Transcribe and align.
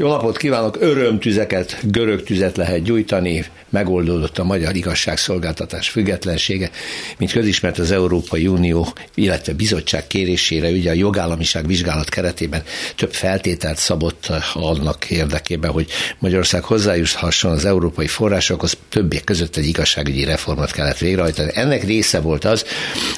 Jó 0.00 0.08
napot 0.08 0.36
kívánok! 0.36 0.76
Örömtüzeket, 0.80 1.78
görög 1.82 2.22
tüzet 2.22 2.56
lehet 2.56 2.82
gyújtani, 2.82 3.44
megoldódott 3.70 4.38
a 4.38 4.44
magyar 4.44 4.76
igazságszolgáltatás 4.76 5.88
függetlensége, 5.88 6.70
mint 7.18 7.32
közismert 7.32 7.78
az 7.78 7.90
Európai 7.90 8.46
Unió, 8.46 8.86
illetve 9.14 9.52
bizottság 9.52 10.06
kérésére, 10.06 10.68
ugye 10.68 10.90
a 10.90 10.94
jogállamiság 10.94 11.66
vizsgálat 11.66 12.08
keretében 12.08 12.62
több 12.96 13.12
feltételt 13.12 13.76
szabott 13.76 14.32
annak 14.54 15.10
érdekében, 15.10 15.70
hogy 15.70 15.90
Magyarország 16.18 16.62
hozzájuthasson 16.62 17.52
az 17.52 17.64
európai 17.64 18.06
forrásokhoz, 18.06 18.76
többiek 18.88 19.24
között 19.24 19.56
egy 19.56 19.66
igazságügyi 19.66 20.24
reformot 20.24 20.70
kellett 20.70 20.98
végrehajtani. 20.98 21.50
Ennek 21.54 21.84
része 21.84 22.20
volt 22.20 22.44
az, 22.44 22.64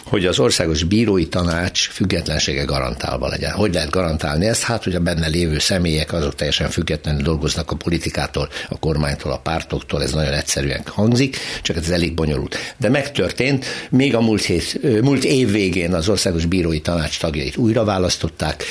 hogy 0.04 0.26
az 0.26 0.38
országos 0.38 0.82
bírói 0.82 1.26
tanács 1.26 1.88
függetlensége 1.88 2.64
garantálva 2.64 3.28
legyen. 3.28 3.52
Hogy 3.52 3.74
lehet 3.74 3.90
garantálni 3.90 4.46
ezt? 4.46 4.62
Hát, 4.62 4.84
hogy 4.84 4.94
a 4.94 5.00
benne 5.00 5.26
lévő 5.26 5.58
személyek 5.58 6.12
azok 6.12 6.34
teljesen 6.34 6.68
függetlenül 6.70 7.22
dolgoznak 7.22 7.70
a 7.70 7.76
politikától, 7.76 8.48
a 8.68 8.78
kormánytól, 8.78 9.32
a 9.32 9.38
pártoktól, 9.38 10.02
ez 10.02 10.12
nagyon 10.12 10.32
egyszerűen 10.32 10.82
hangzik, 10.86 11.36
csak 11.62 11.76
ez 11.76 11.88
elég 11.90 12.14
bonyolult. 12.14 12.56
De 12.78 12.88
megtörtént, 12.88 13.64
még 13.90 14.14
a 14.14 14.20
múlt, 14.20 14.42
hét, 14.42 15.02
múlt 15.02 15.24
év 15.24 15.50
végén 15.50 15.94
az 15.94 16.08
Országos 16.08 16.44
Bírói 16.44 16.80
Tanács 16.80 17.18
tagjait 17.18 17.56
újra 17.56 17.84
választották, 17.84 18.64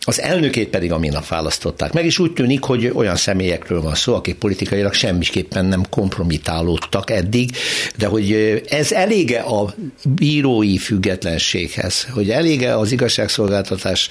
az 0.00 0.20
elnökét 0.20 0.68
pedig 0.68 0.92
a 0.92 0.98
minap 0.98 1.28
választották. 1.28 1.92
Meg 1.92 2.04
is 2.04 2.18
úgy 2.18 2.32
tűnik, 2.32 2.62
hogy 2.62 2.90
olyan 2.94 3.16
személyekről 3.16 3.80
van 3.80 3.94
szó, 3.94 4.14
akik 4.14 4.34
politikailag 4.34 4.92
semmiképpen 4.92 5.64
nem 5.64 5.84
kompromitálódtak 5.90 7.10
eddig, 7.10 7.50
de 7.96 8.06
hogy 8.06 8.32
ez 8.68 8.92
elége 8.92 9.40
a 9.40 9.74
bírói 10.04 10.78
függetlenséghez, 10.78 12.06
hogy 12.10 12.30
elége 12.30 12.76
az 12.76 12.92
igazságszolgáltatás 12.92 14.08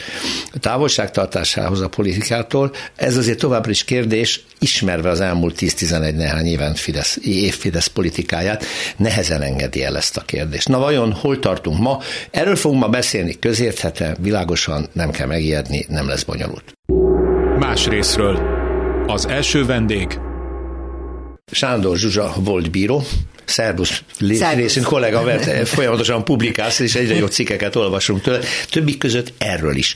távolságtartásához 0.60 1.82
a 1.82 1.88
politikától, 1.90 2.72
ez 2.96 3.18
azért 3.18 3.35
továbbra 3.36 3.70
is 3.70 3.84
kérdés, 3.84 4.44
ismerve 4.60 5.10
az 5.10 5.22
elmúlt 5.22 5.56
10-11 5.60 6.16
néhány 6.16 6.46
éven 6.46 6.76
Fidesz, 6.76 7.18
év 7.24 7.56
Fidesz 7.56 7.88
politikáját, 7.88 8.66
nehezen 8.98 9.42
engedi 9.42 9.84
el 9.84 9.98
ezt 9.98 10.18
a 10.18 10.22
kérdést. 10.22 10.68
Na 10.68 10.80
vajon 10.80 11.12
hol 11.14 11.40
tartunk 11.40 11.80
ma? 11.80 12.00
Erről 12.32 12.56
fogunk 12.56 12.82
ma 12.82 12.90
beszélni 12.90 13.40
közérthetően, 13.40 14.18
világosan, 14.20 14.88
nem 14.94 15.12
kell 15.12 15.28
megijedni, 15.28 15.86
nem 15.90 16.08
lesz 16.08 16.24
bonyolult. 16.24 16.74
Más 17.60 17.88
részről. 17.88 18.40
Az 19.08 19.28
első 19.28 19.66
vendég. 19.66 20.20
Sándor 21.52 21.98
Zsuzsa 21.98 22.34
volt 22.38 22.72
bíró, 22.72 23.04
Szerbusz 23.46 24.04
részint 24.56 24.86
kollega, 24.86 25.24
mert 25.24 25.68
folyamatosan 25.68 26.24
publikálsz, 26.24 26.80
és 26.80 26.96
egyre 26.96 27.16
jobb 27.16 27.30
cikkeket 27.30 27.76
olvasunk 27.76 28.22
tőle, 28.22 28.40
többik 28.70 28.98
között 28.98 29.34
erről 29.38 29.76
is. 29.76 29.96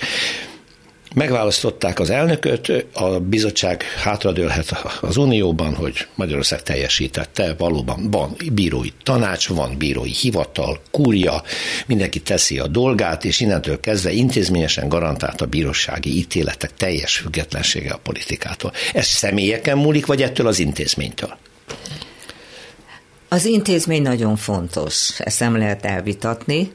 Megválasztották 1.16 2.00
az 2.00 2.10
elnököt, 2.10 2.86
a 2.94 3.20
bizottság 3.20 3.84
hátradőlhet 3.84 4.84
az 5.02 5.18
Unióban, 5.18 5.76
hogy 5.76 6.08
Magyarország 6.16 6.64
teljesítette, 6.64 7.56
valóban 7.58 8.12
van 8.12 8.36
bírói 8.54 8.90
tanács, 9.04 9.48
van 9.48 9.78
bírói 9.78 10.12
hivatal, 10.12 10.80
kúria, 10.92 11.44
mindenki 11.86 12.22
teszi 12.22 12.60
a 12.60 12.68
dolgát, 12.68 13.26
és 13.26 13.40
innentől 13.40 13.80
kezdve 13.80 14.12
intézményesen 14.12 14.90
garantált 14.90 15.42
a 15.42 15.46
bírósági 15.46 16.18
ítéletek 16.18 16.74
teljes 16.74 17.18
függetlensége 17.18 17.92
a 17.92 18.00
politikától. 18.04 18.72
Ez 18.94 19.06
személyeken 19.06 19.78
múlik, 19.78 20.06
vagy 20.06 20.22
ettől 20.22 20.48
az 20.48 20.60
intézménytől? 20.60 21.38
Az 23.28 23.46
intézmény 23.46 24.02
nagyon 24.02 24.36
fontos, 24.36 25.20
ezt 25.20 25.40
nem 25.40 25.58
lehet 25.58 25.86
elvitatni 25.86 26.72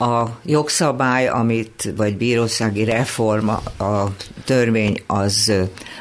a 0.00 0.38
jogszabály, 0.44 1.28
amit, 1.28 1.92
vagy 1.96 2.16
bírósági 2.16 2.84
reforma, 2.84 3.62
a 3.78 4.06
törvény 4.44 5.02
az 5.06 5.52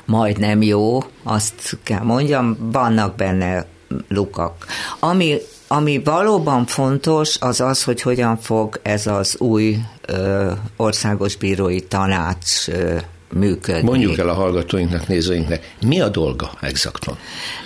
majdnem 0.05 0.61
jó, 0.61 1.03
azt 1.23 1.77
kell 1.83 2.03
mondjam, 2.03 2.57
vannak 2.71 3.15
benne 3.15 3.65
lukak. 4.07 4.65
Ami, 4.99 5.37
ami 5.67 6.01
valóban 6.03 6.65
fontos, 6.65 7.37
az 7.39 7.61
az, 7.61 7.83
hogy 7.83 8.01
hogyan 8.01 8.37
fog 8.37 8.79
ez 8.83 9.07
az 9.07 9.35
új 9.39 9.77
ö, 10.05 10.51
országos 10.77 11.35
bírói 11.35 11.81
tanács 11.81 12.67
ö, 12.67 12.95
működni. 13.33 13.89
Mondjuk 13.89 14.17
el 14.17 14.29
a 14.29 14.33
hallgatóinknak, 14.33 15.07
nézőinknek, 15.07 15.75
mi 15.81 16.01
a 16.01 16.09
dolga 16.09 16.51
exakton? 16.61 17.17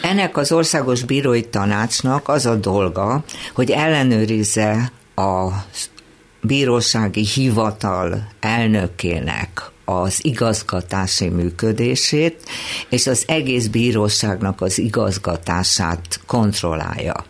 Ennek 0.01 0.37
az 0.37 0.51
országos 0.51 1.03
bírói 1.03 1.43
tanácsnak 1.43 2.27
az 2.27 2.45
a 2.45 2.55
dolga, 2.55 3.23
hogy 3.53 3.71
ellenőrizze 3.71 4.91
a 5.15 5.47
bírósági 6.43 7.25
hivatal 7.25 8.27
elnökének 8.39 9.71
az 9.85 10.19
igazgatási 10.21 11.29
működését, 11.29 12.49
és 12.89 13.07
az 13.07 13.23
egész 13.27 13.67
bíróságnak 13.67 14.61
az 14.61 14.77
igazgatását 14.77 16.19
kontrollálja 16.25 17.25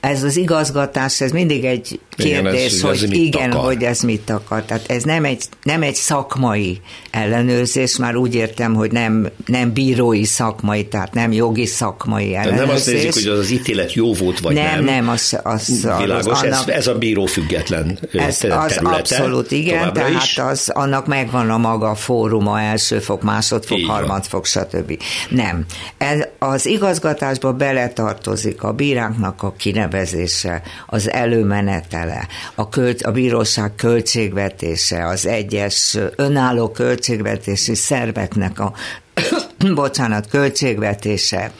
ez 0.00 0.22
az 0.22 0.36
igazgatás, 0.36 1.20
ez 1.20 1.30
mindig 1.30 1.64
egy 1.64 2.00
kérdés, 2.16 2.38
igen, 2.38 2.46
ez, 2.46 2.80
hogy 2.80 3.02
ez 3.02 3.10
igen, 3.10 3.50
akar. 3.50 3.64
hogy 3.64 3.82
ez 3.82 4.00
mit 4.00 4.30
akar. 4.30 4.62
Tehát 4.62 4.90
ez 4.90 5.02
nem 5.02 5.24
egy, 5.24 5.44
nem 5.62 5.82
egy 5.82 5.94
szakmai 5.94 6.80
ellenőrzés, 7.10 7.96
már 7.96 8.16
úgy 8.16 8.34
értem, 8.34 8.74
hogy 8.74 8.92
nem, 8.92 9.28
nem 9.46 9.72
bírói 9.72 10.24
szakmai, 10.24 10.86
tehát 10.86 11.14
nem 11.14 11.32
jogi 11.32 11.66
szakmai 11.66 12.34
ellenőrzés. 12.34 12.50
Tehát 12.50 12.66
nem 12.66 12.74
azt 12.76 12.86
nézik, 12.86 13.14
hogy 13.14 13.26
az, 13.26 13.38
az 13.38 13.50
ítélet 13.50 13.92
jó 13.92 14.14
volt, 14.14 14.40
vagy 14.40 14.54
nem. 14.54 14.64
Nem, 14.64 14.84
nem, 14.84 15.08
az, 15.08 15.38
az, 15.42 15.88
Világos, 15.98 16.32
az, 16.32 16.42
annak, 16.42 16.68
ez, 16.68 16.74
ez 16.74 16.86
a 16.86 16.94
bíró 16.94 17.26
független 17.26 17.98
ez. 18.12 18.44
Az 18.44 18.78
abszolút 18.82 19.50
igen, 19.50 19.92
tehát 19.92 20.22
is. 20.22 20.38
az, 20.38 20.68
annak 20.68 21.06
megvan 21.06 21.50
a 21.50 21.58
maga 21.58 21.94
fóruma, 21.94 22.60
elsőfok, 22.60 23.22
másodfok, 23.22 23.80
harmadfok, 23.86 24.46
stb. 24.46 25.02
Nem. 25.28 25.64
Ez, 25.98 26.20
az 26.38 26.66
igazgatásba 26.66 27.52
beletartozik 27.52 28.62
a 28.62 28.72
bíráknak 28.72 29.42
a 29.42 29.52
kinevezése, 29.88 30.62
az 30.86 31.10
előmenetele, 31.10 32.26
a, 32.54 32.68
költ, 32.68 33.02
a 33.02 33.12
bíróság 33.12 33.74
költségvetése, 33.74 35.06
az 35.06 35.26
egyes 35.26 35.98
önálló 36.16 36.70
költségvetési 36.70 37.74
szerveknek 37.74 38.60
a 38.60 38.72
bocsánat, 39.74 40.28
költségvetése. 40.28 41.52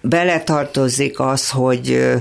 Beletartozik 0.00 1.20
az, 1.20 1.50
hogy 1.50 2.14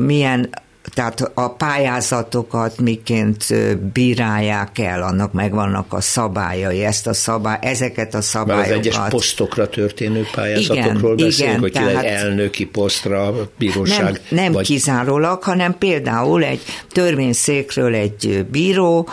milyen 0.00 0.50
tehát 0.94 1.30
a 1.34 1.48
pályázatokat 1.50 2.80
miként 2.80 3.46
bírálják 3.92 4.78
el, 4.78 5.02
annak 5.02 5.32
megvannak 5.32 5.92
a 5.92 6.00
szabályai, 6.00 6.84
ezt 6.84 7.06
a 7.06 7.12
szabály, 7.12 7.58
ezeket 7.60 8.14
a 8.14 8.20
szabályokat. 8.20 8.68
Már 8.68 8.78
az 8.78 8.86
egyes 8.86 9.08
posztokra 9.08 9.68
történő 9.68 10.26
pályázatokról 10.34 11.12
igen, 11.12 11.26
beszélünk, 11.26 11.38
igen, 11.38 11.60
hogy 11.60 11.72
tehát 11.72 12.04
elnöki 12.04 12.66
posztra, 12.66 13.34
bíróság. 13.58 14.04
Nem, 14.04 14.42
nem 14.42 14.52
vagy... 14.52 14.66
kizárólag, 14.66 15.42
hanem 15.42 15.78
például 15.78 16.44
egy 16.44 16.60
törvényszékről 16.92 17.94
egy 17.94 18.46
bíró 18.50 19.08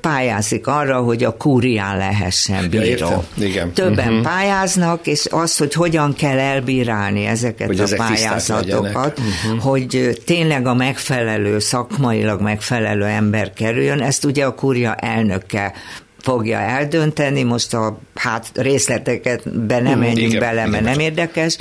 pályázik 0.00 0.66
arra, 0.66 1.00
hogy 1.00 1.24
a 1.24 1.36
kúrián 1.36 1.96
lehessen 1.96 2.70
bíró. 2.70 3.08
Ja, 3.08 3.24
Igen. 3.36 3.72
Többen 3.72 4.08
uh-huh. 4.08 4.22
pályáznak, 4.22 5.06
és 5.06 5.26
az, 5.30 5.56
hogy 5.56 5.72
hogyan 5.72 6.14
kell 6.14 6.38
elbírálni 6.38 7.26
ezeket 7.26 7.66
hogy 7.66 7.80
a 7.80 7.96
pályázatokat, 7.96 9.18
uh-huh. 9.18 9.62
hogy 9.62 10.20
tényleg 10.24 10.66
a 10.66 10.74
megfelelő, 10.74 11.58
szakmailag 11.58 12.40
megfelelő 12.40 13.04
ember 13.04 13.52
kerüljön, 13.52 14.00
ezt 14.00 14.24
ugye 14.24 14.44
a 14.44 14.54
kúria 14.54 14.94
elnöke 14.94 15.72
fogja 16.20 16.58
eldönteni, 16.58 17.42
most 17.42 17.74
a 17.74 17.98
hát 18.14 18.50
részleteket 18.54 19.66
be 19.66 19.80
nem 19.80 19.98
menjünk 19.98 20.32
igen, 20.32 20.40
bele, 20.40 20.66
mert 20.66 20.84
nem 20.84 20.98
érdekes, 20.98 21.58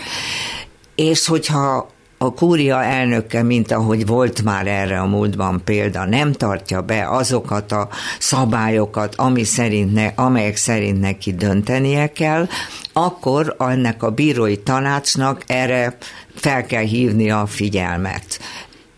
és 0.95 1.27
hogyha 1.27 1.89
a 2.17 2.33
kúria 2.33 2.83
elnöke, 2.83 3.43
mint 3.43 3.71
ahogy 3.71 4.05
volt 4.05 4.43
már 4.43 4.67
erre 4.67 4.99
a 4.99 5.05
múltban 5.05 5.61
példa, 5.63 6.05
nem 6.05 6.31
tartja 6.31 6.81
be 6.81 7.09
azokat 7.09 7.71
a 7.71 7.89
szabályokat, 8.19 9.15
ami 9.15 9.43
szerint 9.43 9.93
ne, 9.93 10.05
amelyek 10.15 10.55
szerint 10.55 10.99
neki 10.99 11.33
döntenie 11.33 12.11
kell, 12.11 12.47
akkor 12.93 13.55
ennek 13.59 14.03
a 14.03 14.11
bírói 14.11 14.57
tanácsnak 14.57 15.43
erre 15.47 15.97
fel 16.35 16.65
kell 16.65 16.83
hívni 16.83 17.31
a 17.31 17.45
figyelmet. 17.45 18.39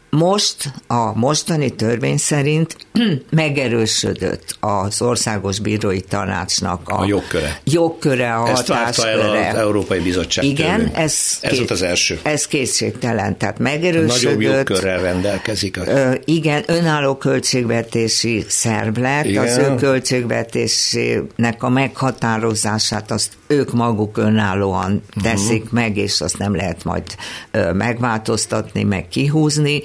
Most 0.09 0.73
a 0.87 1.17
mostani 1.17 1.69
törvény 1.69 2.17
szerint 2.17 2.75
megerősödött 3.29 4.57
az 4.59 5.01
Országos 5.01 5.59
Bírói 5.59 6.01
Tanácsnak 6.01 6.89
a, 6.89 6.99
a 6.99 7.05
jogköre. 7.05 7.59
Jogköre, 7.63 8.33
a 8.33 8.47
Ezt 8.49 8.67
hatásköre. 8.67 9.11
el 9.11 9.49
az 9.49 9.57
Európai 9.57 9.99
Bizottság 9.99 10.43
Igen, 10.43 10.77
törvény. 10.77 10.91
ez, 10.95 11.37
ez 11.41 11.57
volt 11.57 11.71
az 11.71 11.81
első. 11.81 12.19
Ez 12.23 12.47
kétségtelen, 12.47 13.37
tehát 13.37 13.59
megerősödött. 13.59 14.23
Nagyobb 14.23 14.41
jogkörrel 14.41 15.01
rendelkezik. 15.01 15.77
A... 15.77 15.85
Ö, 15.85 16.13
igen, 16.25 16.63
önálló 16.67 17.15
költségvetési 17.15 18.45
szerv 18.47 18.97
lett, 18.97 19.25
igen. 19.25 19.43
az 19.43 19.57
ő 19.57 19.75
költségvetésének 19.75 21.63
a 21.63 21.69
meghatározását 21.69 23.11
azt 23.11 23.37
ők 23.47 23.73
maguk 23.73 24.17
önállóan 24.17 25.03
teszik 25.21 25.63
uh-huh. 25.63 25.79
meg, 25.79 25.97
és 25.97 26.21
azt 26.21 26.37
nem 26.37 26.55
lehet 26.55 26.83
majd 26.83 27.03
ö, 27.51 27.73
megváltoztatni, 27.73 28.83
meg 28.83 29.07
kihúzni 29.07 29.81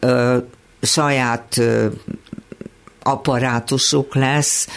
ö, 0.00 0.36
saját 0.82 1.58
ö, 1.58 1.86
apparátusuk 3.02 4.14
lesz, 4.14 4.68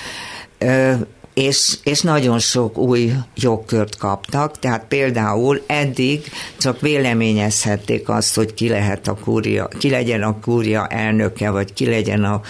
ö, 0.57 0.93
és, 1.37 1.77
és 1.83 2.01
nagyon 2.01 2.39
sok 2.39 2.77
új 2.77 3.11
jogkört 3.35 3.97
kaptak, 3.97 4.59
tehát 4.59 4.85
például 4.87 5.63
eddig 5.67 6.31
csak 6.57 6.81
véleményezhették 6.81 8.09
azt, 8.09 8.35
hogy 8.35 8.53
ki 8.53 8.69
lehet 8.69 9.07
a 9.07 9.13
kúria, 9.13 9.67
ki 9.79 9.89
legyen 9.89 10.23
a 10.23 10.39
kúria 10.39 10.87
elnöke, 10.87 11.49
vagy 11.49 11.73
ki 11.73 11.85
legyen 11.85 12.23
a 12.23 12.41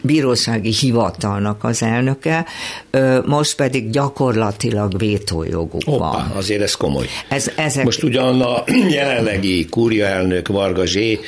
bírósági 0.00 0.72
hivatalnak 0.72 1.64
az 1.64 1.82
elnöke, 1.82 2.46
most 3.24 3.56
pedig 3.56 3.90
gyakorlatilag 3.90 4.98
vétójoguk 4.98 5.82
Hoppá, 5.84 6.10
van. 6.10 6.30
azért 6.34 6.62
ez 6.62 6.74
komoly. 6.74 7.06
Ez, 7.28 7.50
ezek... 7.56 7.84
Most 7.84 8.02
ugyan 8.02 8.40
a 8.40 8.64
jelenlegi 8.90 9.64
kúria 9.64 10.06
elnök 10.06 10.48
Varga 10.48 10.86
Zsé, 10.86 11.20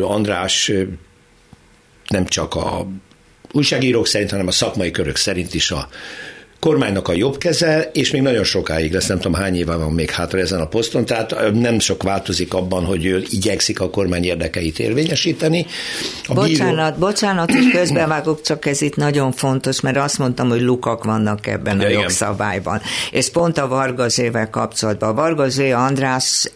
András 0.00 0.72
nem 2.08 2.26
csak 2.26 2.54
a 2.54 2.86
újságírók 3.52 4.06
szerint, 4.06 4.30
hanem 4.30 4.46
a 4.46 4.50
szakmai 4.50 4.90
körök 4.90 5.16
szerint 5.16 5.54
is 5.54 5.70
a 5.70 5.88
kormánynak 6.60 7.08
a 7.08 7.12
jobb 7.12 7.38
keze, 7.38 7.90
és 7.92 8.10
még 8.10 8.22
nagyon 8.22 8.44
sokáig 8.44 8.92
lesz, 8.92 9.06
nem 9.06 9.16
tudom 9.16 9.40
hány 9.40 9.56
éve 9.56 9.76
van 9.76 9.92
még 9.92 10.10
hátra 10.10 10.38
ezen 10.38 10.60
a 10.60 10.66
poszton, 10.66 11.04
tehát 11.04 11.52
nem 11.52 11.78
sok 11.78 12.02
változik 12.02 12.54
abban, 12.54 12.84
hogy 12.84 13.04
ő 13.04 13.22
igyekszik 13.28 13.80
a 13.80 13.90
kormány 13.90 14.24
érdekeit 14.24 14.78
érvényesíteni. 14.78 15.66
A 16.26 16.34
bocsánat, 16.34 16.94
bíró... 16.94 17.06
bocsánat, 17.06 17.50
hogy 17.50 17.70
közbevágok, 17.70 18.42
csak 18.42 18.66
ez 18.66 18.80
itt 18.80 18.96
nagyon 18.96 19.32
fontos, 19.32 19.80
mert 19.80 19.96
azt 19.96 20.18
mondtam, 20.18 20.48
hogy 20.48 20.60
lukak 20.60 21.04
vannak 21.04 21.46
ebben 21.46 21.80
a 21.80 21.88
jogszabályban. 21.88 22.80
És 23.10 23.30
pont 23.30 23.58
a 23.58 23.68
Vargazsével 23.68 24.50
kapcsolatban. 24.50 25.08
A 25.08 25.14
Vargazsé 25.14 25.70
András 25.70 26.50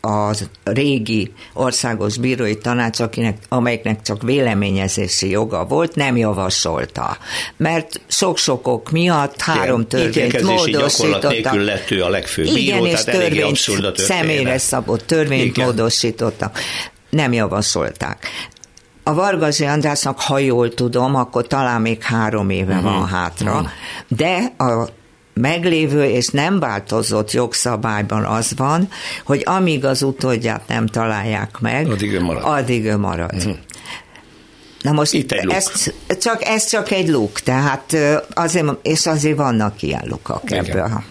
a 0.00 0.34
régi 0.64 1.32
országos 1.52 2.16
bírói 2.16 2.58
tanács, 2.58 3.00
akinek, 3.00 3.38
amelyiknek 3.48 4.02
csak 4.02 4.22
véleményezési 4.22 5.30
joga 5.30 5.64
volt, 5.64 5.94
nem 5.94 6.16
javasolta. 6.16 7.18
Mert 7.56 8.00
sok-sok 8.06 8.66
ok 8.66 8.90
miatt 8.90 9.40
három 9.40 9.86
törvényt 9.86 10.42
módosítottak. 10.42 11.30
nélkül 11.30 11.64
lett 11.64 11.90
ő 11.90 12.02
a 12.02 12.08
legfőbb 12.08 12.44
bíró, 12.44 12.84
Igen, 12.84 12.86
és 12.86 13.04
törvényt, 13.04 13.96
személyre 13.96 14.58
szabott 14.58 15.06
törvényt 15.06 15.44
Igen. 15.44 15.66
módosítottak. 15.66 16.58
Nem 17.10 17.32
javasolták. 17.32 18.28
A 19.02 19.14
Vargazi 19.14 19.64
Andrásnak, 19.64 20.20
ha 20.20 20.38
jól 20.38 20.74
tudom, 20.74 21.14
akkor 21.14 21.46
talán 21.46 21.80
még 21.80 22.02
három 22.02 22.50
éve 22.50 22.74
uh-huh. 22.74 22.92
van 22.92 23.06
hátra, 23.06 23.52
uh-huh. 23.52 23.68
de 24.08 24.52
a 24.64 24.88
meglévő 25.34 26.04
és 26.04 26.28
nem 26.28 26.58
változott 26.58 27.32
jogszabályban 27.32 28.24
az 28.24 28.52
van, 28.56 28.88
hogy 29.24 29.42
amíg 29.44 29.84
az 29.84 30.02
utódját 30.02 30.68
nem 30.68 30.86
találják 30.86 31.58
meg, 31.60 31.90
addig 31.90 32.12
ő 32.12 32.20
marad. 32.20 32.42
Addig 32.44 32.84
ő 32.84 32.96
marad. 32.96 33.34
Uh-huh. 33.34 33.56
Na 34.82 34.92
most 34.92 35.12
Itt 35.12 35.32
egy 35.32 35.50
ez 35.50 35.92
csak, 36.20 36.44
ez 36.44 36.68
csak 36.68 36.90
egy 36.90 37.08
luk, 37.08 37.40
tehát 37.40 37.96
azért, 38.34 38.66
és 38.82 39.06
azért 39.06 39.36
vannak 39.36 39.82
ilyen 39.82 40.02
lukak 40.06 40.50
ebből 40.50 40.82
a 40.82 41.04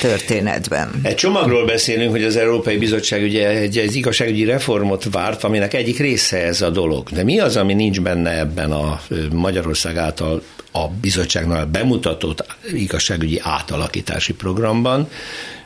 történetben. 0.00 0.90
Egy 1.02 1.14
csomagról 1.14 1.64
beszélünk, 1.64 2.10
hogy 2.10 2.24
az 2.24 2.36
Európai 2.36 2.76
Bizottság 2.76 3.22
ugye 3.22 3.48
egy, 3.48 3.78
egy 3.78 3.96
igazságügyi 3.96 4.44
reformot 4.44 5.04
várt, 5.10 5.44
aminek 5.44 5.74
egyik 5.74 5.98
része 5.98 6.42
ez 6.42 6.62
a 6.62 6.70
dolog. 6.70 7.08
De 7.08 7.24
mi 7.24 7.38
az, 7.38 7.56
ami 7.56 7.74
nincs 7.74 8.00
benne 8.00 8.38
ebben 8.38 8.72
a 8.72 9.00
Magyarország 9.32 9.96
által 9.96 10.42
a 10.76 10.88
bizottságnál 10.88 11.66
bemutatott 11.66 12.56
igazságügyi 12.72 13.40
átalakítási 13.42 14.34
programban, 14.34 15.08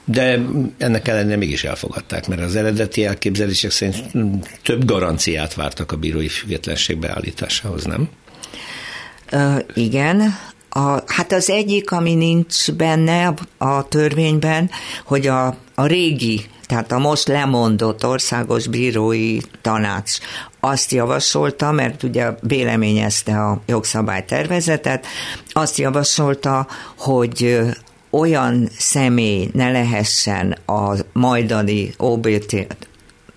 de 0.05 0.40
ennek 0.78 1.08
ellenére 1.08 1.37
mégis 1.37 1.64
elfogadták, 1.64 2.28
mert 2.28 2.40
az 2.40 2.56
eredeti 2.56 3.05
elképzelések 3.05 3.70
szerint 3.70 4.05
több 4.62 4.84
garanciát 4.84 5.55
vártak 5.55 5.93
a 5.93 5.96
bírói 5.96 6.28
függetlenség 6.28 6.99
beállításához, 6.99 7.84
nem? 7.84 8.08
Uh, 9.32 9.58
igen, 9.75 10.38
a, 10.69 11.02
hát 11.06 11.32
az 11.32 11.50
egyik, 11.50 11.90
ami 11.90 12.14
nincs 12.14 12.72
benne 12.72 13.34
a 13.58 13.88
törvényben, 13.88 14.70
hogy 15.04 15.26
a, 15.26 15.56
a 15.75 15.87
régi, 15.87 16.46
tehát 16.66 16.93
a 16.93 16.99
most 16.99 17.28
lemondott 17.28 18.06
országos 18.06 18.66
bírói 18.66 19.38
tanács 19.62 20.19
azt 20.60 20.90
javasolta, 20.90 21.72
mert 21.72 22.02
ugye 22.02 22.31
véleményezte 22.40 23.40
a 23.40 23.60
jogszabálytervezetet, 23.66 25.06
azt 25.52 25.78
javasolta, 25.78 26.66
hogy 26.99 27.60
olyan 28.10 28.69
személy 28.78 29.50
ne 29.52 29.70
lehessen 29.70 30.58
a 30.66 30.94
majdani 31.12 31.94
OBT, 31.96 32.66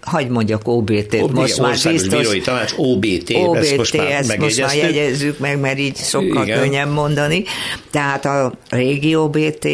hagyd 0.01 0.29
mondjak 0.29 0.67
OBT-t, 0.67 1.21
OBT, 1.21 1.33
most 1.33 1.59
már 1.59 1.77
biztos. 1.83 2.07
Bírói 2.07 2.41
Tanács, 2.41 2.73
OBT, 2.77 3.31
OBT 3.33 3.57
ezt 3.57 3.77
most 3.77 3.97
már, 3.97 4.11
ezt 4.11 4.37
most 4.37 4.61
már 4.61 4.75
jegyezzük 4.75 5.39
meg, 5.39 5.59
mert 5.59 5.79
így 5.79 5.97
sokkal 5.97 6.43
Igen. 6.43 6.59
könnyebb 6.59 6.91
mondani. 6.91 7.43
Tehát 7.89 8.25
a 8.25 8.53
régi 8.69 9.15
OBT 9.15 9.67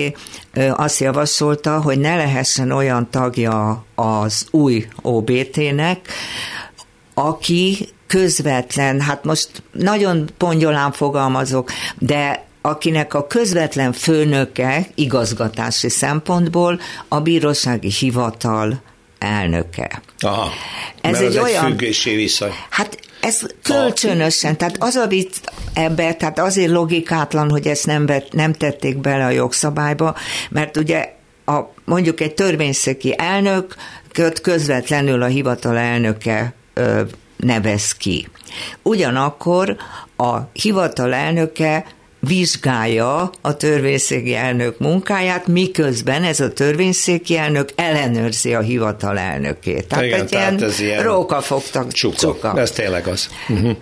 azt 0.71 0.99
javasolta, 0.99 1.81
hogy 1.81 1.99
ne 1.99 2.15
lehessen 2.15 2.71
olyan 2.71 3.07
tagja 3.11 3.85
az 3.95 4.47
új 4.51 4.87
OBT-nek, 5.01 6.09
aki 7.19 7.89
közvetlen, 8.07 9.01
hát 9.01 9.23
most 9.23 9.49
nagyon 9.71 10.29
pongyolán 10.37 10.91
fogalmazok, 10.91 11.71
de 11.97 12.45
akinek 12.61 13.13
a 13.13 13.27
közvetlen 13.27 13.93
főnöke 13.93 14.87
igazgatási 14.95 15.89
szempontból 15.89 16.79
a 17.07 17.19
bírósági 17.19 17.91
hivatal 17.91 18.81
elnöke. 19.19 20.01
Aha, 20.19 20.49
ez 21.01 21.21
egy 21.21 21.37
olyan 21.37 21.77
viszony. 22.03 22.51
Hát 22.69 22.99
ez 23.21 23.41
kölcsönösen, 23.63 24.57
tehát 24.57 24.75
az 24.79 24.95
a 24.95 25.07
vicc 25.07 25.35
ebbe, 25.73 26.13
tehát 26.13 26.39
azért 26.39 26.71
logikátlan, 26.71 27.49
hogy 27.49 27.67
ezt 27.67 27.85
nem, 27.85 28.05
vet, 28.05 28.33
nem 28.33 28.53
tették 28.53 28.97
bele 28.97 29.25
a 29.25 29.29
jogszabályba, 29.29 30.15
mert 30.49 30.77
ugye 30.77 31.15
a, 31.45 31.59
mondjuk 31.85 32.21
egy 32.21 32.33
törvényszéki 32.33 33.15
elnök 33.17 33.75
közvetlenül 34.41 35.21
a 35.21 35.25
hivatal 35.25 35.77
elnöke 35.77 36.55
nevez 37.37 37.91
ki. 37.91 38.27
Ugyanakkor 38.81 39.75
a 40.17 40.37
hivatal 40.53 41.13
elnöke 41.13 41.85
vizsgálja 42.19 43.29
a 43.41 43.57
törvényszéki 43.57 44.35
elnök 44.35 44.79
munkáját, 44.79 45.47
miközben 45.47 46.23
ez 46.23 46.39
a 46.39 46.53
törvényszéki 46.53 47.37
elnök 47.37 47.69
ellenőrzi 47.75 48.53
a 48.53 48.59
hivatal 48.59 49.17
elnökét. 49.17 49.87
Tehát 49.87 50.05
Igen, 50.05 50.19
egy 50.19 50.27
tehát 50.29 50.59
ilyen, 50.59 50.71
ilyen 50.79 51.03
rókafogtak 51.03 51.91
csuka. 51.91 52.17
csuka. 52.17 52.59
Ez 52.59 52.71
tényleg 52.71 53.07
az. 53.07 53.29
Uh-huh. 53.49 53.75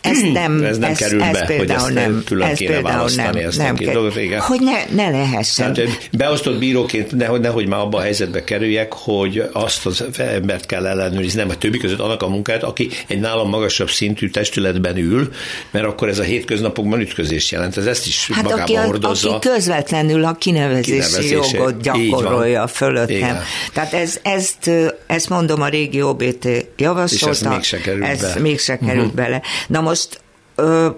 Ez 0.00 0.20
nem, 0.32 0.64
ez 0.64 0.78
nem 0.78 0.90
ez, 0.90 0.98
kerül 0.98 1.22
ez 1.22 1.40
be, 1.46 1.56
hogy 1.56 1.70
ezt 1.70 1.92
nem, 1.92 2.22
külön 2.26 2.48
ez 2.48 2.58
kéne 2.58 2.80
választani 2.80 3.38
nem, 3.38 3.48
ezt 3.48 3.58
nem 3.58 3.74
a 3.74 3.78
két 3.78 3.92
dolgot. 3.92 4.16
Igen. 4.16 4.40
Hogy 4.40 4.60
ne, 4.60 5.02
ne 5.02 5.10
lehessen. 5.10 5.72
Tehát 5.72 6.08
beosztott 6.12 6.58
bíróként 6.58 7.16
nehogy, 7.16 7.40
nehogy 7.40 7.66
már 7.66 7.80
abba 7.80 7.98
a 7.98 8.00
helyzetbe 8.00 8.44
kerüljek, 8.44 8.92
hogy 8.92 9.42
azt 9.52 9.86
az 9.86 10.04
embert 10.18 10.66
kell 10.66 10.86
ellenőrizni, 10.86 11.40
nem 11.40 11.48
a 11.48 11.54
többi 11.54 11.78
között 11.78 11.98
annak 11.98 12.22
a 12.22 12.28
munkát, 12.28 12.62
aki 12.62 12.88
egy 13.06 13.20
nálam 13.20 13.48
magasabb 13.48 13.90
szintű 13.90 14.28
testületben 14.28 14.96
ül, 14.96 15.32
mert 15.70 15.84
akkor 15.84 16.08
ez 16.08 16.18
a 16.18 16.22
hétköznapokban 16.22 17.00
ütközés 17.00 17.50
jelent. 17.52 17.76
Ez 17.76 17.86
ezt 17.86 18.06
is 18.06 18.30
hát 18.32 18.42
magában 18.42 18.62
aki, 18.62 18.74
hordozza. 18.74 19.34
Aki 19.34 19.48
közvetlenül 19.48 20.24
a 20.24 20.32
kinevezési, 20.32 20.90
kinevezési 20.90 21.54
jogot 21.54 21.82
gyakorolja 21.82 22.66
fölöttem. 22.66 23.38
Tehát 23.72 23.92
ez, 23.92 24.18
ezt, 24.22 24.70
ezt 25.06 25.28
mondom, 25.28 25.62
a 25.62 25.68
régi 25.68 26.02
OBT 26.02 26.48
javasolta. 26.76 27.30
És 27.30 27.40
ez 27.40 27.40
mégse 27.40 27.78
került 27.78 28.04
ez 28.04 28.20
be. 28.34 28.40
mégse 28.40 28.78
került 28.78 28.96
uh-huh. 28.96 29.14
bele. 29.14 29.42
Na 29.66 29.80
most 29.90 30.20
ö, 30.54 30.88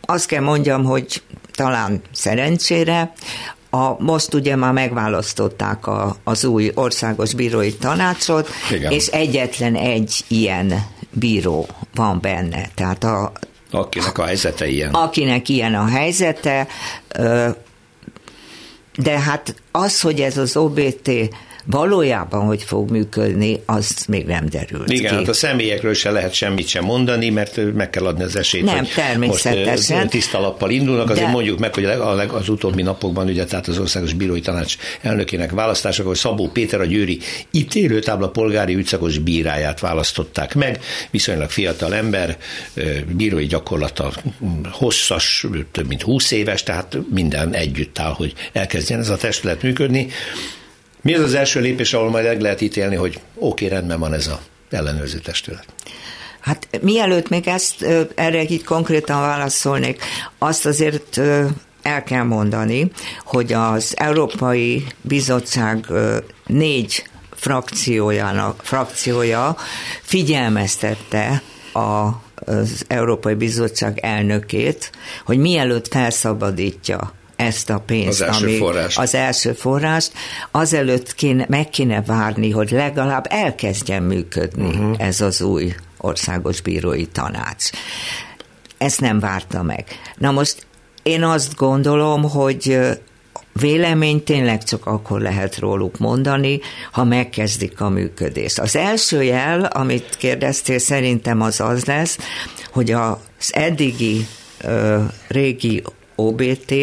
azt 0.00 0.26
kell 0.26 0.42
mondjam, 0.42 0.84
hogy 0.84 1.22
talán 1.54 2.00
szerencsére, 2.12 3.12
a, 3.70 4.02
most 4.02 4.34
ugye 4.34 4.56
már 4.56 4.72
megválasztották 4.72 5.86
a, 5.86 6.16
az 6.24 6.44
új 6.44 6.70
országos 6.74 7.34
bírói 7.34 7.74
tanácsot, 7.74 8.48
Igen. 8.72 8.92
és 8.92 9.06
egyetlen 9.06 9.74
egy 9.74 10.24
ilyen 10.28 10.86
bíró 11.10 11.66
van 11.94 12.18
benne. 12.20 12.68
Tehát 12.74 13.04
a, 13.04 13.32
akinek 13.70 14.18
a 14.18 14.24
helyzete 14.24 14.66
ilyen. 14.68 14.90
Akinek 14.90 15.48
ilyen 15.48 15.74
a 15.74 15.86
helyzete, 15.86 16.66
de 18.96 19.18
hát 19.18 19.54
az, 19.70 20.00
hogy 20.00 20.20
ez 20.20 20.36
az 20.36 20.56
OBT 20.56 21.10
valójában 21.66 22.44
hogy 22.44 22.62
fog 22.62 22.90
működni, 22.90 23.62
az 23.66 24.04
még 24.08 24.26
nem 24.26 24.48
derült 24.48 24.90
Igen, 24.90 25.10
ki. 25.10 25.16
hát 25.16 25.28
a 25.28 25.32
személyekről 25.32 25.94
se 25.94 26.10
lehet 26.10 26.32
semmit 26.32 26.66
sem 26.66 26.84
mondani, 26.84 27.30
mert 27.30 27.74
meg 27.74 27.90
kell 27.90 28.06
adni 28.06 28.22
az 28.22 28.36
esélyt, 28.36 28.64
nem, 28.64 28.76
hogy 28.76 28.88
természetesen, 28.94 29.98
most 29.98 30.10
tiszta 30.10 30.40
lappal 30.40 30.70
indulnak. 30.70 31.10
Azért 31.10 31.26
de... 31.26 31.32
mondjuk 31.32 31.58
meg, 31.58 31.74
hogy 31.74 31.84
az 32.28 32.48
utóbbi 32.48 32.82
napokban, 32.82 33.28
ugye, 33.28 33.44
tehát 33.44 33.68
az 33.68 33.78
Országos 33.78 34.12
Bírói 34.12 34.40
Tanács 34.40 34.76
elnökének 35.00 35.50
választásakor 35.50 36.18
Szabó 36.18 36.48
Péter 36.48 36.80
a 36.80 36.84
Győri 36.84 37.18
ítélőtábla 37.50 38.28
polgári 38.28 38.74
ügyszakos 38.74 39.18
bíráját 39.18 39.80
választották 39.80 40.54
meg, 40.54 40.80
viszonylag 41.10 41.50
fiatal 41.50 41.94
ember, 41.94 42.36
bírói 43.16 43.46
gyakorlata 43.46 44.12
hosszas, 44.70 45.46
több 45.72 45.86
mint 45.86 46.02
20 46.02 46.30
éves, 46.30 46.62
tehát 46.62 46.98
minden 47.14 47.54
együtt 47.54 47.98
áll, 47.98 48.12
hogy 48.12 48.32
elkezdjen 48.52 48.98
ez 48.98 49.08
a 49.08 49.16
testület 49.16 49.62
működni. 49.62 50.08
Mi 51.06 51.14
az 51.14 51.22
az 51.22 51.34
első 51.34 51.60
lépés, 51.60 51.92
ahol 51.92 52.10
majd 52.10 52.24
meg 52.24 52.40
lehet 52.40 52.60
ítélni, 52.60 52.94
hogy 52.96 53.20
oké, 53.34 53.64
okay, 53.64 53.68
rendben 53.76 54.00
van 54.00 54.12
ez 54.12 54.26
a 54.26 54.40
ellenőrző 54.70 55.18
testület? 55.18 55.64
Hát 56.40 56.68
mielőtt 56.82 57.28
még 57.28 57.48
ezt 57.48 57.86
erre 58.14 58.42
így 58.42 58.64
konkrétan 58.64 59.20
válaszolnék, 59.20 60.02
azt 60.38 60.66
azért 60.66 61.18
el 61.82 62.02
kell 62.04 62.22
mondani, 62.22 62.90
hogy 63.24 63.52
az 63.52 63.94
Európai 63.96 64.84
Bizottság 65.00 65.86
négy 66.46 67.04
frakciójának, 67.34 68.60
frakciója 68.62 69.56
figyelmeztette 70.02 71.42
a 71.72 72.08
az 72.34 72.84
Európai 72.88 73.34
Bizottság 73.34 73.98
elnökét, 73.98 74.90
hogy 75.24 75.38
mielőtt 75.38 75.88
felszabadítja 75.88 77.12
ezt 77.36 77.70
a 77.70 77.78
pénzt, 77.78 78.20
az 78.20 78.28
első 78.28 78.56
forrást. 78.56 78.98
az 78.98 79.14
első 79.14 79.52
forrást, 79.52 80.12
azelőtt 80.50 81.14
kéne, 81.14 81.46
meg 81.48 81.68
kéne 81.68 82.02
várni, 82.02 82.50
hogy 82.50 82.70
legalább 82.70 83.26
elkezdjen 83.28 84.02
működni 84.02 84.66
uh-huh. 84.68 84.94
ez 84.98 85.20
az 85.20 85.40
új 85.40 85.74
országos 85.98 86.60
bírói 86.60 87.06
tanács. 87.06 87.70
Ezt 88.78 89.00
nem 89.00 89.18
várta 89.18 89.62
meg. 89.62 89.84
Na 90.16 90.30
most 90.30 90.66
én 91.02 91.22
azt 91.22 91.54
gondolom, 91.54 92.22
hogy 92.22 92.78
Vélemény 93.60 94.22
tényleg 94.22 94.64
csak 94.64 94.86
akkor 94.86 95.20
lehet 95.20 95.58
róluk 95.58 95.98
mondani, 95.98 96.60
ha 96.92 97.04
megkezdik 97.04 97.80
a 97.80 97.88
működést. 97.88 98.58
Az 98.58 98.76
első 98.76 99.22
jel, 99.22 99.64
amit 99.64 100.16
kérdeztél, 100.18 100.78
szerintem 100.78 101.40
az 101.40 101.60
az 101.60 101.84
lesz, 101.84 102.18
hogy 102.72 102.90
az 102.90 103.50
eddigi 103.50 104.26
ö, 104.60 105.02
régi 105.28 105.82
OBT 106.16 106.74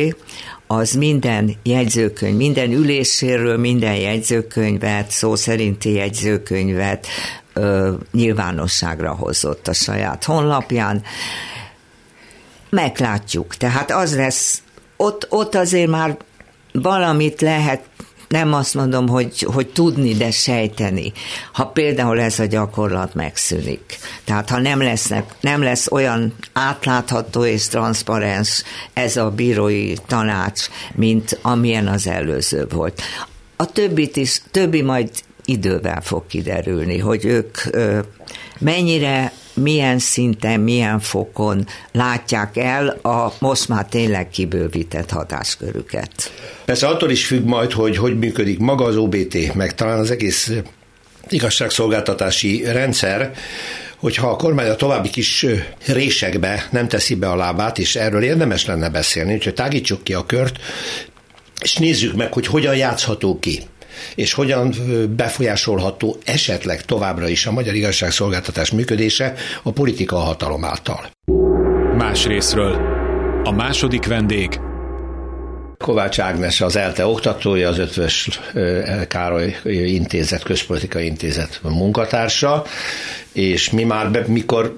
az 0.67 0.91
minden 0.91 1.55
jegyzőkönyv, 1.63 2.35
minden 2.35 2.71
üléséről 2.71 3.57
minden 3.57 3.95
jegyzőkönyvet, 3.95 5.11
szó 5.11 5.35
szerinti 5.35 5.93
jegyzőkönyvet 5.93 7.07
ö, 7.53 7.93
nyilvánosságra 8.11 9.13
hozott 9.13 9.67
a 9.67 9.73
saját 9.73 10.23
honlapján. 10.23 11.03
Meglátjuk. 12.69 13.55
Tehát 13.55 13.91
az 13.91 14.15
lesz, 14.15 14.61
ott, 14.97 15.27
ott 15.29 15.55
azért 15.55 15.89
már 15.89 16.17
valamit 16.71 17.41
lehet 17.41 17.81
nem 18.33 18.53
azt 18.53 18.73
mondom, 18.73 19.07
hogy, 19.07 19.39
hogy 19.39 19.67
tudni, 19.67 20.13
de 20.13 20.31
sejteni, 20.31 21.11
ha 21.51 21.65
például 21.65 22.19
ez 22.19 22.39
a 22.39 22.45
gyakorlat 22.45 23.13
megszűnik. 23.13 23.97
Tehát 24.25 24.49
ha 24.49 24.59
nem, 24.59 24.81
lesznek, 24.81 25.33
nem 25.41 25.61
lesz 25.61 25.91
olyan 25.91 26.33
átlátható 26.53 27.45
és 27.45 27.67
transzparens 27.67 28.63
ez 28.93 29.17
a 29.17 29.29
bírói 29.29 29.93
tanács, 30.07 30.67
mint 30.95 31.39
amilyen 31.41 31.87
az 31.87 32.07
előző 32.07 32.67
volt. 32.69 33.01
A 33.55 33.65
többit 33.65 34.15
is, 34.15 34.41
többi 34.51 34.81
majd 34.81 35.09
idővel 35.45 36.01
fog 36.01 36.27
kiderülni, 36.27 36.97
hogy 36.97 37.25
ők 37.25 37.57
mennyire 38.59 39.31
milyen 39.53 39.99
szinten, 39.99 40.59
milyen 40.59 40.99
fokon 40.99 41.67
látják 41.91 42.57
el 42.57 42.87
a 42.87 43.33
most 43.39 43.67
már 43.67 43.85
tényleg 43.85 44.29
kibővített 44.29 45.09
hatáskörüket. 45.09 46.11
Persze 46.65 46.87
attól 46.87 47.09
is 47.09 47.25
függ 47.25 47.45
majd, 47.45 47.71
hogy 47.71 47.97
hogy 47.97 48.17
működik 48.17 48.59
maga 48.59 48.83
az 48.85 48.97
OBT, 48.97 49.53
meg 49.53 49.75
talán 49.75 49.99
az 49.99 50.11
egész 50.11 50.51
igazságszolgáltatási 51.29 52.63
rendszer, 52.63 53.33
hogyha 54.03 54.29
a 54.29 54.35
kormány 54.35 54.69
a 54.69 54.75
további 54.75 55.09
kis 55.09 55.45
résekbe 55.85 56.67
nem 56.71 56.87
teszi 56.87 57.15
be 57.15 57.29
a 57.29 57.35
lábát, 57.35 57.79
és 57.79 57.95
erről 57.95 58.23
érdemes 58.23 58.65
lenne 58.65 58.89
beszélni, 58.89 59.33
úgyhogy 59.33 59.53
tágítsuk 59.53 60.03
ki 60.03 60.13
a 60.13 60.25
kört, 60.25 60.59
és 61.61 61.75
nézzük 61.75 62.15
meg, 62.15 62.33
hogy 62.33 62.47
hogyan 62.47 62.75
játszható 62.75 63.39
ki 63.39 63.59
és 64.15 64.33
hogyan 64.33 64.73
befolyásolható 65.15 66.17
esetleg 66.25 66.81
továbbra 66.81 67.27
is 67.27 67.45
a 67.45 67.51
magyar 67.51 67.73
igazságszolgáltatás 67.73 68.71
működése 68.71 69.33
a 69.63 69.71
politika 69.71 70.15
hatalom 70.15 70.63
által. 70.63 71.09
Más 71.97 72.25
részről. 72.25 72.73
A 73.43 73.51
második 73.51 74.05
vendég 74.05 74.59
Kovács 75.77 76.19
Ágnes 76.19 76.61
az 76.61 76.75
ELTE 76.75 77.05
oktatója, 77.05 77.69
az 77.69 77.77
Ötvös 77.77 78.39
Károly 79.07 79.55
Intézet, 79.85 80.43
Közpolitikai 80.43 81.05
Intézet 81.05 81.59
munkatársa, 81.63 82.65
és 83.33 83.69
mi 83.69 83.83
már 83.83 84.11
be, 84.11 84.23
mikor 84.27 84.77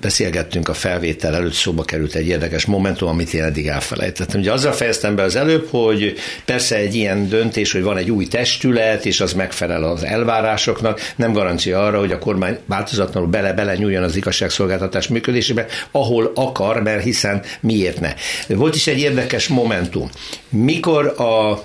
beszélgettünk 0.00 0.68
a 0.68 0.74
felvétel 0.74 1.34
előtt, 1.34 1.52
szóba 1.52 1.82
került 1.82 2.14
egy 2.14 2.26
érdekes 2.26 2.64
momentum, 2.64 3.08
amit 3.08 3.34
én 3.34 3.42
eddig 3.42 3.66
elfelejtettem. 3.66 4.40
Ugye 4.40 4.52
azzal 4.52 4.72
fejeztem 4.72 5.14
be 5.14 5.22
az 5.22 5.36
előbb, 5.36 5.68
hogy 5.70 6.14
persze 6.44 6.76
egy 6.76 6.94
ilyen 6.94 7.28
döntés, 7.28 7.72
hogy 7.72 7.82
van 7.82 7.96
egy 7.96 8.10
új 8.10 8.26
testület, 8.26 9.06
és 9.06 9.20
az 9.20 9.32
megfelel 9.32 9.84
az 9.84 10.04
elvárásoknak, 10.04 11.00
nem 11.16 11.32
garancia 11.32 11.84
arra, 11.84 11.98
hogy 11.98 12.12
a 12.12 12.18
kormány 12.18 12.58
változatlanul 12.66 13.28
bele-bele 13.28 13.76
nyúljon 13.76 14.02
az 14.02 14.16
igazságszolgáltatás 14.16 15.08
működésébe, 15.08 15.66
ahol 15.90 16.32
akar, 16.34 16.82
mert 16.82 17.02
hiszen 17.02 17.42
miért 17.60 18.00
ne. 18.00 18.14
Volt 18.48 18.74
is 18.74 18.86
egy 18.86 18.98
érdekes 18.98 19.48
momentum. 19.48 20.10
Mikor 20.48 21.06
a 21.06 21.64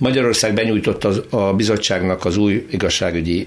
Magyarország 0.00 0.54
benyújtotta 0.54 1.12
a 1.30 1.52
bizottságnak 1.54 2.24
az 2.24 2.36
új 2.36 2.66
igazságügyi 2.70 3.46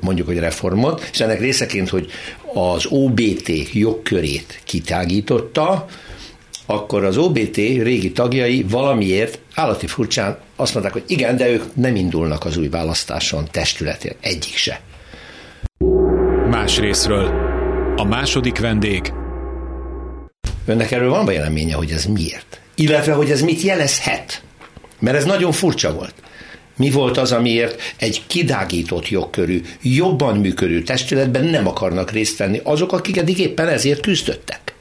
mondjuk, 0.00 0.26
hogy 0.26 0.38
reformot, 0.38 1.08
és 1.12 1.20
ennek 1.20 1.40
részeként, 1.40 1.88
hogy 1.88 2.10
az 2.54 2.86
OBT 2.88 3.72
jogkörét 3.72 4.60
kitágította, 4.64 5.86
akkor 6.66 7.04
az 7.04 7.16
OBT 7.16 7.56
régi 7.56 8.12
tagjai 8.12 8.66
valamiért 8.68 9.38
állati 9.54 9.86
furcsán 9.86 10.38
azt 10.56 10.72
mondták, 10.72 10.94
hogy 10.94 11.04
igen, 11.06 11.36
de 11.36 11.50
ők 11.50 11.62
nem 11.74 11.96
indulnak 11.96 12.44
az 12.44 12.56
új 12.56 12.68
választáson 12.68 13.48
testületén, 13.50 14.12
egyik 14.20 14.56
se. 14.56 14.80
Más 16.50 16.78
részről. 16.78 17.26
A 17.96 18.04
második 18.04 18.58
vendég. 18.58 19.12
Önnek 20.66 20.90
erről 20.90 21.10
van 21.10 21.26
véleménye, 21.26 21.74
hogy 21.74 21.90
ez 21.90 22.04
miért? 22.04 22.60
Illetve, 22.74 23.12
hogy 23.12 23.30
ez 23.30 23.40
mit 23.40 23.62
jelezhet? 23.62 24.42
Mert 25.04 25.16
ez 25.16 25.24
nagyon 25.24 25.52
furcsa 25.52 25.94
volt. 25.94 26.14
Mi 26.76 26.90
volt 26.90 27.16
az, 27.16 27.32
amiért 27.32 27.80
egy 27.96 28.22
kidágított 28.26 29.08
jogkörű, 29.08 29.62
jobban 29.82 30.36
működő 30.36 30.82
testületben 30.82 31.44
nem 31.44 31.66
akarnak 31.66 32.10
részt 32.10 32.38
venni 32.38 32.60
azok, 32.62 32.92
akik 32.92 33.16
eddig 33.16 33.38
éppen 33.38 33.68
ezért 33.68 34.00
küzdöttek? 34.00 34.74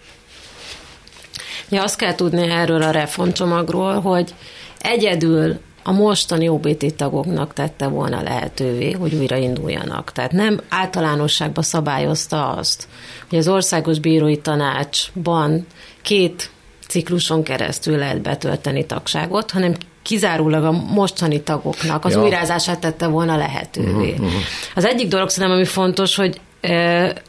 Ja, 1.69 1.83
azt 1.83 1.97
kell 1.97 2.15
tudni 2.15 2.49
erről 2.49 2.81
a 2.81 2.91
reformcsomagról, 2.91 3.99
hogy 3.99 4.33
egyedül 4.79 5.59
a 5.83 5.91
mostani 5.91 6.47
OBT 6.47 6.93
tagoknak 6.93 7.53
tette 7.53 7.87
volna 7.87 8.21
lehetővé, 8.21 8.91
hogy 8.91 9.13
újra 9.13 9.35
induljanak. 9.35 10.11
Tehát 10.11 10.31
nem 10.31 10.61
általánosságban 10.69 11.63
szabályozta 11.63 12.49
azt, 12.49 12.87
hogy 13.29 13.37
az 13.37 13.47
Országos 13.47 13.99
Bírói 13.99 14.37
Tanácsban 14.37 15.65
két 16.01 16.51
cikluson 16.87 17.43
keresztül 17.43 17.97
lehet 17.97 18.21
betölteni 18.21 18.85
tagságot, 18.85 19.51
hanem 19.51 19.75
kizárólag 20.03 20.63
a 20.63 20.71
mostani 20.71 21.41
tagoknak 21.41 22.05
az 22.05 22.13
ja. 22.13 22.21
újrázását 22.21 22.79
tette 22.79 23.07
volna 23.07 23.37
lehetővé. 23.37 24.11
Uh-huh. 24.11 24.31
Az 24.75 24.85
egyik 24.85 25.07
dolog 25.07 25.29
szerintem, 25.29 25.57
ami 25.57 25.65
fontos, 25.65 26.15
hogy 26.15 26.39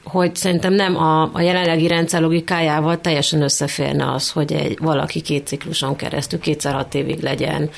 hogy 0.04 0.36
szerintem 0.36 0.72
nem 0.72 0.96
a, 0.96 1.30
a 1.32 1.40
jelenlegi 1.40 1.86
rendszer 1.86 2.20
logikájával 2.20 3.00
teljesen 3.00 3.42
összeférne 3.42 4.12
az, 4.12 4.30
hogy 4.30 4.52
egy, 4.52 4.78
valaki 4.80 5.20
két 5.20 5.46
cikluson 5.46 5.96
keresztül, 5.96 6.38
kétszer 6.38 6.74
hat 6.74 6.94
évig 6.94 7.22
legyen 7.22 7.70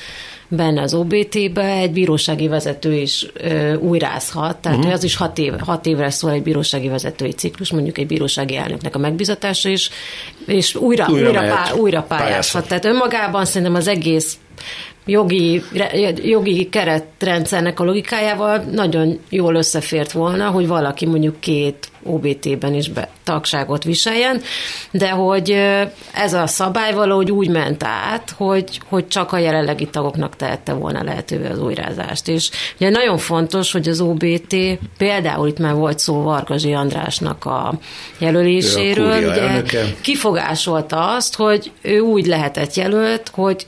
benne 0.47 0.81
az 0.81 0.93
OBT-be, 0.93 1.65
egy 1.65 1.91
bírósági 1.91 2.47
vezető 2.47 2.93
is 2.93 3.25
ö, 3.33 3.75
újrázhat, 3.75 4.57
tehát 4.57 4.77
uh-huh. 4.77 4.93
az 4.93 5.03
is 5.03 5.15
hat, 5.15 5.37
év, 5.37 5.53
hat 5.59 5.85
évre 5.85 6.09
szól 6.09 6.31
egy 6.31 6.43
bírósági 6.43 6.87
vezetői 6.87 7.31
ciklus, 7.31 7.71
mondjuk 7.71 7.97
egy 7.97 8.07
bírósági 8.07 8.55
elnöknek 8.55 8.95
a 8.95 8.99
megbizatása 8.99 9.69
is, 9.69 9.89
és 10.45 10.75
újra, 10.75 11.07
újra, 11.09 11.27
újra, 11.27 11.41
pá, 11.41 11.71
újra 11.73 12.01
pályázhat. 12.01 12.67
Tehát 12.67 12.85
önmagában 12.85 13.45
szerintem 13.45 13.75
az 13.75 13.87
egész 13.87 14.37
jogi, 15.07 15.63
jogi 16.23 16.69
keretrendszernek 16.69 17.79
a 17.79 17.83
logikájával 17.83 18.57
nagyon 18.57 19.19
jól 19.29 19.55
összefért 19.55 20.11
volna, 20.11 20.49
hogy 20.49 20.67
valaki 20.67 21.05
mondjuk 21.05 21.39
két 21.39 21.89
OBT-ben 22.03 22.73
is 22.73 22.89
be, 22.89 23.09
tagságot 23.23 23.83
viseljen, 23.83 24.41
de 24.91 25.09
hogy 25.09 25.49
ez 26.13 26.33
a 26.33 26.47
szabály 26.47 26.93
valahogy 26.93 27.31
úgy 27.31 27.49
ment 27.49 27.83
át, 27.83 28.33
hogy, 28.37 28.79
hogy 28.89 29.07
csak 29.07 29.31
a 29.31 29.37
jelenlegi 29.37 29.85
tagoknak 29.85 30.35
tehette 30.35 30.73
volna 30.73 31.03
lehetővé 31.03 31.47
az 31.47 31.59
újrázást. 31.59 32.27
És 32.27 32.49
ugye 32.75 32.89
nagyon 32.89 33.17
fontos, 33.17 33.71
hogy 33.71 33.87
az 33.87 34.01
OBT, 34.01 34.55
például 34.97 35.47
itt 35.47 35.59
már 35.59 35.73
volt 35.73 35.99
szó 35.99 36.21
Vargazsi 36.21 36.73
Andrásnak 36.73 37.45
a 37.45 37.73
jelöléséről, 38.17 39.11
a 39.11 39.17
ugye 39.17 39.41
elnöke. 39.41 39.83
kifogásolta 40.01 41.15
azt, 41.15 41.35
hogy 41.35 41.71
ő 41.81 41.99
úgy 41.99 42.25
lehetett 42.25 42.73
jelölt, 42.73 43.31
hogy 43.33 43.67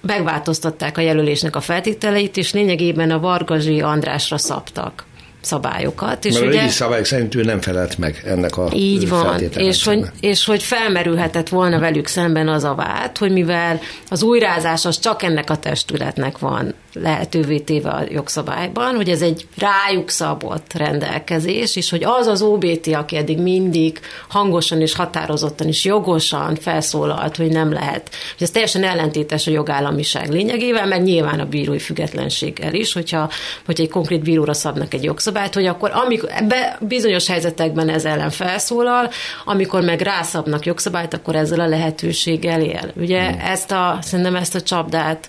megváltoztatták 0.00 0.98
a 0.98 1.00
jelölésnek 1.00 1.56
a 1.56 1.60
feltételeit, 1.60 2.36
és 2.36 2.52
lényegében 2.52 3.10
a 3.10 3.20
Vargazsi 3.20 3.80
Andrásra 3.80 4.38
szabtak 4.38 5.04
szabályokat. 5.46 6.24
És 6.24 6.32
Mert 6.32 6.46
ugye, 6.46 6.56
a 6.56 6.60
régi 6.60 6.72
szabályok 6.72 7.04
szerint 7.04 7.34
ő 7.34 7.42
nem 7.42 7.60
felelt 7.60 7.98
meg 7.98 8.22
ennek 8.24 8.56
a 8.56 8.68
Így 8.74 9.08
van, 9.08 9.40
és 9.56 9.84
hogy, 9.84 10.04
és 10.20 10.44
hogy 10.44 10.62
felmerülhetett 10.62 11.48
volna 11.48 11.78
velük 11.78 12.06
szemben 12.06 12.48
az 12.48 12.64
a 12.64 12.74
vád, 12.74 13.18
hogy 13.18 13.32
mivel 13.32 13.80
az 14.08 14.22
újrázás 14.22 14.84
az 14.84 14.98
csak 14.98 15.22
ennek 15.22 15.50
a 15.50 15.56
testületnek 15.56 16.38
van 16.38 16.74
lehetővé 17.02 17.58
téve 17.58 17.90
a 17.90 18.04
jogszabályban, 18.08 18.94
hogy 18.94 19.08
ez 19.08 19.22
egy 19.22 19.46
rájuk 19.56 20.10
szabott 20.10 20.72
rendelkezés, 20.72 21.76
és 21.76 21.90
hogy 21.90 22.04
az 22.04 22.26
az 22.26 22.42
OBT, 22.42 22.86
aki 22.86 23.16
eddig 23.16 23.38
mindig 23.38 24.00
hangosan 24.28 24.80
és 24.80 24.94
határozottan 24.94 25.66
és 25.66 25.84
jogosan 25.84 26.56
felszólalt, 26.56 27.36
hogy 27.36 27.50
nem 27.50 27.72
lehet, 27.72 28.10
hogy 28.10 28.42
ez 28.42 28.50
teljesen 28.50 28.84
ellentétes 28.84 29.46
a 29.46 29.50
jogállamiság 29.50 30.28
lényegével, 30.28 30.86
meg 30.86 31.02
nyilván 31.02 31.40
a 31.40 31.46
bírói 31.46 31.78
függetlenséggel 31.78 32.74
is, 32.74 32.92
hogyha, 32.92 33.30
hogyha 33.64 33.82
egy 33.82 33.90
konkrét 33.90 34.22
bíróra 34.22 34.54
szabnak 34.54 34.94
egy 34.94 35.04
jogszabályt, 35.04 35.34
hogy 35.54 35.66
akkor 35.66 35.90
amikor 35.94 36.30
ebbe 36.32 36.78
bizonyos 36.80 37.26
helyzetekben 37.26 37.88
ez 37.88 38.04
ellen 38.04 38.30
felszólal, 38.30 39.10
amikor 39.44 39.82
meg 39.82 40.00
rászabnak 40.00 40.66
jogszabályt, 40.66 41.14
akkor 41.14 41.36
ezzel 41.36 41.60
a 41.60 41.66
lehetőséggel 41.66 42.60
él. 42.60 42.92
Ugye 42.96 43.22
hmm. 43.22 43.40
ezt 43.40 43.70
a, 43.70 43.98
szerintem 44.02 44.36
ezt 44.36 44.54
a 44.54 44.60
csapdát 44.60 45.28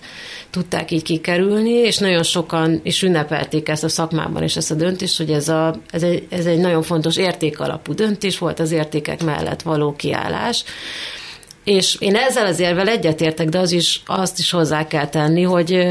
tudták 0.49 0.91
így 0.91 1.03
kikerülni, 1.03 1.71
és 1.71 1.97
nagyon 1.97 2.23
sokan 2.23 2.79
is 2.83 3.03
ünnepelték 3.03 3.69
ezt 3.69 3.83
a 3.83 3.89
szakmában 3.89 4.43
és 4.43 4.55
ezt 4.55 4.71
a 4.71 4.75
döntést, 4.75 5.17
hogy 5.17 5.31
ez, 5.31 5.49
a, 5.49 5.75
ez, 5.91 6.03
egy, 6.03 6.27
ez 6.29 6.45
egy 6.45 6.59
nagyon 6.59 6.81
fontos 6.81 7.17
értékalapú 7.17 7.93
döntés 7.93 8.37
volt, 8.37 8.59
az 8.59 8.71
értékek 8.71 9.23
mellett 9.23 9.61
való 9.61 9.95
kiállás. 9.95 10.63
És 11.63 11.95
én 11.99 12.15
ezzel 12.15 12.45
az 12.45 12.59
érvel 12.59 12.87
egyetértek, 12.87 13.49
de 13.49 13.59
az 13.59 13.71
is, 13.71 14.01
azt 14.05 14.39
is 14.39 14.51
hozzá 14.51 14.87
kell 14.87 15.07
tenni, 15.07 15.41
hogy 15.41 15.87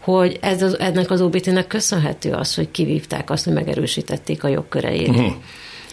hogy 0.00 0.38
ez 0.40 0.62
az, 0.62 0.78
ennek 0.78 1.10
az 1.10 1.20
OBT-nek 1.20 1.66
köszönhető 1.66 2.32
az, 2.32 2.54
hogy 2.54 2.70
kivívták 2.70 3.30
azt, 3.30 3.44
hogy 3.44 3.52
megerősítették 3.52 4.44
a 4.44 4.48
jogköreit. 4.48 5.08
Uh-huh. 5.08 5.32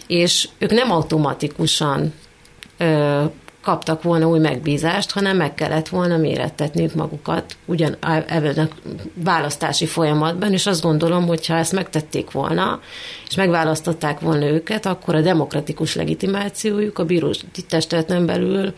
És 0.06 0.48
ők 0.58 0.70
nem 0.70 0.90
automatikusan 0.90 2.14
ö, 2.78 3.24
kaptak 3.62 4.02
volna 4.02 4.28
új 4.28 4.38
megbízást, 4.38 5.10
hanem 5.10 5.36
meg 5.36 5.54
kellett 5.54 5.88
volna 5.88 6.16
mérettetniük 6.16 6.94
magukat 6.94 7.56
ugyan 7.64 7.96
ebben 8.26 8.58
a 8.58 8.68
választási 9.14 9.86
folyamatban, 9.86 10.52
és 10.52 10.66
azt 10.66 10.82
gondolom, 10.82 11.26
hogy 11.26 11.46
ha 11.46 11.56
ezt 11.56 11.72
megtették 11.72 12.30
volna, 12.30 12.80
és 13.28 13.34
megválasztották 13.34 14.20
volna 14.20 14.46
őket, 14.46 14.86
akkor 14.86 15.14
a 15.14 15.20
demokratikus 15.20 15.94
legitimációjuk 15.94 16.98
a 16.98 17.04
bírói 17.04 17.32
testületen 17.68 18.26
belül 18.26 18.74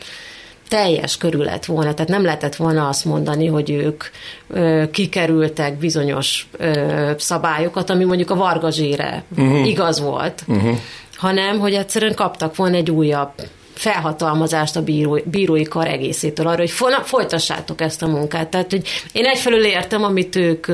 teljes 0.71 1.17
körül 1.17 1.45
lett 1.45 1.65
volna, 1.65 1.95
tehát 1.95 2.11
nem 2.11 2.25
lehetett 2.25 2.57
volna 2.57 2.89
azt 2.89 3.05
mondani, 3.05 3.47
hogy 3.47 3.71
ők 3.71 4.05
ö, 4.49 4.85
kikerültek 4.91 5.79
bizonyos 5.79 6.49
ö, 6.57 7.11
szabályokat, 7.19 7.91
ami 7.91 8.05
mondjuk 8.05 8.31
a 8.31 8.35
Vargazsére 8.35 9.25
uh-huh. 9.37 9.69
igaz 9.69 10.01
volt, 10.01 10.45
uh-huh. 10.47 10.77
hanem 11.17 11.59
hogy 11.59 11.75
egyszerűen 11.75 12.15
kaptak 12.15 12.57
volna 12.57 12.77
egy 12.77 12.91
újabb 12.91 13.33
felhatalmazást 13.81 14.77
a 14.77 14.83
bíró, 14.83 15.21
bírói 15.25 15.63
kar 15.63 15.87
egészétől 15.87 16.47
arra, 16.47 16.59
hogy 16.59 16.71
folytassátok 17.05 17.81
ezt 17.81 18.03
a 18.03 18.07
munkát. 18.07 18.49
Tehát, 18.49 18.71
hogy 18.71 18.89
én 19.13 19.25
egyfelől 19.25 19.65
értem, 19.65 20.05
amit 20.05 20.37
ők, 20.37 20.67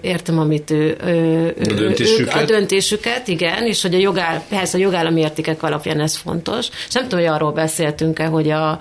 értem, 0.00 0.38
amit 0.38 0.70
ő, 0.70 0.96
a, 1.60 1.72
döntésüket. 1.74 2.34
Ők, 2.34 2.42
a 2.42 2.44
döntésüket, 2.44 3.28
igen, 3.28 3.66
és 3.66 3.82
hogy 3.82 3.94
a, 3.94 3.98
jogáll, 3.98 4.42
ehhez 4.48 4.74
a 4.74 4.78
jogállami 4.78 5.20
értékek 5.20 5.62
alapján 5.62 6.00
ez 6.00 6.16
fontos. 6.16 6.68
És 6.88 6.94
nem 6.94 7.02
tudom, 7.02 7.24
hogy 7.24 7.34
arról 7.34 7.52
beszéltünk-e, 7.52 8.24
hogy 8.24 8.50
a 8.50 8.78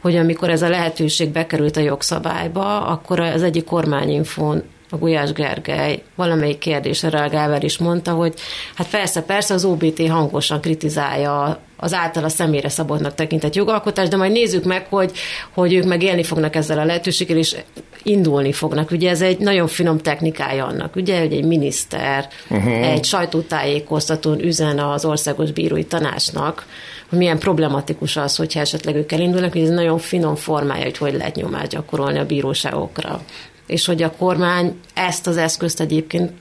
hogy 0.00 0.16
amikor 0.16 0.50
ez 0.50 0.62
a 0.62 0.68
lehetőség 0.68 1.28
bekerült 1.28 1.76
a 1.76 1.80
jogszabályba, 1.80 2.86
akkor 2.86 3.20
az 3.20 3.42
egyik 3.42 3.64
kormányinfón 3.64 4.62
a 4.90 4.96
Gulyás 4.96 5.32
Gergely 5.32 6.02
valamelyik 6.14 6.58
kérdésre 6.58 7.08
reagálva 7.08 7.56
is 7.60 7.78
mondta, 7.78 8.12
hogy 8.12 8.34
hát 8.74 8.88
persze, 8.88 9.22
persze 9.22 9.54
az 9.54 9.64
OBT 9.64 10.08
hangosan 10.08 10.60
kritizálja 10.60 11.60
az 11.80 11.94
általa 11.94 12.28
személyre 12.28 12.68
szabottnak 12.68 13.14
tekintett 13.14 13.54
jogalkotás, 13.54 14.08
de 14.08 14.16
majd 14.16 14.32
nézzük 14.32 14.64
meg, 14.64 14.86
hogy, 14.88 15.12
hogy 15.54 15.74
ők 15.74 15.84
meg 15.84 16.02
élni 16.02 16.22
fognak 16.22 16.54
ezzel 16.56 16.78
a 16.78 16.84
lehetőséggel, 16.84 17.36
és 17.36 17.56
indulni 18.02 18.52
fognak. 18.52 18.90
Ugye 18.90 19.10
ez 19.10 19.22
egy 19.22 19.38
nagyon 19.38 19.66
finom 19.66 19.98
technikája 19.98 20.66
annak, 20.66 20.96
ugye, 20.96 21.20
hogy 21.20 21.32
egy 21.32 21.44
miniszter 21.44 22.28
uh-huh. 22.50 22.90
egy 22.90 23.04
sajtótájékoztatón 23.04 24.40
üzen 24.40 24.78
az 24.78 25.04
országos 25.04 25.50
bírói 25.50 25.84
tanácsnak, 25.84 26.66
hogy 27.08 27.18
milyen 27.18 27.38
problematikus 27.38 28.16
az, 28.16 28.36
hogyha 28.36 28.60
esetleg 28.60 28.94
ők 28.94 29.12
elindulnak, 29.12 29.52
hogy 29.52 29.62
ez 29.62 29.68
nagyon 29.68 29.98
finom 29.98 30.34
formája, 30.34 30.82
hogy 30.82 30.98
hogy 30.98 31.14
lehet 31.14 31.34
nyomást 31.34 31.68
gyakorolni 31.68 32.18
a 32.18 32.26
bíróságokra. 32.26 33.20
És 33.68 33.86
hogy 33.86 34.02
a 34.02 34.10
kormány 34.10 34.80
ezt 34.94 35.26
az 35.26 35.36
eszközt 35.36 35.80
egyébként 35.80 36.32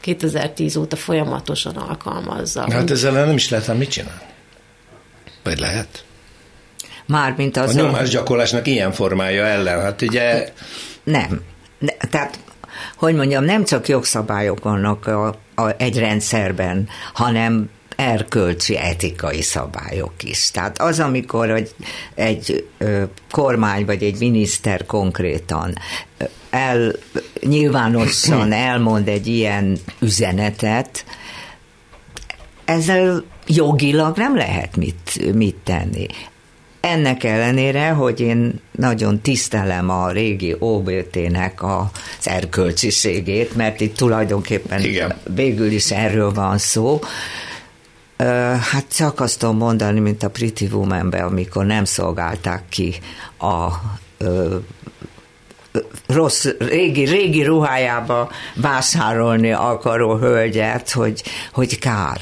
2010 0.00 0.76
óta 0.76 0.96
folyamatosan 0.96 1.76
alkalmazza. 1.76 2.70
Hát 2.70 2.90
ezzel 2.90 3.12
nem 3.12 3.34
is 3.34 3.48
lehet 3.48 3.78
mit 3.78 3.90
csinálni. 3.90 4.20
Vagy 5.42 5.58
lehet? 5.58 6.04
Mármint 7.06 7.56
az 7.56 7.76
a 7.76 7.80
nyomásgyakorlásnak 7.80 8.66
ilyen 8.66 8.92
formája 8.92 9.44
ellen, 9.44 9.80
hát 9.80 10.02
ugye... 10.02 10.52
Nem. 11.04 11.40
Ne, 11.78 11.92
tehát, 12.10 12.38
hogy 12.96 13.14
mondjam, 13.14 13.44
nem 13.44 13.64
csak 13.64 13.88
jogszabályok 13.88 14.62
vannak 14.62 15.06
a, 15.06 15.26
a, 15.54 15.68
egy 15.76 15.98
rendszerben, 15.98 16.88
hanem 17.12 17.70
erkölcsi, 17.96 18.76
etikai 18.76 19.42
szabályok 19.42 20.22
is. 20.22 20.50
Tehát 20.50 20.80
az, 20.80 21.00
amikor 21.00 21.50
egy, 21.50 21.74
egy 22.14 22.68
ö, 22.78 23.02
kormány 23.30 23.84
vagy 23.84 24.02
egy 24.02 24.18
miniszter 24.18 24.86
konkrétan 24.86 25.74
el, 26.54 26.92
nyilvánosan 27.40 28.52
elmond 28.52 29.08
egy 29.08 29.26
ilyen 29.26 29.78
üzenetet, 30.00 31.04
ezzel 32.64 33.24
jogilag 33.46 34.16
nem 34.16 34.36
lehet 34.36 34.76
mit, 34.76 35.34
mit 35.34 35.56
tenni. 35.64 36.06
Ennek 36.80 37.24
ellenére, 37.24 37.88
hogy 37.88 38.20
én 38.20 38.60
nagyon 38.70 39.20
tisztelem 39.20 39.90
a 39.90 40.10
régi 40.10 40.56
OBT-nek 40.58 41.62
az 41.62 42.26
erkölcsiségét, 42.28 43.56
mert 43.56 43.80
itt 43.80 43.96
tulajdonképpen 43.96 44.80
Igen. 44.80 45.14
végül 45.34 45.70
is 45.70 45.90
erről 45.90 46.32
van 46.32 46.58
szó, 46.58 47.00
Hát 48.72 48.84
csak 48.94 49.20
azt 49.20 49.38
tudom 49.38 49.56
mondani, 49.56 50.00
mint 50.00 50.22
a 50.22 50.30
Pretty 50.30 50.66
woman 50.72 51.08
amikor 51.08 51.64
nem 51.64 51.84
szolgálták 51.84 52.62
ki 52.68 52.94
a 53.38 53.68
rossz, 56.06 56.46
régi, 56.58 57.04
régi 57.04 57.42
ruhájába 57.42 58.30
vásárolni 58.54 59.52
akaró 59.52 60.16
hölgyet, 60.16 60.90
hogy, 60.90 61.22
hogy 61.52 61.78
kár. 61.78 62.18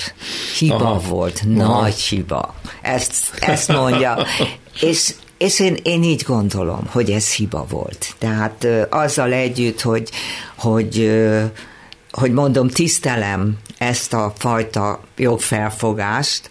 Hiba 0.58 0.74
Aha. 0.74 1.00
volt, 1.08 1.42
Aha. 1.58 1.80
nagy 1.80 2.00
hiba. 2.00 2.54
Ezt, 2.82 3.14
ezt 3.40 3.72
mondja. 3.72 4.18
És 4.80 5.14
és 5.42 5.60
én, 5.60 5.76
én 5.82 6.02
így 6.02 6.22
gondolom, 6.22 6.86
hogy 6.90 7.10
ez 7.10 7.32
hiba 7.32 7.66
volt. 7.68 8.14
Tehát 8.18 8.66
azzal 8.90 9.32
együtt, 9.32 9.80
hogy, 9.80 10.10
hogy, 10.56 11.20
hogy 12.10 12.32
mondom, 12.32 12.68
tisztelem 12.68 13.58
ezt 13.78 14.12
a 14.12 14.32
fajta 14.38 15.00
jogfelfogást, 15.16 16.50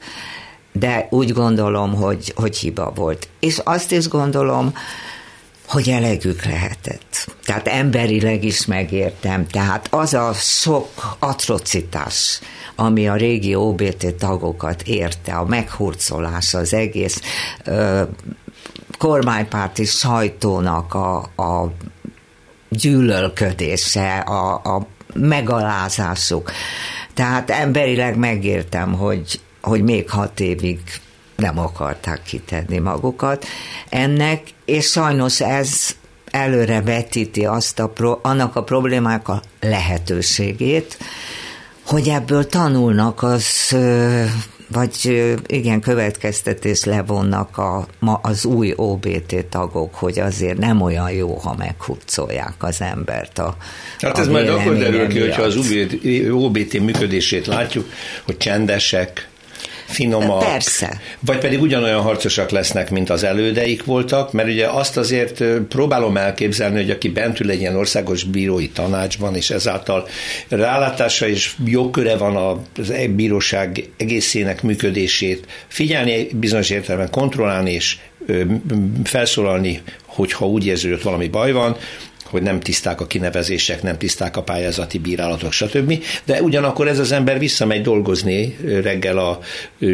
de 0.72 1.08
úgy 1.10 1.32
gondolom, 1.34 1.96
hogy, 1.96 2.34
hogy 2.36 2.58
hiba 2.58 2.92
volt. 2.96 3.28
És 3.40 3.58
azt 3.64 3.92
is 3.92 4.08
gondolom, 4.08 4.74
hogy 5.68 5.90
elegük 5.90 6.46
lehetett. 6.46 7.36
Tehát 7.46 7.68
emberileg 7.68 8.44
is 8.44 8.66
megértem. 8.66 9.48
Tehát 9.48 9.88
az 9.92 10.14
a 10.14 10.34
sok 10.34 11.16
atrocitás, 11.20 12.40
ami 12.76 13.08
a 13.08 13.16
régi 13.16 13.56
OBT 13.56 14.14
tagokat 14.16 14.82
érte, 14.82 15.34
a 15.34 15.46
meghurcolás, 15.46 16.54
az 16.54 16.74
egész 16.74 17.22
ö, 17.64 18.04
kormánypárti 18.98 19.86
sajtónak 19.86 20.94
a, 20.94 21.18
a 21.18 21.74
gyűlölködése, 22.70 24.18
a, 24.18 24.54
a 24.54 24.88
megalázásuk. 25.14 26.52
Tehát 27.14 27.50
emberileg 27.50 28.18
megértem, 28.18 28.94
hogy, 28.94 29.40
hogy 29.62 29.82
még 29.82 30.10
hat 30.10 30.40
évig 30.40 30.80
nem 31.42 31.60
akarták 31.60 32.22
kitenni 32.24 32.78
magukat. 32.78 33.46
Ennek, 33.90 34.42
és 34.66 34.86
sajnos 34.86 35.42
ez 35.42 35.96
előre 36.26 36.82
vetíti 36.82 37.46
azt 37.46 37.80
a, 37.80 38.20
annak 38.22 38.56
a 38.56 38.64
problémák 38.64 39.28
a 39.28 39.42
lehetőségét, 39.60 40.98
hogy 41.86 42.08
ebből 42.08 42.48
tanulnak, 42.48 43.24
az 43.24 43.76
vagy 44.72 45.24
igen, 45.48 45.82
következtetés 45.82 46.84
levonnak 46.84 47.58
a, 47.58 47.88
ma 48.00 48.20
az 48.24 48.46
új 48.46 48.74
OBT 48.76 49.46
tagok, 49.50 49.96
hogy 49.96 50.20
azért 50.20 50.58
nem 50.58 50.82
olyan 50.82 51.12
jó, 51.12 51.36
ha 51.36 51.56
meghurcolják 51.58 52.54
az 52.58 52.82
embert 52.82 53.40
a 53.40 53.56
Hát 54.00 54.18
ez 54.18 54.28
a 54.28 54.32
majd 54.32 54.50
akkor 54.50 54.78
derül 54.78 55.08
ki, 55.08 55.20
hogyha 55.20 55.42
az 55.42 55.56
OBT 56.32 56.80
működését 56.80 57.48
látjuk, 57.48 57.90
hogy 58.24 58.38
csendesek, 58.38 59.30
finomak. 59.92 60.40
Persze. 60.40 61.00
Vagy 61.20 61.38
pedig 61.38 61.62
ugyanolyan 61.62 62.02
harcosak 62.02 62.50
lesznek, 62.50 62.90
mint 62.90 63.10
az 63.10 63.24
elődeik 63.24 63.84
voltak, 63.84 64.32
mert 64.32 64.50
ugye 64.50 64.68
azt 64.68 64.98
azért 64.98 65.44
próbálom 65.70 66.18
elképzelni, 66.18 66.76
hogy 66.76 66.90
aki 66.90 67.10
bent 67.10 67.40
ül 67.40 67.50
egy 67.50 67.60
ilyen 67.60 67.76
országos 67.76 68.24
bírói 68.24 68.70
tanácsban, 68.70 69.36
és 69.36 69.50
ezáltal 69.50 70.08
rálátása 70.48 71.28
és 71.28 71.56
jogköre 71.66 72.18
van 72.18 72.64
az 72.80 72.90
e- 72.90 73.08
bíróság 73.08 73.90
egészének 73.98 74.64
működését 74.64 75.46
figyelni, 75.68 76.28
bizonyos 76.34 76.70
értelemben 76.70 77.12
kontrollálni 77.12 77.72
és 77.72 77.98
felszólalni, 79.04 79.82
hogyha 80.06 80.48
úgy 80.48 80.66
érzi, 80.66 80.88
hogy 80.88 80.98
ott 80.98 81.04
valami 81.04 81.28
baj 81.28 81.52
van, 81.52 81.78
hogy 82.32 82.42
nem 82.42 82.60
tiszták 82.60 83.02
a 83.02 83.08
kinevezések, 83.08 83.82
nem 83.84 83.98
tiszták 83.98 84.38
a 84.38 84.44
pályázati 84.44 85.00
bírálatok, 85.00 85.52
stb. 85.52 86.04
De 86.26 86.42
ugyanakkor 86.42 86.88
ez 86.88 87.00
az 87.00 87.12
ember 87.12 87.40
visszamegy 87.40 87.82
dolgozni 87.82 88.58
reggel 88.84 89.18
a 89.18 89.40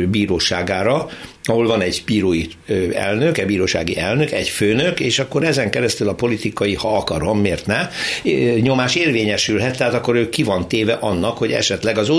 bíróságára, 0.10 1.10
ahol 1.50 1.68
van 1.68 1.82
egy 1.82 2.02
bírói 2.06 2.46
elnök, 2.94 3.38
egy 3.38 3.46
bírósági 3.46 3.98
elnök, 3.98 4.32
egy 4.32 4.50
főnök, 4.50 5.00
és 5.00 5.20
akkor 5.20 5.44
ezen 5.44 5.70
keresztül 5.70 6.10
a 6.10 6.14
politikai, 6.14 6.74
ha 6.74 6.98
akarom, 6.98 7.40
miért 7.40 7.66
ne, 7.66 7.90
nyomás 8.60 8.96
érvényesülhet, 8.96 9.78
tehát 9.78 9.94
akkor 9.94 10.16
ő 10.16 10.30
ki 10.30 10.44
van 10.44 10.68
téve 10.68 10.94
annak, 10.94 11.38
hogy 11.38 11.52
esetleg 11.52 11.98
az 11.98 12.12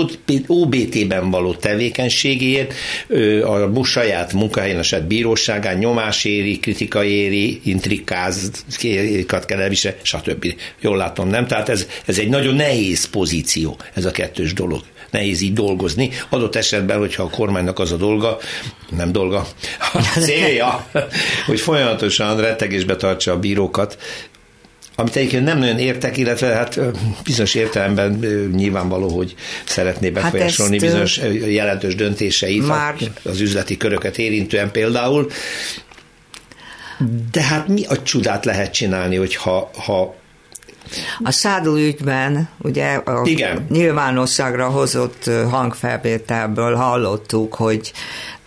OBT-ben 0.47 1.29
való 1.29 1.53
tevékenységéért 1.53 2.73
a 3.43 3.83
saját 3.83 4.33
munkahelyén, 4.33 4.77
a 4.77 4.83
saját 4.83 5.07
bíróságán 5.07 5.77
nyomás 5.77 6.25
éri, 6.25 6.59
kritika 6.59 7.03
éri, 7.03 7.61
intrikákat 7.63 9.45
kell 9.45 9.59
elviselni, 9.59 9.97
stb. 10.01 10.53
Jól 10.81 10.97
látom, 10.97 11.29
nem? 11.29 11.47
Tehát 11.47 11.69
ez, 11.69 11.87
ez 12.05 12.19
egy 12.19 12.29
nagyon 12.29 12.55
nehéz 12.55 13.09
pozíció, 13.09 13.77
ez 13.93 14.05
a 14.05 14.11
kettős 14.11 14.53
dolog 14.53 14.81
nehéz 15.11 15.41
így 15.41 15.53
dolgozni. 15.53 16.09
Adott 16.29 16.55
esetben, 16.55 16.97
hogyha 16.97 17.23
a 17.23 17.29
kormánynak 17.29 17.79
az 17.79 17.91
a 17.91 17.95
dolga, 17.95 18.37
nem 18.89 19.11
dolga, 19.11 19.47
a 19.93 20.01
célja, 20.19 20.87
hogy 21.45 21.59
folyamatosan 21.59 22.41
rettegésbe 22.41 22.95
tartsa 22.95 23.31
a 23.31 23.39
bírókat, 23.39 23.97
amit 24.99 25.15
egyébként 25.15 25.43
nem 25.43 25.57
nagyon 25.59 25.79
értek, 25.79 26.17
illetve 26.17 26.47
hát 26.47 26.79
bizonyos 27.23 27.55
értelemben 27.55 28.11
nyilvánvaló, 28.55 29.09
hogy 29.09 29.35
szeretné 29.65 30.05
hát 30.05 30.13
befolyásolni 30.13 30.79
hát 30.79 30.85
bizonyos 30.85 31.19
jelentős 31.47 31.95
döntéseit, 31.95 32.67
már... 32.67 32.95
az 33.23 33.39
üzleti 33.39 33.77
köröket 33.77 34.17
érintően 34.17 34.71
például. 34.71 35.31
De 37.31 37.41
hát 37.41 37.67
mi 37.67 37.85
a 37.85 38.01
csodát 38.01 38.45
lehet 38.45 38.73
csinálni, 38.73 39.15
hogyha 39.15 39.71
ha 39.85 40.15
a 41.23 41.31
Szádó 41.31 41.75
ügyben, 41.75 42.49
ugye 42.57 42.93
a 42.93 43.21
Igen. 43.23 43.65
nyilvánosságra 43.69 44.69
hozott 44.69 45.29
hangfelvételből 45.49 46.75
hallottuk, 46.75 47.53
hogy 47.53 47.91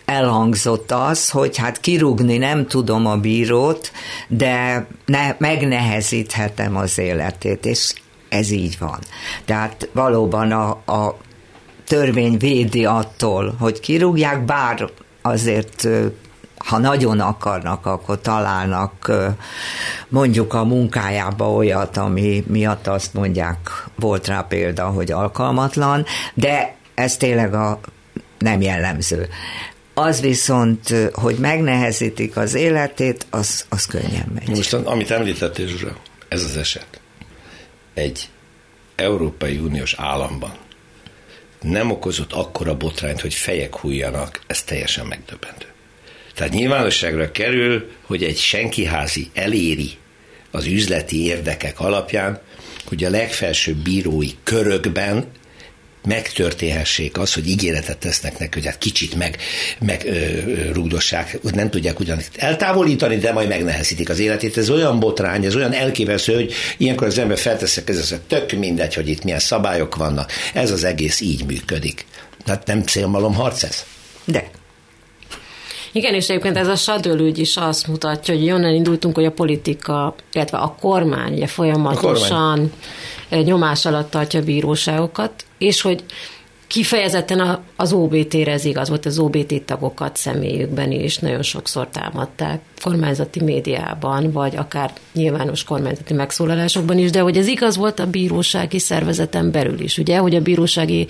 elhangzott 0.05 0.91
az, 0.91 1.31
hogy 1.31 1.57
hát 1.57 1.81
kirúgni 1.81 2.37
nem 2.37 2.67
tudom 2.67 3.07
a 3.07 3.17
bírót, 3.17 3.93
de 4.29 4.87
ne, 5.07 5.35
megnehezíthetem 5.39 6.77
az 6.77 6.99
életét, 6.99 7.67
és 7.67 7.93
ez 8.29 8.51
így 8.51 8.77
van. 8.79 8.99
Tehát 9.45 9.89
valóban 9.93 10.53
a, 10.53 10.69
a 10.93 11.19
törvény 11.87 12.37
védi 12.37 12.85
attól, 12.85 13.57
hogy 13.59 13.81
kirúgják, 13.81 14.45
bár 14.45 14.91
azért 15.23 15.89
ha 16.65 16.79
nagyon 16.79 17.21
akarnak, 17.21 17.87
akkor 17.87 18.21
találnak 18.21 19.13
mondjuk 20.09 20.55
a 20.55 20.65
munkájába 20.65 21.53
olyat, 21.53 21.97
ami 21.97 22.45
miatt 22.47 22.87
azt 22.87 23.15
mondják, 23.15 23.85
volt 23.97 24.27
rá 24.27 24.41
példa, 24.41 24.87
hogy 24.87 25.13
alkalmatlan, 25.13 26.05
de 26.35 26.75
ez 26.95 27.17
tényleg 27.17 27.55
a 27.55 27.81
nem 28.39 28.61
jellemző. 28.61 29.29
Az 29.95 30.21
viszont, 30.21 30.95
hogy 31.13 31.37
megnehezítik 31.37 32.37
az 32.37 32.55
életét, 32.55 33.27
az, 33.31 33.65
az 33.69 33.87
könnyen 33.87 34.33
megy. 34.35 34.49
Most, 34.49 34.73
amit 34.73 35.11
említettél, 35.11 35.67
Zsuzsa, 35.67 35.97
ez 36.29 36.45
az 36.45 36.57
eset. 36.57 37.01
Egy 37.95 38.29
Európai 38.97 39.59
Uniós 39.59 39.95
államban 39.95 40.53
nem 41.61 41.91
okozott 41.91 42.33
akkora 42.33 42.77
botrányt, 42.77 43.21
hogy 43.21 43.35
fejek 43.35 43.77
hújjanak, 43.77 44.41
ez 44.47 44.63
teljesen 44.63 45.07
megdöbbentő. 45.07 45.72
Tehát 46.35 46.53
nyilvánosságra 46.53 47.31
kerül, 47.31 47.91
hogy 48.03 48.23
egy 48.23 48.39
senkiházi 48.39 49.31
eléri 49.35 49.91
az 50.51 50.67
üzleti 50.67 51.25
érdekek 51.25 51.81
alapján, 51.81 52.41
hogy 52.85 53.05
a 53.05 53.11
legfelsőbb 53.11 53.77
bírói 53.77 54.31
körökben 54.43 55.27
megtörténhessék 56.07 57.19
az, 57.19 57.35
hogy 57.35 57.49
ígéretet 57.49 57.99
tesznek 57.99 58.39
neki, 58.39 58.51
hogy 58.53 58.67
hát 58.67 58.79
kicsit 58.79 59.15
meg, 59.15 59.37
meg 59.79 60.05
ö, 60.07 61.51
nem 61.55 61.71
tudják 61.71 62.01
ugyan 62.01 62.19
eltávolítani, 62.37 63.17
de 63.17 63.33
majd 63.33 63.49
megnehezítik 63.49 64.09
az 64.09 64.19
életét. 64.19 64.57
Ez 64.57 64.71
olyan 64.71 65.01
botrány, 65.01 65.45
ez 65.45 65.57
olyan 65.57 65.73
elképesztő, 65.73 66.35
hogy 66.35 66.53
ilyenkor 66.77 67.07
az 67.07 67.19
ember 67.19 67.39
felteszek, 67.39 67.89
ez 67.89 67.99
az, 67.99 68.21
tök 68.27 68.53
mindegy, 68.53 68.95
hogy 68.95 69.09
itt 69.09 69.25
milyen 69.25 69.39
szabályok 69.39 69.97
vannak. 69.97 70.33
Ez 70.55 70.71
az 70.71 70.85
egész 70.85 71.21
így 71.21 71.45
működik. 71.45 72.07
Tehát 72.45 72.67
nem 72.67 72.83
célmalom 72.83 73.35
harc 73.35 73.63
ez? 73.63 73.85
De. 74.25 74.51
Igen, 75.93 76.15
és 76.15 76.29
egyébként 76.29 76.57
ez 76.57 76.69
a 76.69 76.77
sadölügy 76.77 77.39
is 77.39 77.57
azt 77.57 77.87
mutatja, 77.87 78.35
hogy 78.35 78.51
onnan 78.51 78.75
indultunk, 78.75 79.15
hogy 79.15 79.25
a 79.25 79.31
politika, 79.31 80.15
illetve 80.33 80.59
a 80.59 80.77
kormány 80.81 81.33
ugye 81.33 81.47
folyamatosan 81.47 82.73
kormány. 83.29 83.45
nyomás 83.45 83.87
alatt 83.87 84.11
tartja 84.11 84.41
a 84.41 84.45
bíróságokat, 84.45 85.45
és 85.59 85.81
hogy 85.81 86.05
kifejezetten 86.73 87.59
az 87.77 87.93
OBT-re 87.93 88.53
ez 88.53 88.65
igaz 88.65 88.89
volt, 88.89 89.07
az 89.07 89.19
OBT 89.19 89.63
tagokat 89.63 90.17
személyükben 90.17 90.91
is 90.91 91.19
nagyon 91.19 91.43
sokszor 91.43 91.89
támadták 91.89 92.61
kormányzati 92.83 93.43
médiában, 93.43 94.33
vagy 94.33 94.57
akár 94.57 94.93
nyilvános 95.13 95.65
kormányzati 95.65 96.15
megszólalásokban 96.15 96.99
is, 96.99 97.11
de 97.11 97.21
hogy 97.21 97.37
ez 97.37 97.47
igaz 97.47 97.77
volt 97.77 97.99
a 97.99 98.07
bírósági 98.07 98.79
szervezeten 98.79 99.51
belül 99.51 99.81
is, 99.81 99.99
ugye, 99.99 100.19
hogy 100.19 100.35
a 100.35 100.41
bírósági 100.41 101.07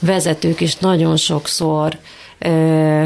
vezetők 0.00 0.60
is 0.60 0.76
nagyon 0.76 1.16
sokszor 1.16 1.98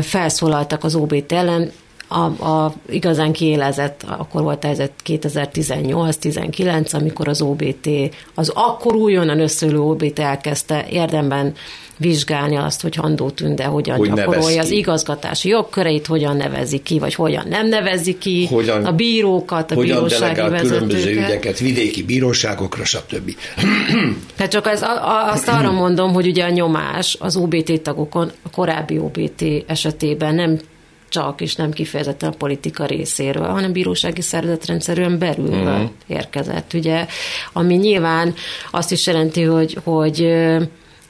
felszólaltak 0.01 0.85
az 0.85 0.95
OBT 0.95 1.33
ellen, 1.33 1.71
a, 2.09 2.45
a 2.49 2.73
igazán 2.88 3.33
kiélezett, 3.33 4.05
akkor 4.09 4.42
volt 4.42 4.64
ez 4.64 4.81
2018-19, 5.05 6.95
amikor 6.95 7.29
az 7.29 7.42
OBT, 7.42 7.88
az 8.35 8.53
akkor 8.55 8.95
újonnan 8.95 9.40
összülő 9.40 9.81
OBT 9.81 10.19
elkezdte 10.19 10.87
érdemben 10.90 11.55
vizsgálni 11.96 12.56
azt, 12.56 12.80
hogy 12.82 12.94
Handó 12.94 13.30
Tünde 13.30 13.64
hogyan 13.64 13.96
hogy 13.96 14.12
gyakorolja 14.12 14.61
az 14.61 14.70
igazgatási 14.70 15.48
jogköreit, 15.48 16.06
hogyan 16.06 16.37
nevezi 16.37 16.78
ki, 16.78 16.98
vagy 16.98 17.14
hogyan 17.14 17.46
nem 17.48 17.68
nevezi 17.68 18.18
ki 18.18 18.46
hogyan, 18.46 18.85
a 18.85 18.92
bírókat, 18.92 19.70
a 19.70 19.74
hogyan 19.74 19.96
bírósági 19.96 20.35
vezetőket. 20.35 20.68
különböző 20.68 21.11
ügyeket 21.11 21.59
vidéki 21.59 22.02
bíróságokra, 22.02 22.85
stb. 22.85 23.37
Tehát 24.37 24.52
csak 24.52 24.66
az, 24.66 24.82
a, 24.82 25.30
azt 25.32 25.48
arra 25.48 25.72
mondom, 25.72 26.12
hogy 26.12 26.26
ugye 26.26 26.44
a 26.44 26.50
nyomás 26.50 27.16
az 27.20 27.37
OBT 27.37 27.80
tagokon, 27.80 28.32
a 28.42 28.50
korábbi 28.50 28.98
OBT 28.98 29.44
esetében 29.66 30.35
nem 30.35 30.61
csak 31.09 31.40
és 31.40 31.54
nem 31.54 31.70
kifejezetten 31.70 32.28
a 32.28 32.37
politika 32.38 32.87
részéről, 32.87 33.46
hanem 33.46 33.72
bírósági 33.72 34.20
szervezetrendszerűen 34.20 35.18
belül 35.18 35.48
uh-huh. 35.48 35.90
érkezett, 36.06 36.72
ugye, 36.72 37.06
ami 37.52 37.74
nyilván 37.74 38.35
azt 38.70 38.92
is 38.92 39.06
jelenti, 39.06 39.42
hogy, 39.42 39.78
hogy 39.85 40.26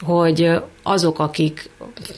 hogy 0.00 0.50
azok, 0.82 1.18
akik 1.18 1.70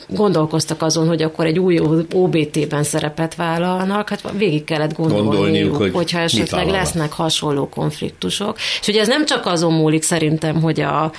gondolkoztak 0.08 0.82
azon, 0.82 1.06
hogy 1.06 1.22
akkor 1.22 1.46
egy 1.46 1.58
új 1.58 1.78
OBT-ben 2.14 2.82
szerepet 2.82 3.34
vállalnak, 3.34 4.08
hát 4.08 4.32
végig 4.36 4.64
kellett 4.64 4.94
gondolniuk, 4.96 5.32
gondolniuk 5.32 5.76
hogy 5.76 5.92
hogyha 5.92 6.18
esetleg 6.18 6.68
lesznek 6.68 7.12
hasonló 7.12 7.68
konfliktusok. 7.68 8.56
És 8.80 8.88
ugye 8.88 9.00
ez 9.00 9.08
nem 9.08 9.24
csak 9.24 9.46
azon 9.46 9.72
múlik 9.72 10.02
szerintem, 10.02 10.60
hogy 10.60 10.80
a 10.80 11.12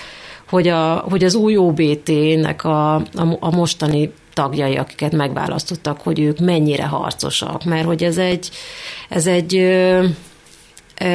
hogy, 0.49 0.67
a, 0.67 1.05
hogy 1.09 1.23
az 1.23 1.35
új 1.35 1.57
OBT-nek 1.57 2.63
a, 2.63 2.95
a, 2.95 3.37
a 3.39 3.55
mostani 3.55 4.11
tagjai, 4.33 4.75
akiket 4.75 5.11
megválasztottak, 5.11 6.01
hogy 6.01 6.19
ők 6.19 6.39
mennyire 6.39 6.85
harcosak, 6.85 7.63
mert 7.63 7.85
hogy 7.85 8.03
ez 8.03 8.17
egy, 8.17 8.49
ez 9.09 9.27
egy 9.27 9.55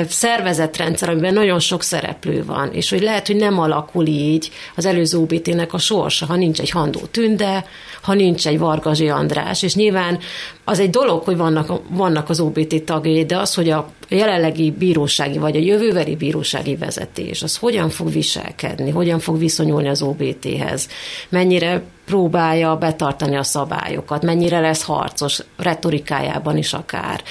szervezetrendszer, 0.09 1.09
amiben 1.09 1.35
nagyon 1.35 1.59
sok 1.59 1.83
szereplő 1.83 2.44
van, 2.44 2.73
és 2.73 2.90
hogy 2.90 3.03
lehet, 3.03 3.27
hogy 3.27 3.37
nem 3.37 3.59
alakul 3.59 4.07
így 4.07 4.51
az 4.77 4.85
előző 4.85 5.18
OBT-nek 5.18 5.73
a 5.73 5.79
sorsa, 5.79 6.27
ha 6.27 6.37
nincs 6.37 6.61
egy 6.61 6.70
Handó 6.70 7.01
Tünde, 7.11 7.64
ha 8.03 8.14
nincs 8.14 8.47
egy 8.47 8.59
Vargazsi 8.59 9.09
András, 9.09 9.62
és 9.62 9.75
nyilván 9.75 10.18
az 10.64 10.79
egy 10.79 10.90
dolog, 10.90 11.23
hogy 11.23 11.37
vannak, 11.37 11.81
vannak 11.88 12.29
az 12.29 12.40
OBT 12.40 12.83
tagjai, 12.83 13.25
de 13.25 13.37
az, 13.37 13.55
hogy 13.55 13.70
a 13.70 13.88
jelenlegi 14.09 14.70
bírósági 14.70 15.38
vagy 15.38 15.57
a 15.57 15.61
jövőveri 15.61 16.16
bírósági 16.16 16.77
vezetés, 16.77 17.42
az 17.42 17.57
hogyan 17.57 17.88
fog 17.90 18.12
viselkedni, 18.12 18.90
hogyan 18.90 19.18
fog 19.18 19.38
viszonyulni 19.38 19.88
az 19.88 20.03
OBT-hez, 20.03 20.88
mennyire 21.29 21.83
próbálja 22.05 22.77
betartani 22.77 23.37
a 23.37 23.43
szabályokat, 23.43 24.23
mennyire 24.23 24.61
lesz 24.61 24.83
harcos 24.83 25.40
retorikájában 25.57 26.57
is 26.57 26.73
akár, 26.73 27.23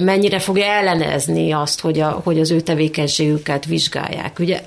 mennyire 0.00 0.38
fogja 0.38 0.64
ellenezni 0.64 1.52
azt, 1.52 1.80
hogy, 1.80 2.00
a, 2.00 2.20
hogy 2.24 2.40
az 2.40 2.50
ő 2.50 2.60
tevékenységüket 2.60 3.64
vizsgálják. 3.64 4.38
Ugye 4.38 4.62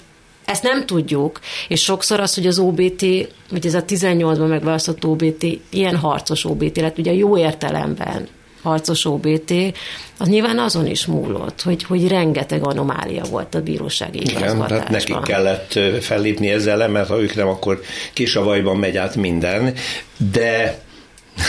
ezt 0.45 0.63
nem 0.63 0.85
tudjuk, 0.85 1.39
és 1.67 1.83
sokszor 1.83 2.19
az, 2.19 2.35
hogy 2.35 2.47
az 2.47 2.59
OBT, 2.59 3.01
vagy 3.49 3.65
ez 3.65 3.73
a 3.73 3.83
18-ban 3.83 4.47
megválasztott 4.47 5.05
OBT, 5.05 5.45
ilyen 5.69 5.95
harcos 5.95 6.45
OBT 6.45 6.77
lett, 6.77 6.97
ugye 6.97 7.13
jó 7.13 7.37
értelemben 7.37 8.27
harcos 8.63 9.05
OBT, 9.05 9.53
az 10.17 10.27
nyilván 10.27 10.59
azon 10.59 10.87
is 10.87 11.05
múlott, 11.05 11.61
hogy, 11.61 11.83
hogy 11.83 12.07
rengeteg 12.07 12.67
anomália 12.67 13.23
volt 13.23 13.55
a 13.55 13.61
bírósági 13.61 14.19
Igen, 14.21 14.65
tehát 14.67 14.89
nekik 14.89 15.21
kellett 15.21 15.79
fellépni 16.01 16.49
ezzel, 16.49 16.87
mert 16.87 17.07
ha 17.07 17.21
ők 17.21 17.35
nem, 17.35 17.47
akkor 17.47 17.81
kisavajban 18.13 18.77
megy 18.77 18.97
át 18.97 19.15
minden, 19.15 19.73
de 20.31 20.79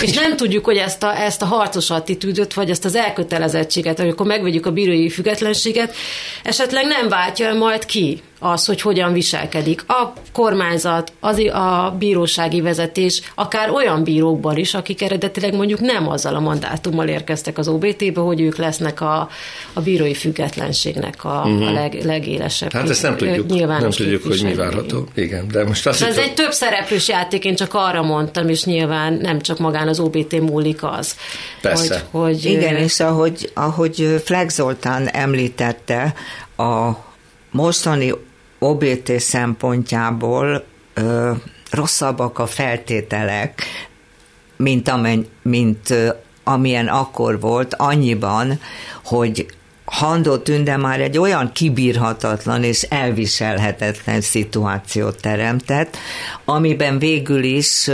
és 0.03 0.12
nem 0.12 0.37
tudjuk, 0.37 0.64
hogy 0.64 0.77
ezt 0.77 1.03
a, 1.03 1.20
ezt 1.20 1.42
a 1.42 1.46
harcos 1.46 1.90
attitűdöt, 1.90 2.55
vagy 2.55 2.70
ezt 2.70 2.85
az 2.85 2.94
elkötelezettséget, 2.94 4.01
amikor 4.01 4.27
megvegyük 4.27 4.66
a 4.66 4.72
bírói 4.72 5.09
függetlenséget, 5.09 5.94
esetleg 6.42 6.87
nem 6.87 7.09
váltja 7.09 7.55
majd 7.55 7.87
ki 7.87 8.22
az, 8.42 8.66
hogy 8.66 8.81
hogyan 8.81 9.12
viselkedik. 9.12 9.85
A 9.87 10.12
kormányzat, 10.33 11.12
az 11.20 11.38
a 11.38 11.94
bírósági 11.98 12.61
vezetés, 12.61 13.33
akár 13.35 13.70
olyan 13.70 14.05
bírókban 14.05 14.57
is, 14.57 14.74
akik 14.74 15.02
eredetileg 15.02 15.55
mondjuk 15.55 15.81
nem 15.81 16.09
azzal 16.09 16.35
a 16.35 16.40
mandátummal 16.40 17.09
érkeztek 17.09 17.59
az 17.59 17.68
OBT-be, 17.68 18.20
hogy 18.20 18.40
ők 18.40 18.57
lesznek 18.57 19.00
a, 19.00 19.28
a 19.72 19.81
bírói 19.81 20.14
függetlenségnek 20.14 21.24
a, 21.24 21.28
uh-huh. 21.28 21.52
a 21.52 21.64
mhm. 21.64 21.72
leg, 21.72 22.05
legélesebb. 22.05 22.72
Hát 22.72 22.88
ezt 22.88 23.02
nem 23.02 23.16
tudjuk, 23.16 23.66
nem 23.66 23.90
tudjuk, 23.90 24.22
hogy 24.22 24.42
mi 24.42 24.55
várható. 24.55 25.07
Igen, 25.14 25.48
de 25.48 25.64
most 25.64 25.87
azt 25.87 26.02
Ez 26.02 26.16
egy 26.16 26.35
több 26.35 26.52
szereplős 26.52 27.09
játék, 27.09 27.44
én 27.44 27.55
csak 27.55 27.74
arra 27.74 28.02
mondtam, 28.02 28.48
és 28.48 28.64
nyilván 28.64 29.12
nem 29.12 29.40
csak 29.40 29.59
magán 29.59 29.88
az 29.88 30.00
OBT 30.00 30.40
múlik 30.40 30.83
az. 30.83 31.16
Persze. 31.61 32.05
Hogy, 32.11 32.22
hogy 32.22 32.44
Igen, 32.44 32.76
és 32.76 33.00
ahogy, 33.00 33.50
ahogy 33.55 34.22
Flex 34.24 34.55
Zoltán 34.55 35.09
említette, 35.09 36.14
a 36.57 36.90
mostani 37.50 38.14
OBT 38.62 39.20
szempontjából 39.20 40.64
ö, 40.94 41.33
rosszabbak 41.70 42.38
a 42.38 42.46
feltételek, 42.46 43.62
mint, 44.57 44.88
amen, 44.88 45.27
mint 45.42 45.90
ö, 45.90 46.09
amilyen 46.44 46.88
akkor 46.88 47.40
volt, 47.40 47.75
annyiban, 47.75 48.61
hogy 49.05 49.46
Handó 49.85 50.37
Tünde 50.37 50.77
már 50.77 51.01
egy 51.01 51.18
olyan 51.18 51.53
kibírhatatlan 51.53 52.64
és 52.64 52.83
elviselhetetlen 52.83 54.20
szituációt 54.20 55.20
teremtett, 55.20 55.96
amiben 56.44 56.98
végül 56.98 57.42
is 57.42 57.90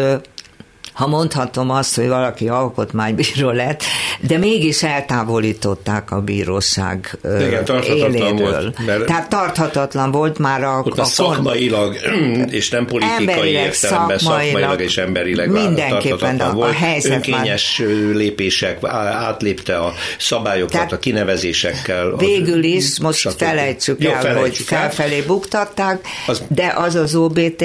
ha 0.99 1.07
mondhatom 1.07 1.71
azt, 1.71 1.97
hogy 1.97 2.09
valaki 2.09 2.49
alkotmánybíró 2.49 3.51
lett, 3.51 3.83
de 4.21 4.39
mégis 4.39 4.83
eltávolították 4.83 6.11
a 6.11 6.21
bíróság 6.21 7.19
Igen, 7.41 7.83
éléről. 7.83 8.37
Volt, 8.37 8.87
mert 8.87 9.05
Tehát 9.05 9.29
tarthatatlan 9.29 10.11
volt 10.11 10.39
már 10.39 10.63
a... 10.63 10.83
Ott 10.85 10.99
a, 10.99 11.03
a 11.03 11.05
szakmailag 11.05 11.97
és 12.51 12.71
nem 12.71 12.87
politikai 12.87 13.51
értelemben, 13.51 14.19
szakmailag 14.19 14.81
és 14.81 14.97
emberileg 14.97 15.51
mindenképpen 15.51 16.41
a, 16.41 16.53
volt. 16.53 16.71
a 16.71 16.75
helyzet 16.75 17.13
Önkényes 17.13 17.79
már... 17.79 18.15
lépések, 18.15 18.85
átlépte 18.85 19.79
a 19.79 19.95
szabályokat, 20.19 20.73
Tehát 20.73 20.93
a 20.93 20.99
kinevezésekkel. 20.99 22.17
Végül 22.17 22.63
is, 22.65 23.01
most 23.01 23.19
stb. 23.19 23.39
felejtsük 23.39 24.03
Jó, 24.03 24.11
el, 24.11 24.21
felejtsük 24.21 24.69
hogy 24.69 24.79
el. 24.79 24.91
felfelé 24.91 25.21
buktatták, 25.21 26.07
az... 26.27 26.43
de 26.49 26.75
az 26.77 26.95
az 26.95 27.15
OBT 27.15 27.65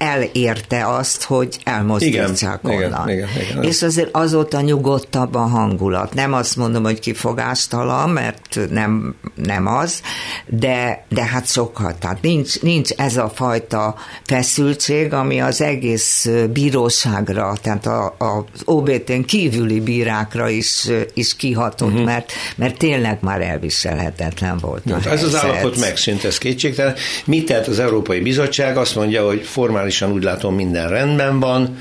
elérte 0.00 0.86
azt, 0.86 1.22
hogy 1.22 1.58
elmozdítsák 1.64 2.60
igen, 2.64 2.76
onnan. 2.76 3.08
Igen, 3.08 3.28
igen, 3.28 3.50
igen. 3.50 3.62
És 3.62 3.82
azért 3.82 4.08
azóta 4.12 4.60
nyugodtabb 4.60 5.34
a 5.34 5.38
hangulat. 5.38 6.14
Nem 6.14 6.32
azt 6.32 6.56
mondom, 6.56 6.82
hogy 6.82 6.98
kifogástalan, 7.00 8.10
mert 8.10 8.58
nem, 8.70 9.14
nem 9.34 9.66
az, 9.66 10.02
de, 10.46 11.04
de 11.08 11.24
hát 11.24 11.46
sokkal. 11.46 11.98
Tehát 11.98 12.22
nincs, 12.22 12.60
nincs 12.60 12.90
ez 12.90 13.16
a 13.16 13.32
fajta 13.34 13.94
feszültség, 14.24 15.12
ami 15.12 15.40
az 15.40 15.60
egész 15.60 16.28
bíróságra, 16.52 17.56
tehát 17.62 17.86
a, 17.86 18.14
az 18.18 18.62
OBT-n 18.64 19.20
kívüli 19.20 19.80
bírákra 19.80 20.48
is, 20.48 20.88
is 21.14 21.36
kihatott, 21.36 21.90
uh-huh. 21.90 22.04
mert, 22.04 22.32
mert 22.56 22.78
tényleg 22.78 23.18
már 23.20 23.40
elviselhetetlen 23.40 24.58
volt. 24.58 25.06
Ez 25.06 25.24
az 25.24 25.34
állapot 25.34 25.80
megszűnt, 25.80 26.24
ez 26.24 26.38
kétségtelen. 26.38 26.94
Mit 27.24 27.46
tett 27.46 27.66
az 27.66 27.78
Európai 27.78 28.20
Bizottság? 28.20 28.76
Azt 28.76 28.94
mondja, 28.94 29.26
hogy 29.26 29.42
formális 29.42 29.89
formálisan 29.90 30.12
úgy 30.12 30.22
látom 30.22 30.54
minden 30.54 30.88
rendben 30.88 31.40
van, 31.40 31.78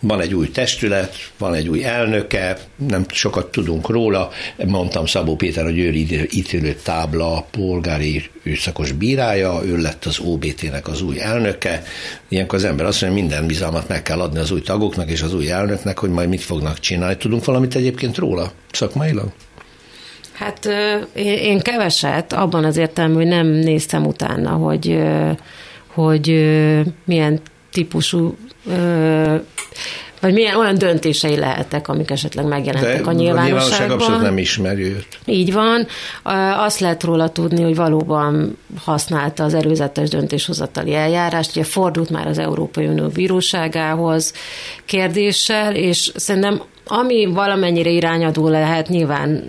van 0.00 0.20
egy 0.20 0.34
új 0.34 0.50
testület, 0.50 1.14
van 1.38 1.54
egy 1.54 1.68
új 1.68 1.84
elnöke, 1.84 2.58
nem 2.88 3.04
sokat 3.08 3.50
tudunk 3.50 3.88
róla. 3.88 4.30
Mondtam 4.66 5.06
Szabó 5.06 5.36
Péter, 5.36 5.64
a 5.64 5.70
Győri 5.70 6.28
ítélő 6.30 6.74
tábla 6.82 7.46
polgári 7.50 8.30
őszakos 8.42 8.92
bírája, 8.92 9.60
ő 9.64 9.76
lett 9.76 10.04
az 10.04 10.18
OBT-nek 10.18 10.88
az 10.88 11.02
új 11.02 11.20
elnöke. 11.20 11.82
Ilyenkor 12.28 12.58
az 12.58 12.64
ember 12.64 12.86
azt 12.86 13.02
mondja, 13.02 13.22
minden 13.22 13.46
bizalmat 13.46 13.88
meg 13.88 14.02
kell 14.02 14.20
adni 14.20 14.38
az 14.38 14.50
új 14.50 14.60
tagoknak 14.60 15.10
és 15.10 15.22
az 15.22 15.34
új 15.34 15.50
elnöknek, 15.50 15.98
hogy 15.98 16.10
majd 16.10 16.28
mit 16.28 16.42
fognak 16.42 16.80
csinálni. 16.80 17.16
Tudunk 17.16 17.44
valamit 17.44 17.74
egyébként 17.74 18.16
róla 18.16 18.52
szakmailag? 18.72 19.28
Hát 20.32 20.68
én 21.14 21.60
keveset, 21.60 22.32
abban 22.32 22.64
az 22.64 22.76
értelemben, 22.76 23.22
hogy 23.22 23.30
nem 23.30 23.46
néztem 23.46 24.06
utána, 24.06 24.50
hogy 24.50 24.98
hogy 25.96 26.26
milyen 27.04 27.40
típusú 27.70 28.36
vagy 30.20 30.32
milyen 30.32 30.56
olyan 30.56 30.78
döntései 30.78 31.36
lehettek, 31.36 31.88
amik 31.88 32.10
esetleg 32.10 32.46
megjelentek 32.46 33.02
De 33.02 33.10
a 33.10 33.12
nyilvánosságban. 33.12 33.90
A 33.90 33.94
abszolút 33.94 34.20
nem 34.20 34.38
ismeri 34.38 34.82
őt. 34.82 35.18
Így 35.24 35.52
van. 35.52 35.86
Azt 36.56 36.80
lehet 36.80 37.02
róla 37.02 37.28
tudni, 37.28 37.62
hogy 37.62 37.76
valóban 37.76 38.58
használta 38.84 39.44
az 39.44 39.54
előzetes 39.54 40.08
döntéshozatali 40.08 40.94
eljárást, 40.94 41.50
ugye 41.50 41.64
fordult 41.64 42.10
már 42.10 42.26
az 42.26 42.38
Európai 42.38 42.86
Unió 42.86 43.08
bíróságához 43.08 44.32
kérdéssel, 44.84 45.74
és 45.74 46.12
szerintem 46.14 46.62
ami 46.88 47.26
valamennyire 47.26 47.90
irányadó 47.90 48.48
lehet, 48.48 48.88
nyilván 48.88 49.42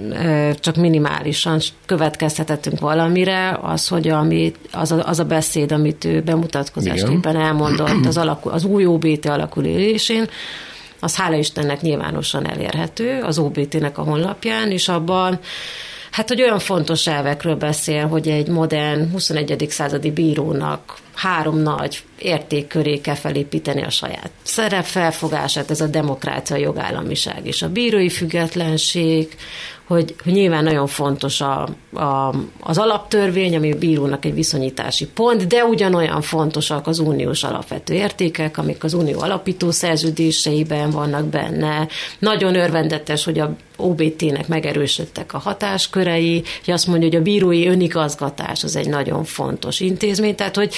csak 0.59 0.75
minimálisan 0.75 1.59
következtethetünk 1.85 2.79
valamire, 2.79 3.59
az, 3.61 3.87
hogy 3.87 4.07
ami, 4.07 4.51
az, 4.71 4.91
a, 4.91 5.03
az 5.05 5.19
a 5.19 5.25
beszéd, 5.25 5.71
amit 5.71 6.05
ő 6.05 6.21
bemutatkozásképpen 6.21 7.35
elmondott 7.35 8.05
az, 8.05 8.17
alakul, 8.17 8.51
az 8.51 8.63
új 8.65 8.85
OBT 8.85 9.25
alakulésén, 9.25 10.29
az 10.99 11.15
hála 11.15 11.35
Istennek 11.35 11.81
nyilvánosan 11.81 12.49
elérhető 12.49 13.21
az 13.21 13.37
OBT-nek 13.37 13.97
a 13.97 14.03
honlapján, 14.03 14.71
és 14.71 14.87
abban 14.87 15.39
Hát, 16.11 16.27
hogy 16.27 16.41
olyan 16.41 16.59
fontos 16.59 17.07
elvekről 17.07 17.55
beszél, 17.55 18.07
hogy 18.07 18.27
egy 18.27 18.47
modern 18.47 19.11
21. 19.11 19.65
századi 19.69 20.11
bírónak 20.11 20.97
három 21.17 21.57
nagy 21.57 22.03
értékköré 22.19 23.01
kell 23.01 23.15
felépíteni 23.15 23.83
a 23.83 23.89
saját 23.89 24.29
szerepfelfogását, 24.43 25.71
ez 25.71 25.81
a 25.81 25.87
demokrácia, 25.87 26.55
a 26.55 26.59
jogállamiság 26.59 27.45
és 27.45 27.61
a 27.61 27.69
bírói 27.69 28.09
függetlenség, 28.09 29.35
hogy, 29.87 30.15
hogy 30.23 30.33
nyilván 30.33 30.63
nagyon 30.63 30.87
fontos 30.87 31.41
a, 31.41 31.69
a, 31.93 32.33
az 32.59 32.77
alaptörvény, 32.77 33.55
ami 33.55 33.71
a 33.71 33.77
bírónak 33.77 34.25
egy 34.25 34.33
viszonyítási 34.33 35.07
pont, 35.07 35.47
de 35.47 35.63
ugyanolyan 35.63 36.21
fontosak 36.21 36.87
az 36.87 36.99
uniós 36.99 37.43
alapvető 37.43 37.93
értékek, 37.93 38.57
amik 38.57 38.83
az 38.83 38.93
unió 38.93 39.19
alapító 39.19 39.71
szerződéseiben 39.71 40.89
vannak 40.89 41.25
benne. 41.25 41.87
Nagyon 42.19 42.55
örvendetes, 42.55 43.23
hogy 43.23 43.39
a 43.39 43.55
OBT-nek 43.77 44.47
megerősödtek 44.47 45.33
a 45.33 45.37
hatáskörei, 45.37 46.43
hogy 46.65 46.73
azt 46.73 46.87
mondja, 46.87 47.07
hogy 47.07 47.17
a 47.17 47.21
bírói 47.21 47.67
önigazgatás 47.67 48.63
az 48.63 48.75
egy 48.75 48.89
nagyon 48.89 49.23
fontos 49.23 49.79
intézmény, 49.79 50.35
tehát 50.35 50.55
hogy, 50.55 50.73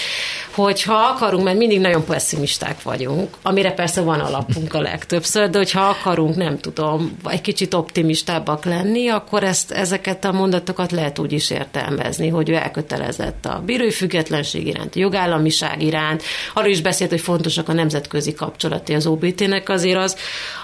hogyha 0.56 0.94
akarunk, 0.94 1.44
mert 1.44 1.58
mindig 1.58 1.80
nagyon 1.80 2.06
pessimisták 2.06 2.82
vagyunk, 2.82 3.36
amire 3.42 3.72
persze 3.72 4.02
van 4.02 4.20
alapunk 4.20 4.74
a 4.74 4.82
legtöbbször, 4.82 5.50
de 5.50 5.58
hogyha 5.58 5.82
akarunk, 5.82 6.36
nem 6.36 6.60
tudom, 6.60 7.18
egy 7.24 7.42
kicsit 7.42 7.74
optimistábbak 7.74 8.66
lenni, 8.66 9.08
akkor 9.08 9.44
ezt, 9.44 9.72
ezeket 9.72 10.26
a 10.26 10.32
mondatokat 10.32 10.92
lehet 10.92 11.20
úgy 11.20 11.32
is 11.32 11.50
értelmezni, 11.50 12.28
hogy 12.28 12.50
ő 12.50 12.54
elkötelezett 12.54 13.46
a 13.46 13.62
bírói 13.66 13.92
függetlenség 13.92 14.68
iránt, 14.68 14.96
a 14.96 15.00
jogállamiság 15.00 15.82
iránt, 15.82 16.24
arról 16.54 16.72
is 16.72 16.82
beszélt, 16.82 17.10
hogy 17.10 17.22
fontosak 17.22 17.70
a 17.70 17.74
nemzetközi 17.74 18.34
kapcsolati 18.34 18.94
az 18.94 19.06
OBT-nek, 19.06 19.70
azért 19.70 19.98
az, 19.98 20.16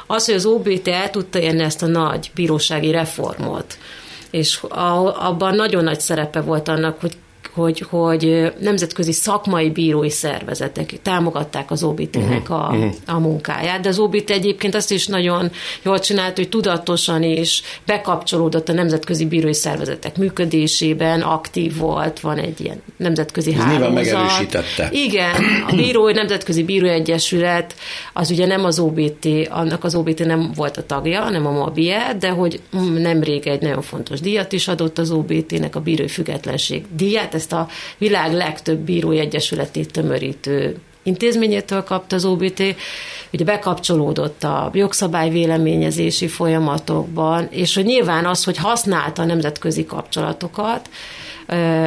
az, 0.08 0.26
hogy 0.26 0.36
az 0.36 0.46
OBT 0.46 0.88
el 0.88 1.10
tudta 1.10 1.40
érni 1.40 1.64
ezt 1.64 1.84
a 1.84 1.88
nagy 1.88 2.32
bírósági 2.36 2.92
reformot, 2.92 3.78
és 4.30 4.64
a, 4.64 5.28
abban 5.28 5.56
nagyon 5.56 5.84
nagy 5.84 6.00
szerepe 6.00 6.42
volt 6.42 6.68
annak, 6.68 7.00
hogy 7.02 7.18
hogy, 7.56 7.86
hogy 7.90 8.54
nemzetközi 8.60 9.12
szakmai 9.12 9.70
bírói 9.70 10.10
szervezetek 10.10 11.02
támogatták 11.02 11.72
az 11.72 11.84
OBT-nek 11.84 12.50
a, 12.50 12.70
mhm, 12.72 12.78
mhm. 12.78 12.90
a 13.06 13.20
munkáját, 13.20 13.82
de 13.82 13.90
az 13.90 14.00
OBT 14.00 14.30
egyébként 14.30 14.76
azt 14.76 14.92
is 14.92 15.08
nagyon 15.08 15.52
jól 15.84 16.00
csinált, 16.00 16.36
hogy 16.36 16.50
tudatosan 16.50 17.24
is 17.24 17.62
bekapcsolódott 17.86 18.70
a 18.70 18.74
nemzetközi 18.74 19.26
bírói 19.26 19.54
szervezetek 19.54 20.18
működésében, 20.18 21.22
aktív 21.22 21.78
volt, 21.78 22.20
van 22.20 22.38
egy 22.38 22.62
ilyen 22.62 22.82
nemzetközi 22.98 23.54
Ez 23.54 23.60
hálózat. 23.60 23.94
megerősítette. 23.94 24.90
Igen, 24.92 25.36
a 25.68 25.76
bírói, 25.82 26.14
Nemzetközi 26.14 26.64
Bírói 26.64 26.90
Egyesület, 26.90 27.76
az 28.14 28.32
ugye 28.32 28.46
nem 28.46 28.66
az 28.66 28.80
OBT, 28.80 29.28
annak 29.50 29.84
az 29.84 29.96
OBT 29.96 30.26
nem 30.26 30.52
volt 30.56 30.78
a 30.78 30.86
tagja, 30.86 31.22
hanem 31.22 31.46
a 31.46 31.52
MABIE, 31.52 32.16
de 32.20 32.30
hogy 32.30 32.60
nemrég 32.98 33.48
egy 33.48 33.62
nagyon 33.62 33.82
fontos 33.82 34.20
díjat 34.20 34.52
is 34.52 34.68
adott 34.68 34.98
az 34.98 35.12
OBT-nek, 35.12 35.76
a 35.76 35.80
bírói 35.80 36.08
függetlenség 36.08 36.86
díját, 36.96 37.34
ezt 37.46 37.54
a 37.54 37.68
világ 37.98 38.34
legtöbb 38.34 38.80
bírói 38.80 39.20
egyesületét 39.20 39.92
tömörítő 39.92 40.78
intézményétől 41.04 41.84
kapta 41.84 42.16
az 42.16 42.26
OBT, 42.26 42.62
ugye 43.34 43.44
bekapcsolódott 43.44 44.44
a 44.44 44.70
jogszabály 44.74 45.30
véleményezési 45.30 46.28
folyamatokban, 46.28 47.48
és 47.52 47.76
hogy 47.76 47.86
nyilván 47.86 48.26
az, 48.26 48.44
hogy 48.44 48.58
használta 48.58 49.22
a 49.22 49.26
nemzetközi 49.26 49.86
kapcsolatokat, 49.86 50.90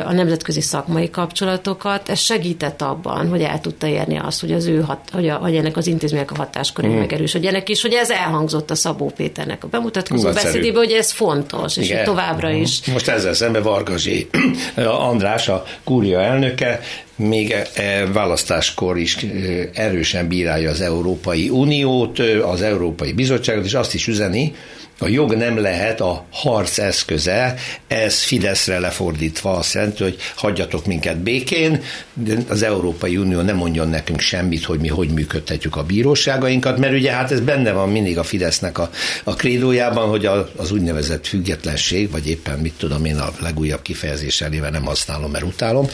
a 0.05 0.13
nemzetközi 0.13 0.61
szakmai 0.61 1.11
kapcsolatokat, 1.11 2.09
ez 2.09 2.19
segített 2.19 2.83
abban, 2.83 3.29
hogy 3.29 3.43
el 3.43 3.61
tudta 3.61 3.87
érni 3.87 4.19
azt, 4.19 4.41
hogy 4.41 4.53
az 4.53 4.67
ő 4.67 4.81
hat, 4.81 4.99
hogy, 5.13 5.29
a, 5.29 5.35
hogy 5.35 5.57
ennek 5.57 5.77
az 5.77 5.87
intézmények 5.87 6.31
a 6.31 6.37
hatásköré 6.37 6.89
mm. 6.89 6.99
megerősödjenek, 6.99 7.69
és 7.69 7.83
hogy 7.83 7.93
ez 7.93 8.11
elhangzott 8.11 8.71
a 8.71 8.75
Szabó 8.75 9.13
Péternek 9.17 9.65
a 9.65 9.67
bemutatkozó 9.67 10.31
beszédében, 10.31 10.77
hogy 10.85 10.93
ez 10.93 11.13
fontos, 11.13 11.77
és 11.77 11.93
hogy 11.93 12.03
továbbra 12.03 12.49
mhm. 12.49 12.61
is. 12.61 12.87
Most 12.87 13.09
ezzel 13.09 13.35
szemben 13.35 13.63
Vargazsi 13.63 14.29
András, 15.11 15.49
a 15.49 15.65
kúria 15.85 16.21
elnöke, 16.21 16.81
még 17.17 17.51
e, 17.51 17.67
e, 17.75 18.07
választáskor 18.07 18.99
is 18.99 19.27
erősen 19.75 20.29
bírálja 20.29 20.71
az 20.71 20.81
Európai 20.81 21.49
Uniót, 21.49 22.19
az 22.43 22.63
Európai 22.63 23.13
Bizottságot, 23.13 23.65
és 23.65 23.75
azt 23.75 23.95
is 23.95 24.07
üzeni, 24.07 24.55
a 24.99 25.09
jog 25.09 25.35
nem 25.35 25.59
lehet 25.61 26.01
a 26.01 26.25
harc 26.31 26.79
eszköze, 26.79 27.55
ez 27.87 28.23
Fideszre 28.23 28.79
lefordítva 28.79 29.57
azt 29.57 29.75
jelenti, 29.75 30.03
hogy 30.03 30.17
hagyjatok 30.37 30.87
minket 30.87 31.19
békén, 31.19 31.83
de 32.15 32.37
az 32.49 32.63
Európai 32.63 33.17
Unió 33.17 33.41
nem 33.41 33.57
mondjon 33.57 33.89
nekünk 33.89 34.21
semmit, 34.21 34.65
hogy 34.65 34.79
mi 34.79 34.89
hogy 34.89 35.09
működtetjük 35.09 35.77
a 35.77 35.83
bíróságainkat, 35.83 36.79
mert 36.79 36.93
ugye 36.93 37.13
hát 37.13 37.31
ez 37.31 37.41
benne 37.41 37.73
van 37.73 37.89
mindig 37.89 38.19
a 38.19 38.23
Fidesznek 38.23 38.79
a, 38.79 38.91
a 39.25 39.35
krédójában, 39.35 40.09
hogy 40.09 40.27
a, 40.27 40.51
az 40.57 40.73
úgynevezett 40.73 41.27
függetlenség, 41.27 42.11
vagy 42.11 42.29
éppen 42.29 42.59
mit 42.59 42.75
tudom 42.79 43.05
én 43.05 43.17
a 43.17 43.33
legújabb 43.41 43.83
kifejezés 43.83 44.41
elével 44.41 44.71
nem 44.71 44.85
használom, 44.85 45.31
mert 45.31 45.45
utálom, 45.45 45.89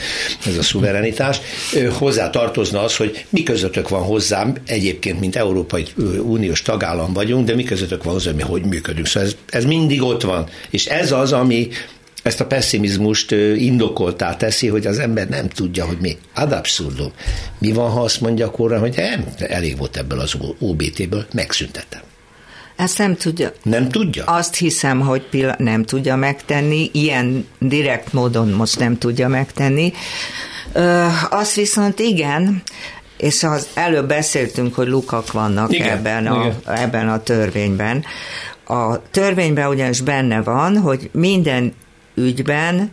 ez 0.47 0.57
a 0.57 0.62
szuverenitás, 0.62 1.40
hozzá 1.99 2.31
tartozna 2.31 2.83
az, 2.83 2.97
hogy 2.97 3.25
mi 3.29 3.43
közöttök 3.43 3.88
van 3.88 4.03
hozzám, 4.03 4.57
egyébként, 4.67 5.21
mint 5.21 5.37
Európai 5.37 5.87
Uniós 6.23 6.62
tagállam 6.62 7.12
vagyunk, 7.12 7.47
de 7.47 7.55
mi 7.55 7.64
közöttök 7.64 8.05
van 8.05 8.12
hozzá, 8.12 8.31
hogy 8.31 8.37
mi 8.37 8.43
hogy 8.51 8.64
működünk 8.64 8.93
működünk. 8.94 9.07
Szóval 9.07 9.28
ez, 9.28 9.37
ez 9.48 9.64
mindig 9.64 10.02
ott 10.02 10.22
van. 10.22 10.48
És 10.70 10.87
ez 10.87 11.12
az, 11.12 11.33
ami 11.33 11.68
ezt 12.22 12.40
a 12.40 12.46
pessimizmust 12.46 13.30
indokoltá 13.57 14.37
teszi, 14.37 14.68
hogy 14.68 14.87
az 14.87 14.98
ember 14.98 15.28
nem 15.28 15.48
tudja, 15.48 15.85
hogy 15.85 15.98
mi 16.00 16.16
ad 16.35 16.52
abszurdum. 16.52 17.12
Mi 17.59 17.72
van, 17.72 17.90
ha 17.90 18.00
azt 18.00 18.20
mondja 18.20 18.50
korra, 18.50 18.78
hogy 18.78 18.94
nem, 18.96 19.24
elég 19.38 19.76
volt 19.76 19.96
ebből 19.96 20.20
az 20.20 20.35
OBT-ből, 20.59 21.26
megszüntetem. 21.33 22.00
Ezt 22.76 22.98
nem 22.98 23.16
tudja. 23.16 23.52
Nem 23.62 23.88
tudja? 23.88 24.24
Azt 24.24 24.54
hiszem, 24.57 25.00
hogy 25.00 25.22
pillan- 25.22 25.59
nem 25.59 25.85
tudja 25.85 26.16
megtenni, 26.16 26.90
ilyen 26.92 27.46
direkt 27.59 28.12
módon 28.12 28.48
most 28.48 28.78
nem 28.78 28.98
tudja 28.98 29.28
megtenni. 29.28 29.92
Ö, 30.72 31.07
azt 31.30 31.54
viszont 31.54 31.98
igen, 31.98 32.62
és 33.16 33.42
az 33.42 33.68
előbb 33.74 34.09
beszéltünk, 34.09 34.74
hogy 34.74 34.88
lukak 34.88 35.33
vannak 35.33 35.72
igen, 35.72 35.88
ebben, 35.88 36.26
a, 36.26 36.40
igen. 36.40 36.76
ebben 36.76 37.09
a 37.09 37.22
törvényben. 37.22 38.04
A 38.66 39.11
törvényben 39.11 39.68
ugyanis 39.68 40.00
benne 40.00 40.42
van, 40.42 40.77
hogy 40.79 41.11
minden 41.12 41.74
ügyben 42.14 42.90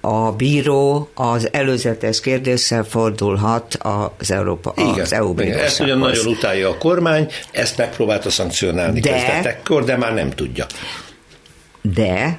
a 0.00 0.32
bíró 0.32 1.10
az 1.14 1.48
előzetes 1.52 2.20
kérdéssel 2.20 2.84
fordulhat 2.84 3.78
az 4.18 4.30
Európa, 4.30 4.72
igen, 4.76 5.00
az 5.00 5.12
EU 5.12 5.40
igen, 5.40 5.58
Ezt 5.58 5.80
ugye 5.80 5.94
nagyon 5.94 6.26
utálja 6.26 6.68
a 6.68 6.78
kormány, 6.78 7.30
ezt 7.50 7.76
megpróbálta 7.76 8.30
szankcionálni 8.30 9.00
de, 9.00 9.10
kezdetekkor, 9.10 9.84
de 9.84 9.96
már 9.96 10.14
nem 10.14 10.30
tudja. 10.30 10.66
De 11.82 12.38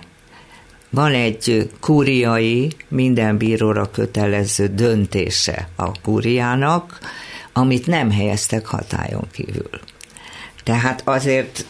van 0.90 1.14
egy 1.14 1.70
kúriai, 1.80 2.72
minden 2.88 3.38
bíróra 3.38 3.92
kötelező 3.92 4.68
döntése 4.68 5.68
a 5.76 6.02
kúriának, 6.02 7.00
amit 7.54 7.88
nem 7.88 8.12
helyeztek 8.12 8.66
hatályon 8.66 9.28
kívül. 9.32 9.70
Tehát 10.64 11.02
azért 11.06 11.66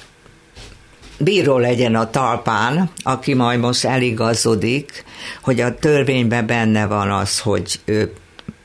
bíró 1.17 1.57
legyen 1.57 1.95
a 1.95 2.09
talpán, 2.09 2.89
aki 3.03 3.33
majd 3.33 3.59
most 3.59 3.85
eligazodik, 3.85 5.03
hogy 5.41 5.61
a 5.61 5.75
törvényben 5.75 6.45
benne 6.45 6.85
van 6.85 7.11
az, 7.11 7.39
hogy 7.39 7.79
ő 7.85 8.13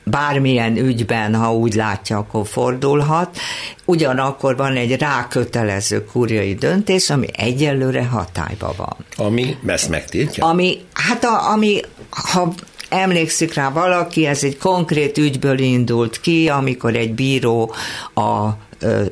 bármilyen 0.03 0.77
ügyben, 0.77 1.35
ha 1.35 1.53
úgy 1.53 1.73
látja, 1.73 2.17
akkor 2.17 2.47
fordulhat. 2.47 3.37
Ugyanakkor 3.85 4.55
van 4.55 4.75
egy 4.75 4.97
rákötelező 4.99 6.05
kurjai 6.05 6.53
döntés, 6.53 7.09
ami 7.09 7.27
egyelőre 7.37 8.05
hatályban 8.05 8.73
van. 8.77 8.95
Ami 9.27 9.57
ezt 9.65 9.89
megtiltja? 9.89 10.45
Ami, 10.45 10.77
hát 10.93 11.23
a, 11.23 11.51
ami, 11.51 11.79
ha 12.09 12.53
emlékszik 12.89 13.53
rá 13.53 13.69
valaki, 13.69 14.25
ez 14.25 14.43
egy 14.43 14.57
konkrét 14.57 15.17
ügyből 15.17 15.59
indult 15.59 16.19
ki, 16.19 16.49
amikor 16.49 16.95
egy 16.95 17.13
bíró 17.13 17.73
a 18.13 18.49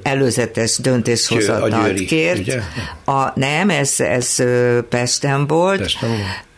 előzetes 0.03 0.77
döntéshozatalt 0.77 1.99
kért. 1.99 2.39
Ugye? 2.39 2.61
A, 3.05 3.39
nem, 3.39 3.69
ez, 3.69 3.99
ez 3.99 4.35
Pesten 4.89 5.47
volt. 5.47 5.79
Pesten 5.79 6.09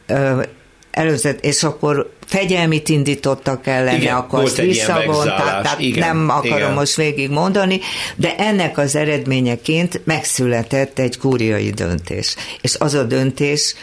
volt. 0.07 0.49
Előzet, 0.91 1.45
és 1.45 1.63
akkor 1.63 2.13
fegyelmit 2.25 2.89
indítottak 2.89 3.67
ellene, 3.67 3.97
igen, 3.97 4.15
akkor 4.15 4.43
azt 4.43 4.57
visszavonták, 4.57 5.61
tehát 5.61 5.79
igen, 5.79 6.07
nem 6.07 6.29
akarom 6.29 6.57
igen. 6.57 6.73
most 6.73 6.95
végigmondani, 6.95 7.79
de 8.15 8.35
ennek 8.35 8.77
az 8.77 8.95
eredményeként 8.95 10.01
megszületett 10.05 10.99
egy 10.99 11.17
kúriai 11.17 11.69
döntés. 11.69 12.35
És 12.61 12.75
az 12.79 12.93
a 12.93 13.03
döntés 13.03 13.75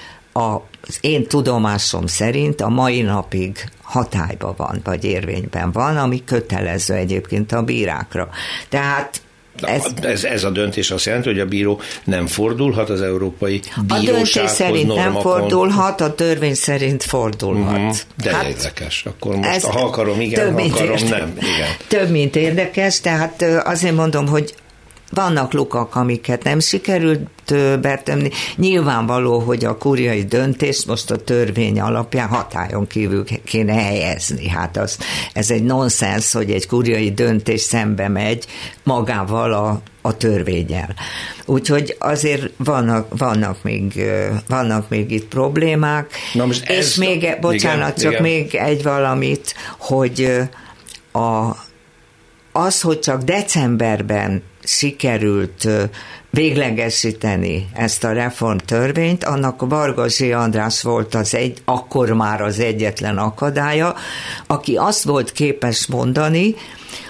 az 0.88 0.98
én 1.00 1.26
tudomásom 1.26 2.06
szerint 2.06 2.60
a 2.60 2.68
mai 2.68 3.02
napig 3.02 3.70
hatályban 3.82 4.54
van, 4.56 4.80
vagy 4.84 5.04
érvényben 5.04 5.72
van, 5.72 5.96
ami 5.96 6.24
kötelező 6.24 6.94
egyébként 6.94 7.52
a 7.52 7.62
bírákra. 7.62 8.28
Tehát 8.68 9.20
ez, 9.62 9.84
ez, 10.02 10.24
ez 10.24 10.44
a 10.44 10.50
döntés 10.50 10.90
azt 10.90 11.04
jelenti, 11.04 11.28
hogy 11.28 11.40
a 11.40 11.46
bíró 11.46 11.80
nem 12.04 12.26
fordulhat 12.26 12.90
az 12.90 13.02
Európai 13.02 13.60
Bírósághoz. 13.86 14.08
A 14.08 14.12
döntés 14.12 14.50
szerint 14.50 14.86
normakon. 14.86 15.12
nem 15.12 15.22
fordulhat, 15.22 16.00
a 16.00 16.14
törvény 16.14 16.54
szerint 16.54 17.02
fordulhat. 17.02 17.78
Uh-huh. 17.78 17.96
De 18.22 18.34
hát, 18.34 18.44
érdekes. 18.44 19.04
Akkor 19.06 19.36
most 19.36 19.48
ez 19.48 19.62
ha 19.62 19.80
akarom, 19.80 20.20
igen, 20.20 20.52
ha 20.52 20.62
akarom, 20.62 20.96
nem. 21.08 21.32
Igen. 21.36 21.68
Több, 21.88 22.10
mint 22.10 22.36
érdekes, 22.36 23.00
tehát 23.00 23.42
azért 23.64 23.94
mondom, 23.94 24.26
hogy 24.26 24.54
vannak 25.10 25.52
lukak, 25.52 25.94
amiket 25.94 26.42
nem 26.42 26.60
sikerült 26.60 27.28
betömni. 27.80 28.30
Nyilvánvaló, 28.56 29.38
hogy 29.38 29.64
a 29.64 29.76
kuriai 29.76 30.24
döntést 30.24 30.86
most 30.86 31.10
a 31.10 31.16
törvény 31.16 31.80
alapján 31.80 32.28
hatályon 32.28 32.86
kívül 32.86 33.24
kéne 33.44 33.72
helyezni. 33.72 34.48
Hát 34.48 34.76
az, 34.76 34.98
ez 35.32 35.50
egy 35.50 35.62
nonsens, 35.62 36.32
hogy 36.32 36.50
egy 36.50 36.66
kuriai 36.66 37.12
döntés 37.12 37.60
szembe 37.60 38.08
megy 38.08 38.46
magával 38.82 39.52
a, 39.52 39.80
a 40.02 40.16
törvényel. 40.16 40.94
Úgyhogy 41.44 41.96
azért 41.98 42.50
vannak, 42.56 43.18
vannak, 43.18 43.62
még, 43.62 44.10
vannak 44.48 44.88
még 44.88 45.10
itt 45.10 45.28
problémák. 45.28 46.10
Na 46.32 46.46
most 46.46 46.68
és 46.68 46.76
ez, 46.76 46.96
még, 46.96 47.36
bocsánat, 47.40 47.98
igen, 47.98 48.02
csak 48.02 48.10
igen. 48.10 48.22
még 48.22 48.54
egy 48.54 48.82
valamit, 48.82 49.54
hogy 49.78 50.40
a, 51.12 51.56
az, 52.52 52.80
hogy 52.80 52.98
csak 52.98 53.22
decemberben 53.22 54.42
sikerült 54.66 55.68
véglegesíteni 56.30 57.68
ezt 57.72 58.04
a 58.04 58.12
reformtörvényt, 58.12 59.24
annak 59.24 59.68
Vargasi 59.68 60.32
András 60.32 60.82
volt 60.82 61.14
az 61.14 61.34
egy, 61.34 61.62
akkor 61.64 62.10
már 62.10 62.40
az 62.40 62.58
egyetlen 62.58 63.18
akadálya, 63.18 63.94
aki 64.46 64.76
azt 64.76 65.04
volt 65.04 65.32
képes 65.32 65.86
mondani, 65.86 66.54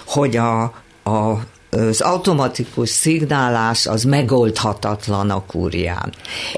hogy 0.05 0.37
a, 0.37 0.61
a 1.03 1.39
az 1.69 2.01
automatikus 2.01 2.89
szignálás 2.89 3.87
az 3.87 4.03
megoldhatatlan 4.03 5.29
a 5.29 5.45
kúrián. 5.45 6.13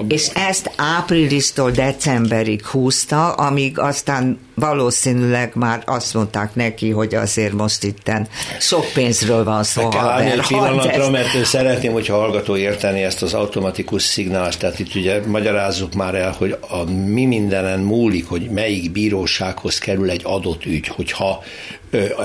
És 0.08 0.28
ezt 0.28 0.70
áprilistól 0.76 1.70
decemberig 1.70 2.66
húzta, 2.66 3.32
amíg 3.32 3.78
aztán 3.78 4.38
valószínűleg 4.60 5.52
már 5.54 5.82
azt 5.86 6.14
mondták 6.14 6.54
neki, 6.54 6.90
hogy 6.90 7.14
azért 7.14 7.52
most 7.52 7.84
itten 7.84 8.28
sok 8.58 8.84
pénzről 8.94 9.44
van 9.44 9.62
szó. 9.62 9.88
Kell 9.88 10.08
állni 10.08 10.30
egy 10.30 10.46
pillanatra, 10.46 11.10
mert 11.10 11.34
ő 11.34 11.44
szeretném, 11.44 11.92
hogyha 11.92 12.16
hallgató 12.16 12.56
érteni 12.56 13.02
ezt 13.02 13.22
az 13.22 13.34
automatikus 13.34 14.02
szignálást, 14.02 14.58
tehát 14.58 14.78
itt 14.78 14.94
ugye 14.94 15.20
magyarázzuk 15.26 15.94
már 15.94 16.14
el, 16.14 16.34
hogy 16.38 16.56
a 16.60 16.90
mi 16.90 17.24
mindenen 17.24 17.78
múlik, 17.78 18.28
hogy 18.28 18.50
melyik 18.50 18.92
bírósághoz 18.92 19.78
kerül 19.78 20.10
egy 20.10 20.22
adott 20.24 20.64
ügy, 20.64 20.86
hogyha 20.86 21.42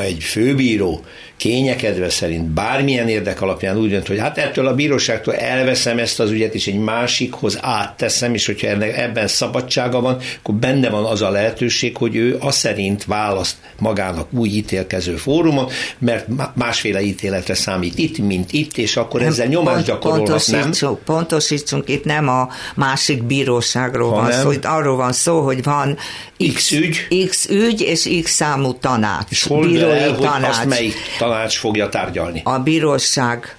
egy 0.02 0.24
főbíró 0.24 1.02
kényekedve 1.38 2.10
szerint 2.10 2.46
bármilyen 2.46 3.08
érdek 3.08 3.42
alapján 3.42 3.78
úgy 3.78 3.90
dönt, 3.90 4.08
hogy 4.08 4.20
hát 4.20 4.38
ettől 4.38 4.68
a 4.68 4.76
bíróságtól 4.76 5.36
elveszem 5.36 6.00
ezt 6.00 6.20
az 6.20 6.32
ügyet, 6.32 6.54
és 6.54 6.68
egy 6.68 6.78
másikhoz 6.78 7.58
átteszem, 7.62 8.34
és 8.34 8.46
hogyha 8.46 8.68
ennek, 8.68 8.98
ebben 8.98 9.28
szabadsága 9.28 10.02
van, 10.02 10.18
akkor 10.40 10.56
benne 10.56 10.90
van 10.90 11.06
az 11.06 11.22
a 11.22 11.30
lehetőség, 11.30 11.98
hogy 11.98 12.16
ő 12.16 12.25
azt 12.40 12.58
szerint 12.58 13.06
választ 13.06 13.56
magának 13.80 14.28
új 14.34 14.50
ítélkező 14.50 15.16
fórumot, 15.16 15.74
mert 16.00 16.28
másféle 16.54 17.02
ítéletre 17.02 17.54
számít 17.54 17.98
itt, 17.98 18.18
mint 18.18 18.52
itt, 18.52 18.78
és 18.78 18.98
akkor 18.98 19.22
ezzel 19.22 19.48
nyomást 19.48 19.86
gyakorolhat, 19.86 20.26
pontosítsunk, 20.26 21.06
nem? 21.06 21.16
Pontosítsunk, 21.16 21.90
itt 21.90 22.04
nem 22.04 22.28
a 22.28 22.50
másik 22.76 23.24
bíróságról 23.24 24.10
ha 24.10 24.16
van 24.16 24.28
nem. 24.30 24.42
szó, 24.42 24.52
itt 24.52 24.66
arról 24.66 24.96
van 24.96 25.14
szó, 25.14 25.42
hogy 25.42 25.64
van 25.64 25.98
X, 26.54 26.54
X 26.54 26.72
ügy, 26.72 27.28
X 27.28 27.50
ügy 27.50 27.82
és 27.82 28.10
X 28.24 28.32
számú 28.32 28.74
tanács. 28.74 29.28
És 29.30 29.44
hol 29.44 29.68
bírói 29.68 29.98
el, 29.98 30.16
tanács. 30.16 30.42
Hogy 30.42 30.50
azt 30.50 30.66
melyik 30.66 30.94
tanács 31.18 31.58
fogja 31.58 31.90
tárgyalni? 31.90 32.42
A 32.44 32.60
bíróság 32.60 33.56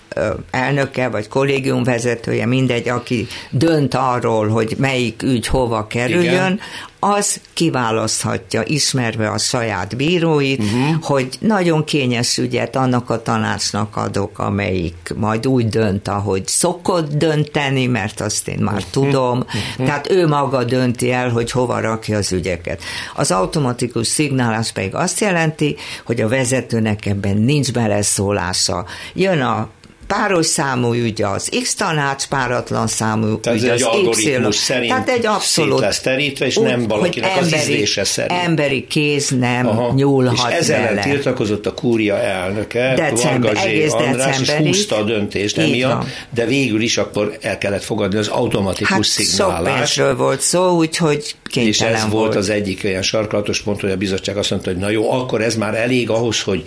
elnöke 0.51 1.09
vagy 1.09 1.29
kollégium 1.29 1.83
vezetője, 1.83 2.47
mindegy, 2.47 2.89
aki 2.89 3.27
dönt 3.51 3.95
arról, 3.95 4.49
hogy 4.49 4.75
melyik 4.79 5.23
ügy 5.23 5.47
hova 5.47 5.87
kerüljön, 5.87 6.25
Igen. 6.25 6.61
az 6.99 7.41
kiválaszthatja, 7.53 8.63
ismerve 8.65 9.31
a 9.31 9.39
saját 9.39 9.97
bíróit, 9.97 10.63
uh-huh. 10.63 11.03
hogy 11.03 11.29
nagyon 11.41 11.85
kényes 11.85 12.39
ügyet 12.39 12.77
annak 12.77 13.11
a 13.11 13.23
tanácsnak 13.23 13.97
adok, 13.97 14.39
amelyik 14.39 15.13
majd 15.17 15.47
úgy 15.47 15.69
dönt, 15.69 16.09
ahogy 16.09 16.47
szokott 16.47 17.13
dönteni, 17.13 17.87
mert 17.87 18.21
azt 18.21 18.49
én 18.49 18.59
már 18.59 18.75
uh-huh. 18.75 18.91
tudom. 18.91 19.39
Uh-huh. 19.39 19.87
Tehát 19.87 20.11
ő 20.11 20.27
maga 20.27 20.65
dönti 20.65 21.13
el, 21.13 21.29
hogy 21.31 21.51
hova 21.51 21.81
rakja 21.81 22.17
az 22.17 22.33
ügyeket. 22.33 22.83
Az 23.15 23.31
automatikus 23.31 24.07
szignálás 24.07 24.73
pedig 24.73 24.95
azt 24.95 25.21
jelenti, 25.21 25.77
hogy 26.05 26.21
a 26.21 26.29
vezetőnek 26.29 27.07
ebben 27.07 27.37
nincs 27.37 27.73
beleszólása. 27.73 28.85
Jön 29.15 29.41
a 29.41 29.69
páros 30.07 30.47
számú 30.47 30.93
ügy 30.93 31.23
az 31.23 31.49
X 31.63 31.75
tanács, 31.75 32.27
páratlan 32.27 32.87
számú 32.87 33.41
Tehát 33.41 33.63
ügy 33.63 33.69
az 33.69 33.87
egy 33.93 34.19
Y. 34.19 34.53
szerint 34.53 34.89
Tehát 34.89 35.09
egy 35.09 35.27
abszolút 35.27 35.81
lesz 35.81 36.01
terítve, 36.01 36.47
és 36.47 36.57
úgy, 36.57 36.67
nem 36.67 36.87
valakinek 36.87 37.31
emberi, 37.31 37.55
az 37.55 37.61
ízlése 37.61 38.05
szerint. 38.05 38.41
Emberi 38.45 38.87
kéz 38.87 39.31
nem 39.31 39.67
Aha. 39.67 39.93
nyúlhat 39.95 40.51
És 40.51 40.57
ezzel 40.59 40.83
vele. 40.83 41.03
tiltakozott 41.03 41.67
a 41.67 41.75
kúria 41.75 42.19
elnöke, 42.19 42.95
December, 42.97 43.55
Varga 43.55 43.69
egész 43.69 43.93
András, 43.93 44.41
és 44.41 44.51
húzta 44.51 44.97
a 44.97 45.03
döntést 45.03 45.59
emiatt, 45.59 46.07
de 46.31 46.47
végül 46.47 46.81
is 46.81 46.99
akkor 46.99 47.37
el 47.41 47.59
kellett 47.59 47.85
fogadni 47.85 48.19
az 48.19 48.29
automatikus 48.29 48.91
hát 48.91 49.05
szignálás. 49.05 49.93
Sok 49.93 50.19
volt 50.19 50.41
szó, 50.41 50.77
úgyhogy 50.77 51.35
és 51.55 51.81
ez 51.81 52.01
volt. 52.01 52.13
volt 52.13 52.35
az 52.35 52.49
egyik 52.49 52.81
olyan 52.85 53.03
sarkalatos 53.03 53.61
pont, 53.61 53.81
hogy 53.81 53.91
a 53.91 53.97
bizottság 53.97 54.37
azt 54.37 54.51
mondta, 54.51 54.71
hogy 54.71 54.79
na 54.79 54.89
jó, 54.89 55.13
akkor 55.13 55.43
ez 55.43 55.57
már 55.57 55.75
elég 55.75 56.11
ahhoz, 56.11 56.43
hogy 56.43 56.65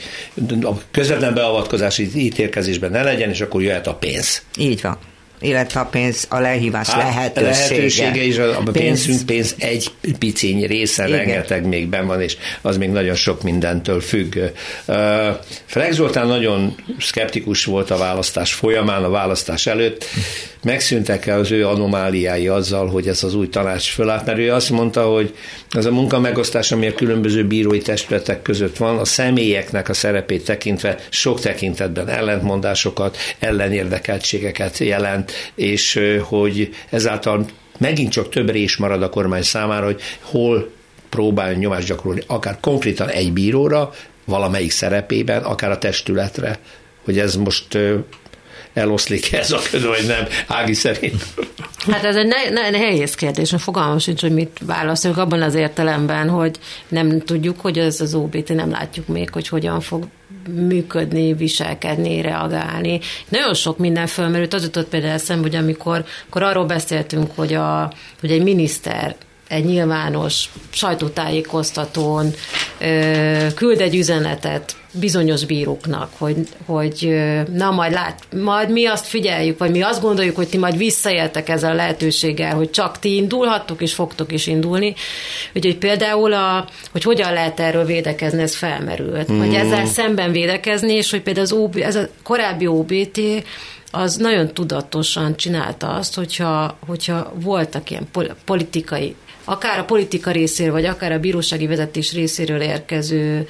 a 0.61 0.71
közvetlen 0.91 1.33
beavatkozási 1.33 2.09
ítélkezésben 2.15 2.91
ne 2.91 3.03
legyen, 3.03 3.28
és 3.29 3.41
akkor 3.41 3.61
jöhet 3.61 3.87
a 3.87 3.93
pénz. 3.93 4.41
Így 4.57 4.81
van 4.81 4.97
illetve 5.41 5.79
a 5.79 5.85
pénz, 5.85 6.25
a 6.29 6.39
lehívás 6.39 6.89
hát, 6.89 7.03
lehetősége. 7.03 7.49
lehetősége 7.49 8.23
is, 8.23 8.37
a, 8.37 8.59
a 8.59 8.63
pénzünk 8.71 9.25
pénz 9.25 9.55
egy 9.57 9.91
piciny 10.19 10.65
része, 10.65 11.07
Igen. 11.07 11.17
rengeteg 11.17 11.65
még 11.65 11.87
ben 11.87 12.07
van, 12.07 12.21
és 12.21 12.37
az 12.61 12.77
még 12.77 12.89
nagyon 12.89 13.15
sok 13.15 13.43
mindentől 13.43 14.01
függ. 14.01 14.37
Uh, 14.85 14.95
Flex 15.65 15.95
Zoltán 15.95 16.27
nagyon 16.27 16.75
szkeptikus 16.99 17.65
volt 17.65 17.91
a 17.91 17.97
választás 17.97 18.53
folyamán, 18.53 19.03
a 19.03 19.09
választás 19.09 19.67
előtt. 19.67 20.05
Megszűntek 20.63 21.25
el 21.25 21.39
az 21.39 21.51
ő 21.51 21.67
anomáliái 21.67 22.47
azzal, 22.47 22.87
hogy 22.87 23.07
ez 23.07 23.23
az 23.23 23.35
új 23.35 23.49
tanács 23.49 23.89
fölállt, 23.89 24.25
mert 24.25 24.37
ő 24.37 24.53
azt 24.53 24.69
mondta, 24.69 25.03
hogy 25.03 25.35
az 25.69 25.85
a 25.85 25.91
munka 25.91 26.19
megosztás, 26.19 26.71
ami 26.71 26.87
a 26.87 26.93
különböző 26.93 27.47
bírói 27.47 27.81
testületek 27.81 28.41
között 28.41 28.77
van, 28.77 28.97
a 28.97 29.05
személyeknek 29.05 29.89
a 29.89 29.93
szerepét 29.93 30.45
tekintve 30.45 30.97
sok 31.09 31.39
tekintetben 31.39 32.07
ellentmondásokat, 32.07 33.17
ellenérdekeltségeket 33.39 34.77
jelent, 34.77 35.31
és 35.55 35.99
hogy 36.21 36.69
ezáltal 36.89 37.45
megint 37.77 38.11
csak 38.11 38.29
több 38.29 38.49
rés 38.49 38.77
marad 38.77 39.03
a 39.03 39.09
kormány 39.09 39.43
számára, 39.43 39.85
hogy 39.85 40.01
hol 40.21 40.71
próbál 41.09 41.53
nyomást 41.53 41.87
gyakorolni, 41.87 42.23
akár 42.27 42.57
konkrétan 42.59 43.09
egy 43.09 43.33
bíróra, 43.33 43.91
valamelyik 44.25 44.71
szerepében, 44.71 45.43
akár 45.43 45.71
a 45.71 45.77
testületre, 45.77 46.59
hogy 47.03 47.19
ez 47.19 47.35
most 47.35 47.77
eloszlik 48.79 49.31
ez 49.33 49.51
a 49.51 49.59
köd, 49.71 49.85
vagy 49.85 50.05
nem, 50.07 50.27
Ági 50.47 50.73
szerint. 50.73 51.23
Hát 51.91 52.03
ez 52.03 52.15
egy 52.15 52.27
ne, 52.27 52.49
ne, 52.61 52.69
nehéz 52.69 53.15
kérdés, 53.15 53.53
fogalmam 53.57 53.97
sincs, 53.97 54.21
hogy 54.21 54.33
mit 54.33 54.59
válaszoljuk 54.61 55.19
abban 55.19 55.41
az 55.41 55.55
értelemben, 55.55 56.29
hogy 56.29 56.55
nem 56.87 57.21
tudjuk, 57.21 57.59
hogy 57.59 57.77
ez 57.77 58.01
az 58.01 58.13
OBT, 58.13 58.49
nem 58.49 58.69
látjuk 58.69 59.07
még, 59.07 59.29
hogy 59.29 59.47
hogyan 59.47 59.81
fog 59.81 60.07
működni, 60.53 61.33
viselkedni, 61.33 62.21
reagálni. 62.21 62.99
Nagyon 63.29 63.53
sok 63.53 63.77
minden 63.77 64.07
fölmerült. 64.07 64.53
Az 64.53 64.63
jutott 64.63 64.87
például 64.87 65.13
eszembe, 65.13 65.41
hogy 65.41 65.55
amikor, 65.55 66.05
amikor 66.21 66.43
arról 66.43 66.65
beszéltünk, 66.65 67.31
hogy, 67.35 67.53
a, 67.53 67.93
hogy 68.19 68.31
egy 68.31 68.43
miniszter 68.43 69.15
egy 69.47 69.65
nyilvános 69.65 70.49
sajtótájékoztatón 70.69 72.33
ö, 72.79 73.47
küld 73.55 73.81
egy 73.81 73.95
üzenetet 73.95 74.75
bizonyos 74.91 75.45
bíróknak, 75.45 76.11
hogy, 76.17 76.35
hogy 76.65 77.21
na 77.53 77.71
majd 77.71 77.91
lát, 77.91 78.23
majd 78.43 78.71
mi 78.71 78.85
azt 78.85 79.05
figyeljük, 79.05 79.57
vagy 79.57 79.71
mi 79.71 79.81
azt 79.81 80.01
gondoljuk, 80.01 80.35
hogy 80.35 80.49
ti 80.49 80.57
majd 80.57 80.77
visszaéltek 80.77 81.49
ezzel 81.49 81.71
a 81.71 81.75
lehetőséggel, 81.75 82.55
hogy 82.55 82.69
csak 82.69 82.99
ti 82.99 83.15
indulhattok, 83.15 83.81
és 83.81 83.93
fogtok 83.93 84.31
is 84.31 84.47
indulni. 84.47 84.93
Úgyhogy 85.55 85.77
például, 85.77 86.33
a, 86.33 86.67
hogy 86.91 87.03
hogyan 87.03 87.33
lehet 87.33 87.59
erről 87.59 87.85
védekezni, 87.85 88.41
ez 88.41 88.55
felmerült. 88.55 89.31
Mm. 89.31 89.39
Hogy 89.39 89.53
ezzel 89.53 89.85
szemben 89.85 90.31
védekezni, 90.31 90.93
és 90.93 91.11
hogy 91.11 91.21
például 91.21 91.45
az 91.45 91.51
OB, 91.51 91.77
ez 91.77 91.95
a 91.95 92.07
korábbi 92.23 92.67
OBT 92.67 93.19
az 93.91 94.15
nagyon 94.15 94.53
tudatosan 94.53 95.35
csinálta 95.35 95.87
azt, 95.87 96.15
hogyha, 96.15 96.77
hogyha 96.87 97.33
voltak 97.35 97.89
ilyen 97.89 98.07
politikai 98.45 99.15
akár 99.49 99.79
a 99.79 99.83
politika 99.83 100.31
részéről, 100.31 100.73
vagy 100.73 100.85
akár 100.85 101.11
a 101.11 101.19
bírósági 101.19 101.67
vezetés 101.67 102.13
részéről 102.13 102.61
érkező 102.61 103.47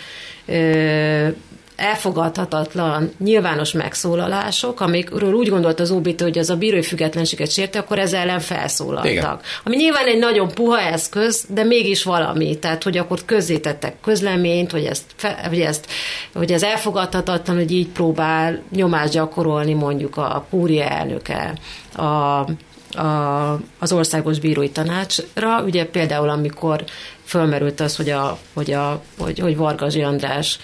elfogadhatatlan 1.80 3.12
nyilvános 3.20 3.72
megszólalások, 3.72 4.80
amikről 4.80 5.34
úgy 5.34 5.50
gondolt 5.50 5.80
az 5.80 5.92
OBT, 5.92 6.22
hogy 6.22 6.38
az 6.38 6.50
a 6.50 6.56
bírói 6.56 6.82
függetlenséget 6.82 7.52
sérte, 7.52 7.80
akkor 7.80 8.00
ezzel 8.00 8.22
ellen 8.22 8.40
felszólaltak. 8.40 9.12
Igen. 9.12 9.40
Ami 9.64 9.76
nyilván 9.76 10.06
egy 10.06 10.20
nagyon 10.20 10.48
puha 10.48 10.80
eszköz, 10.80 11.46
de 11.50 11.64
mégis 11.64 12.04
valami. 12.04 12.60
Tehát, 12.60 12.84
hogy 12.84 12.98
akkor 12.98 13.20
közzétettek 13.26 13.96
közleményt, 14.02 14.72
hogy, 14.72 14.84
ezt, 14.86 15.04
hogy, 15.48 15.62
ezt, 15.62 15.88
hogy 16.34 16.52
ez 16.52 16.64
elfogadhatatlan, 16.64 17.58
hogy 17.58 17.72
így 17.72 17.88
próbál 17.88 18.62
nyomást 18.72 19.14
gyakorolni 19.14 19.74
mondjuk 19.74 20.18
a 20.18 20.46
kúria 20.50 20.84
elnöke 20.84 21.54
a 21.96 22.46
a, 22.92 23.60
az 23.80 23.92
országos 23.92 24.40
bírói 24.40 24.70
tanácsra, 24.70 25.64
ugye 25.64 25.86
például 25.86 26.30
amikor 26.30 26.84
fölmerült 27.24 27.80
az, 27.80 27.96
hogy, 27.96 28.10
a, 28.10 28.40
hogy, 28.54 28.72
a, 28.72 29.02
hogy, 29.18 29.40
hogy 29.40 29.58
Vargazsi 29.58 30.02
András 30.02 30.60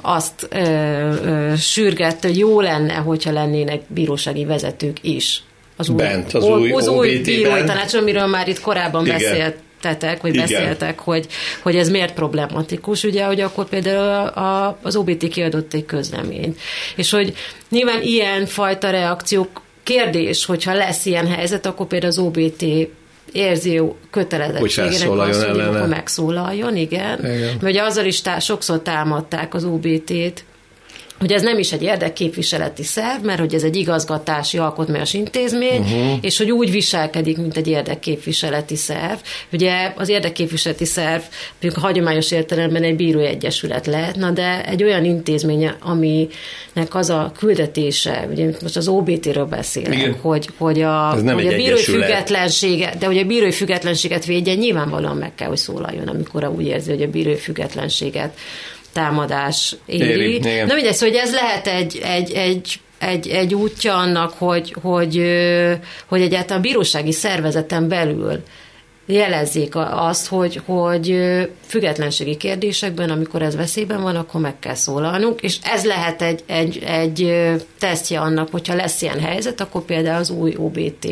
azt 0.00 0.48
ö, 0.50 0.58
ö, 0.58 1.52
sürgette, 1.56 2.28
hogy 2.28 2.38
jó 2.38 2.60
lenne, 2.60 2.94
hogyha 2.94 3.32
lennének 3.32 3.80
bírósági 3.88 4.44
vezetők 4.44 4.96
is. 5.00 5.42
Az 5.76 5.88
új, 5.88 5.96
Bent, 5.96 6.32
az 6.32 6.44
új, 6.44 6.72
az 6.72 6.88
új 6.88 7.18
bírói 7.18 7.64
tanács, 7.64 7.94
amiről 7.94 8.26
már 8.26 8.48
itt 8.48 8.60
korábban 8.60 9.04
Igen. 9.04 9.18
beszélt 9.18 9.56
tetek, 9.80 10.22
vagy 10.22 10.34
Igen. 10.34 10.46
beszéltek, 10.46 10.98
hogy, 10.98 11.26
hogy 11.62 11.76
ez 11.76 11.90
miért 11.90 12.14
problematikus, 12.14 13.02
ugye, 13.02 13.24
hogy 13.24 13.40
akkor 13.40 13.68
például 13.68 14.26
a, 14.26 14.78
az 14.82 14.96
OBT 14.96 15.28
kiadott 15.28 15.74
egy 15.74 15.84
közleményt. 15.84 16.60
És 16.96 17.10
hogy 17.10 17.34
nyilván 17.68 18.02
ilyen 18.02 18.46
fajta 18.46 18.90
reakciók 18.90 19.62
kérdés, 19.84 20.44
hogyha 20.44 20.74
lesz 20.74 21.06
ilyen 21.06 21.26
helyzet, 21.26 21.66
akkor 21.66 21.86
például 21.86 22.12
az 22.12 22.18
OBT 22.18 22.64
érzi 23.32 23.82
kötelezettségének 24.10 25.10
az, 25.10 25.44
hogy 25.44 25.60
akkor 25.60 25.88
megszólaljon, 25.88 26.76
igen. 26.76 27.18
igen. 27.18 27.56
Mert 27.60 27.78
azzal 27.78 28.04
is 28.04 28.20
tá- 28.20 28.42
sokszor 28.42 28.82
támadták 28.82 29.54
az 29.54 29.64
OBT-t, 29.64 30.44
hogy 31.24 31.32
ez 31.32 31.42
nem 31.42 31.58
is 31.58 31.72
egy 31.72 31.82
érdekképviseleti 31.82 32.82
szerv, 32.82 33.24
mert 33.24 33.38
hogy 33.38 33.54
ez 33.54 33.62
egy 33.62 33.76
igazgatási 33.76 34.58
alkotmányos 34.58 35.14
intézmény, 35.14 35.80
uh-huh. 35.80 36.18
és 36.20 36.38
hogy 36.38 36.50
úgy 36.50 36.70
viselkedik, 36.70 37.38
mint 37.38 37.56
egy 37.56 37.68
érdekképviseleti 37.68 38.76
szerv. 38.76 39.18
Ugye 39.52 39.92
az 39.96 40.08
érdekképviseleti 40.08 40.84
szerv 40.84 41.22
mondjuk 41.60 41.84
a 41.84 41.86
hagyományos 41.86 42.30
értelemben 42.30 42.82
egy 42.82 42.96
bírói 42.96 43.24
egyesület 43.24 43.86
lehetne, 43.86 44.32
de 44.32 44.64
egy 44.64 44.82
olyan 44.82 45.04
intézmény, 45.04 45.70
aminek 45.80 46.94
az 46.94 47.10
a 47.10 47.32
küldetése, 47.38 48.28
ugye 48.30 48.50
most 48.62 48.76
az 48.76 48.88
OBT-ről 48.88 49.46
beszélek, 49.46 50.20
hogy, 50.20 50.48
hogy 50.58 50.80
a, 50.82 51.08
hogy 51.08 51.28
a 51.28 51.34
bírói 51.34 51.54
egyesület. 51.54 52.04
függetlensége, 52.04 52.94
de 52.98 53.06
hogy 53.06 53.18
a 53.18 53.24
bírói 53.24 53.52
függetlenséget 53.52 54.24
védje, 54.24 54.54
nyilvánvalóan 54.54 55.16
meg 55.16 55.34
kell, 55.34 55.48
hogy 55.48 55.56
szólaljon, 55.56 56.08
amikor 56.08 56.44
úgy 56.56 56.66
érzi, 56.66 56.90
hogy 56.90 57.02
a 57.02 57.08
bírói 57.10 57.36
függetlenséget 57.36 58.38
támadás 58.94 59.76
éri. 59.86 60.04
éri 60.04 60.38
Na 60.38 60.74
mindegy, 60.74 60.92
szóval, 60.92 61.08
hogy 61.08 61.18
ez 61.24 61.32
lehet 61.32 61.66
egy, 61.66 62.00
egy, 62.02 62.32
egy 62.32 62.78
egy, 62.98 63.28
egy 63.28 63.54
útja 63.54 63.96
annak, 63.96 64.32
hogy, 64.38 64.76
hogy, 64.82 65.14
hogy 66.06 66.20
egyáltalán 66.20 66.58
a 66.58 66.62
bírósági 66.62 67.12
szervezeten 67.12 67.88
belül 67.88 68.42
jelezzék 69.06 69.74
azt, 69.76 70.26
hogy, 70.26 70.60
hogy 70.64 71.18
függetlenségi 71.66 72.36
kérdésekben, 72.36 73.10
amikor 73.10 73.42
ez 73.42 73.56
veszélyben 73.56 74.02
van, 74.02 74.16
akkor 74.16 74.40
meg 74.40 74.58
kell 74.58 74.74
szólalnunk, 74.74 75.40
és 75.40 75.58
ez 75.62 75.84
lehet 75.84 76.22
egy, 76.22 76.42
egy, 76.46 76.82
egy 76.86 77.50
tesztje 77.78 78.20
annak, 78.20 78.48
hogyha 78.50 78.74
lesz 78.74 79.02
ilyen 79.02 79.20
helyzet, 79.20 79.60
akkor 79.60 79.82
például 79.82 80.18
az 80.18 80.30
új 80.30 80.54
OBT 80.56 81.06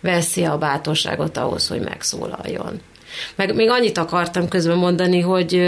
veszi 0.00 0.44
a 0.44 0.58
bátorságot 0.58 1.36
ahhoz, 1.36 1.68
hogy 1.68 1.80
megszólaljon. 1.80 2.80
Meg 3.34 3.54
még 3.54 3.70
annyit 3.70 3.98
akartam 3.98 4.48
közben 4.48 4.76
mondani, 4.76 5.20
hogy 5.20 5.62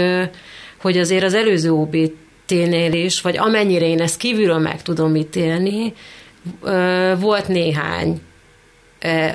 hogy 0.81 0.97
azért 0.97 1.23
az 1.23 1.33
előző 1.33 1.71
OBT-nél 1.71 2.93
is, 2.93 3.21
vagy 3.21 3.37
amennyire 3.37 3.85
én 3.85 4.01
ezt 4.01 4.17
kívülről 4.17 4.59
meg 4.59 4.81
tudom 4.81 5.15
ítélni, 5.15 5.93
volt 7.19 7.47
néhány 7.47 8.21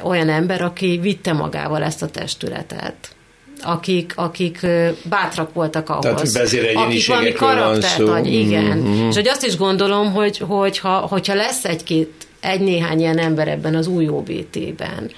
olyan 0.03 0.29
ember, 0.29 0.63
aki 0.63 0.99
vitte 1.03 1.33
magával 1.33 1.83
ezt 1.83 2.03
a 2.03 2.09
testületet 2.09 3.15
akik, 3.63 4.13
akik 4.17 4.67
bátrak 5.05 5.53
voltak 5.53 5.89
ahhoz. 5.89 6.33
Tehát 6.33 6.77
akik 6.77 7.07
valami 7.07 7.33
karaktert 7.33 7.99
ad, 7.99 8.27
igen. 8.27 8.79
Mm-hmm. 8.79 9.09
És 9.09 9.15
hogy 9.15 9.29
azt 9.29 9.47
is 9.47 9.57
gondolom, 9.57 10.13
hogy, 10.13 10.39
hogy 10.39 10.79
ha, 10.79 10.97
hogyha 10.97 11.35
lesz 11.35 11.65
egy-két, 11.65 12.13
egy-néhány 12.41 13.01
ilyen 13.01 13.19
ember 13.19 13.49
ebben 13.49 13.75
az 13.75 13.87
új 13.87 14.09
OBT-ben, 14.09 15.11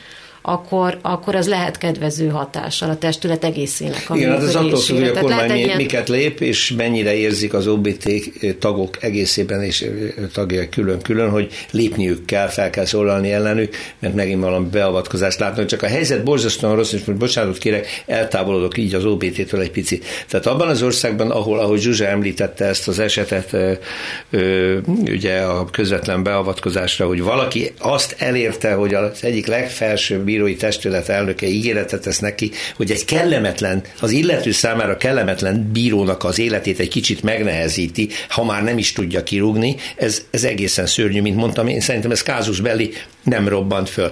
akkor, 0.42 0.98
akkor 1.02 1.34
az 1.34 1.48
lehet 1.48 1.78
kedvező 1.78 2.28
hatással 2.28 2.90
a 2.90 2.96
testület 2.96 3.44
egészének 3.44 4.04
a 4.08 4.16
Igen, 4.16 4.30
hát 4.30 4.42
ez 4.42 4.54
attól 4.54 4.78
függ, 4.78 4.96
hogy 4.96 5.06
a 5.06 5.20
kormány 5.20 5.56
ilyen... 5.56 5.76
miket 5.76 6.08
lép, 6.08 6.40
és 6.40 6.72
mennyire 6.76 7.14
érzik 7.14 7.54
az 7.54 7.66
OBT 7.66 8.10
tagok 8.58 9.02
egészében 9.02 9.62
és 9.62 9.90
tagjai 10.32 10.68
külön-külön, 10.68 11.30
hogy 11.30 11.52
lépniük 11.70 12.24
kell, 12.24 12.48
fel 12.48 12.70
kell 12.70 12.84
szólalni 12.84 13.32
ellenük, 13.32 13.74
mert 13.98 14.14
megint 14.14 14.40
valami 14.40 14.68
beavatkozást 14.70 15.38
látnak. 15.38 15.66
Csak 15.66 15.82
a 15.82 15.86
helyzet 15.86 16.24
borzasztóan 16.24 16.76
rossz, 16.76 16.92
és 16.92 17.04
most 17.04 17.18
bocsánatot 17.18 17.58
kérek, 17.58 18.02
eltávolodok 18.06 18.78
így 18.78 18.94
az 18.94 19.04
OBT-től 19.04 19.60
egy 19.60 19.70
picit. 19.70 20.04
Tehát 20.28 20.46
abban 20.46 20.68
az 20.68 20.82
országban, 20.82 21.30
ahol, 21.30 21.58
ahogy 21.58 21.80
Zsuzsa 21.80 22.06
említette 22.06 22.64
ezt 22.64 22.88
az 22.88 22.98
esetet, 22.98 23.56
ugye 25.04 25.40
a 25.40 25.64
közvetlen 25.70 26.22
beavatkozásra, 26.22 27.06
hogy 27.06 27.22
valaki 27.22 27.72
azt 27.78 28.14
elérte, 28.18 28.72
hogy 28.72 28.94
az 28.94 29.24
egyik 29.24 29.46
legfelsőbb 29.46 30.28
bírói 30.32 30.56
testület 30.56 31.08
elnöke 31.08 31.46
ígéretet 31.46 32.02
tesz 32.02 32.18
neki, 32.18 32.50
hogy 32.76 32.90
egy 32.90 33.04
kellemetlen, 33.04 33.82
az 34.00 34.10
illető 34.10 34.50
számára 34.50 34.96
kellemetlen 34.96 35.70
bírónak 35.72 36.24
az 36.24 36.38
életét 36.38 36.78
egy 36.78 36.88
kicsit 36.88 37.22
megnehezíti, 37.22 38.08
ha 38.28 38.44
már 38.44 38.62
nem 38.62 38.78
is 38.78 38.92
tudja 38.92 39.22
kirúgni, 39.22 39.76
ez, 39.96 40.22
ez 40.30 40.44
egészen 40.44 40.86
szörnyű, 40.86 41.20
mint 41.20 41.36
mondtam, 41.36 41.66
én 41.66 41.80
szerintem 41.80 42.10
ez 42.10 42.22
kázus 42.22 42.60
belli 42.60 42.92
nem 43.22 43.48
robbant 43.48 43.88
föl 43.88 44.10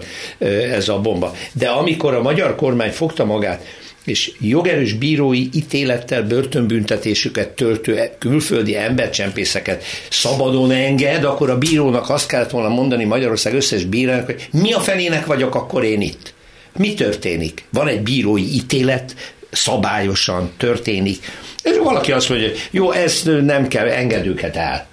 ez 0.72 0.88
a 0.88 1.00
bomba. 1.00 1.34
De 1.52 1.68
amikor 1.68 2.14
a 2.14 2.22
magyar 2.22 2.54
kormány 2.54 2.90
fogta 2.90 3.24
magát, 3.24 3.64
és 4.10 4.32
jogerős 4.40 4.92
bírói 4.92 5.48
ítélettel 5.52 6.22
börtönbüntetésüket 6.22 7.48
töltő 7.48 8.10
külföldi 8.18 8.76
embercsempészeket 8.76 9.84
szabadon 10.10 10.70
enged, 10.70 11.24
akkor 11.24 11.50
a 11.50 11.58
bírónak 11.58 12.08
azt 12.10 12.28
kellett 12.28 12.50
volna 12.50 12.68
mondani 12.68 13.04
Magyarország 13.04 13.54
összes 13.54 13.84
bírának, 13.84 14.26
hogy 14.26 14.48
mi 14.52 14.72
a 14.72 14.80
fenének 14.80 15.26
vagyok 15.26 15.54
akkor 15.54 15.84
én 15.84 16.00
itt. 16.00 16.34
Mi 16.76 16.94
történik? 16.94 17.64
Van 17.72 17.88
egy 17.88 18.00
bírói 18.00 18.54
ítélet, 18.54 19.14
szabályosan 19.50 20.50
történik. 20.56 21.32
És 21.62 21.76
valaki 21.82 22.12
azt 22.12 22.28
mondja, 22.28 22.48
hogy 22.48 22.68
jó, 22.70 22.92
ezt 22.92 23.24
nem 23.42 23.68
kell, 23.68 23.88
engedőket 23.88 24.56
el. 24.56 24.86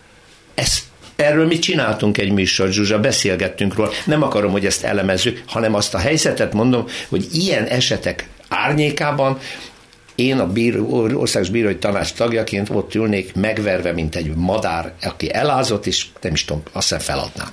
Ez 0.56 0.86
Erről 1.16 1.48
mit 1.48 1.62
csináltunk 1.62 2.18
egy 2.18 2.32
műsor, 2.32 2.72
Zsuzsa, 2.72 3.00
beszélgettünk 3.00 3.76
róla. 3.76 3.90
Nem 4.06 4.24
akarom, 4.24 4.52
hogy 4.52 4.66
ezt 4.66 4.84
elemezzük, 4.84 5.44
hanem 5.48 5.74
azt 5.74 5.94
a 5.94 5.98
helyzetet 5.98 6.54
mondom, 6.54 6.86
hogy 7.10 7.28
ilyen 7.32 7.64
esetek 7.64 8.28
árnyékában 8.50 9.38
én 10.16 10.40
a 10.40 10.48
bíró, 10.48 11.10
országos 11.14 11.50
bírói 11.50 11.78
tanács 11.78 12.14
tagjaként 12.14 12.70
ott 12.70 12.96
ülnék 12.96 13.36
megverve, 13.36 13.92
mint 13.92 14.16
egy 14.16 14.36
madár, 14.36 14.94
aki 15.02 15.34
elázott, 15.34 15.86
és 15.86 16.06
nem 16.22 16.34
is 16.34 16.46
tudom, 16.46 16.64
azt 16.72 16.90
hiszem 16.90 17.04
feladnám. 17.04 17.52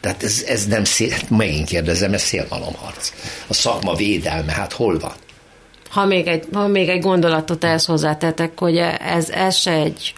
Tehát 0.00 0.22
ez, 0.22 0.44
ez 0.48 0.66
nem 0.66 0.84
szél, 0.84 1.16
megint 1.28 1.68
kérdezem, 1.68 2.12
ez 2.12 2.22
szélmalomharc. 2.22 3.12
A 3.46 3.54
szakma 3.54 3.94
védelme, 3.94 4.52
hát 4.52 4.72
hol 4.72 4.98
van? 4.98 5.12
Ha 5.90 6.04
még 6.04 6.26
egy, 6.26 6.44
ha 6.52 6.66
még 6.66 6.88
egy 6.88 7.00
gondolatot 7.00 7.64
ehhez 7.64 7.84
hozzátetek, 7.84 8.58
hogy 8.58 8.76
ez, 8.98 9.30
ez 9.30 9.56
se 9.56 9.72
egy 9.72 10.14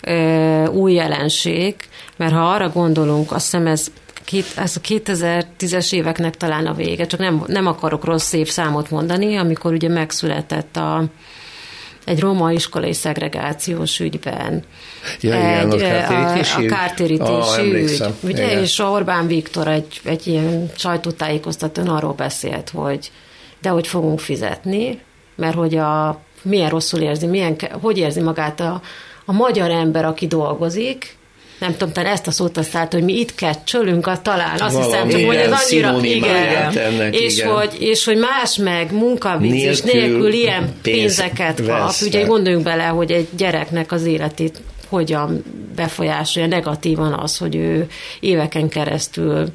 ö, 0.00 0.66
új 0.66 0.92
jelenség, 0.92 1.74
mert 2.16 2.32
ha 2.32 2.50
arra 2.50 2.68
gondolunk, 2.68 3.32
azt 3.32 3.44
hiszem 3.44 3.66
ez 3.66 3.86
két, 4.30 4.46
ez 4.56 4.76
a 4.76 4.80
2010-es 4.80 5.92
éveknek 5.92 6.36
talán 6.36 6.66
a 6.66 6.74
vége, 6.74 7.06
csak 7.06 7.20
nem, 7.20 7.44
nem 7.46 7.66
akarok 7.66 8.04
rossz 8.04 8.34
számot 8.44 8.90
mondani, 8.90 9.36
amikor 9.36 9.72
ugye 9.72 9.88
megszületett 9.88 10.76
a, 10.76 11.04
egy 12.04 12.20
roma 12.20 12.52
iskolai 12.52 12.92
szegregációs 12.92 14.00
ügyben. 14.00 14.62
Ja, 15.20 15.34
egy, 15.34 15.74
igen, 15.74 16.04
a, 16.04 16.38
a 16.38 16.66
kártérítési 16.66 17.60
oh, 17.60 17.74
ügy. 17.74 18.02
Ugye, 18.20 18.44
igen. 18.44 18.62
és 18.62 18.78
Orbán 18.78 19.26
Viktor 19.26 19.68
egy, 19.68 20.00
egy 20.04 20.26
ilyen 20.26 20.70
sajtótájékoztatón 20.76 21.88
arról 21.88 22.12
beszélt, 22.12 22.70
hogy 22.70 23.10
de 23.60 23.68
hogy 23.68 23.86
fogunk 23.86 24.20
fizetni, 24.20 25.00
mert 25.36 25.54
hogy 25.54 25.76
a 25.76 26.20
milyen 26.42 26.70
rosszul 26.70 27.00
érzi, 27.00 27.26
milyen, 27.26 27.56
hogy 27.80 27.98
érzi 27.98 28.20
magát 28.20 28.60
a, 28.60 28.80
a 29.24 29.32
magyar 29.32 29.70
ember, 29.70 30.04
aki 30.04 30.26
dolgozik, 30.26 31.18
nem 31.60 31.72
tudom, 31.76 31.92
talán 31.92 32.12
ezt 32.12 32.26
a 32.26 32.30
szót 32.30 32.56
használt, 32.56 32.92
hogy 32.92 33.02
mi 33.02 33.18
itt 33.18 33.34
kecsölünk, 33.34 34.06
a 34.06 34.22
talán. 34.22 34.58
Azt 34.58 34.74
Valami, 34.74 34.84
hiszem, 34.84 35.08
csak, 35.08 35.26
hogy 35.26 35.36
ez 35.36 35.52
annyira, 35.52 35.98
igen, 36.02 36.78
ennek, 36.78 37.16
és, 37.16 37.36
igen. 37.36 37.52
Hogy, 37.52 37.76
és 37.78 38.04
hogy 38.04 38.16
más 38.16 38.56
meg 38.56 38.92
munkavégzés 38.92 39.80
nélkül, 39.80 40.10
nélkül 40.10 40.32
ilyen 40.32 40.74
pénzeket 40.82 41.66
kap. 41.66 41.92
Ugye 42.02 42.24
gondoljunk 42.24 42.64
bele, 42.64 42.84
hogy 42.84 43.10
egy 43.10 43.28
gyereknek 43.36 43.92
az 43.92 44.04
életét 44.04 44.60
hogyan 44.88 45.44
befolyásolja 45.76 46.48
negatívan 46.48 47.12
az, 47.12 47.36
hogy 47.36 47.56
ő 47.56 47.88
éveken 48.20 48.68
keresztül 48.68 49.48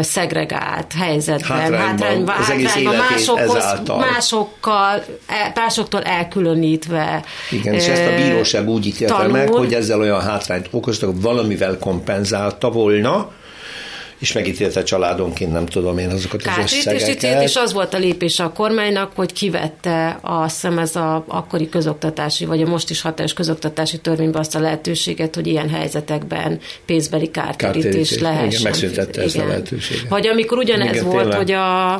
szegregált 0.00 0.92
helyzetben, 0.92 1.58
hátrányban, 1.58 2.34
hátrányban 2.34 2.96
másokhoz, 2.96 3.80
másokkal, 3.86 5.04
e, 5.26 5.52
másoktól 5.54 6.02
elkülönítve. 6.02 7.24
Igen, 7.50 7.74
és 7.74 7.86
ezt 7.86 8.06
a 8.06 8.14
bíróság 8.14 8.68
úgy 8.68 8.86
ítélte 8.86 9.26
meg, 9.26 9.48
hogy 9.48 9.74
ezzel 9.74 10.00
olyan 10.00 10.20
hátrányt 10.20 10.68
okoztak, 10.70 11.10
valamivel 11.20 11.78
kompenzálta 11.78 12.70
volna, 12.70 13.30
és 14.18 14.32
megítélte 14.32 14.82
családonként, 14.82 15.52
nem 15.52 15.66
tudom 15.66 15.98
én 15.98 16.10
azokat 16.10 16.42
az 16.46 16.72
összegeket. 16.72 17.42
És 17.42 17.56
az 17.56 17.72
volt 17.72 17.94
a 17.94 17.98
lépés 17.98 18.38
a 18.40 18.52
kormánynak, 18.52 19.12
hogy 19.14 19.32
kivette 19.32 20.18
a 20.22 20.48
szem 20.48 20.78
ez 20.78 20.96
a 20.96 21.24
akkori 21.26 21.68
közoktatási, 21.68 22.44
vagy 22.44 22.62
a 22.62 22.66
most 22.66 22.90
is 22.90 23.00
hatályos 23.00 23.32
közoktatási 23.32 23.98
törvénybe 23.98 24.38
azt 24.38 24.54
a 24.54 24.60
lehetőséget, 24.60 25.34
hogy 25.34 25.46
ilyen 25.46 25.68
helyzetekben 25.68 26.60
pénzbeli 26.86 27.30
kártérítés 27.30 28.18
lehessen. 28.18 28.48
Igen, 28.48 28.62
megszüntette 28.62 29.10
igen. 29.10 29.24
ezt 29.24 29.36
a 29.36 29.46
lehetőséget. 29.46 30.08
Vagy 30.08 30.26
amikor 30.26 30.58
ugyanez 30.58 30.94
igen, 30.94 31.04
volt, 31.04 31.18
tényleg. 31.18 31.36
hogy 31.36 31.52
a, 31.52 31.94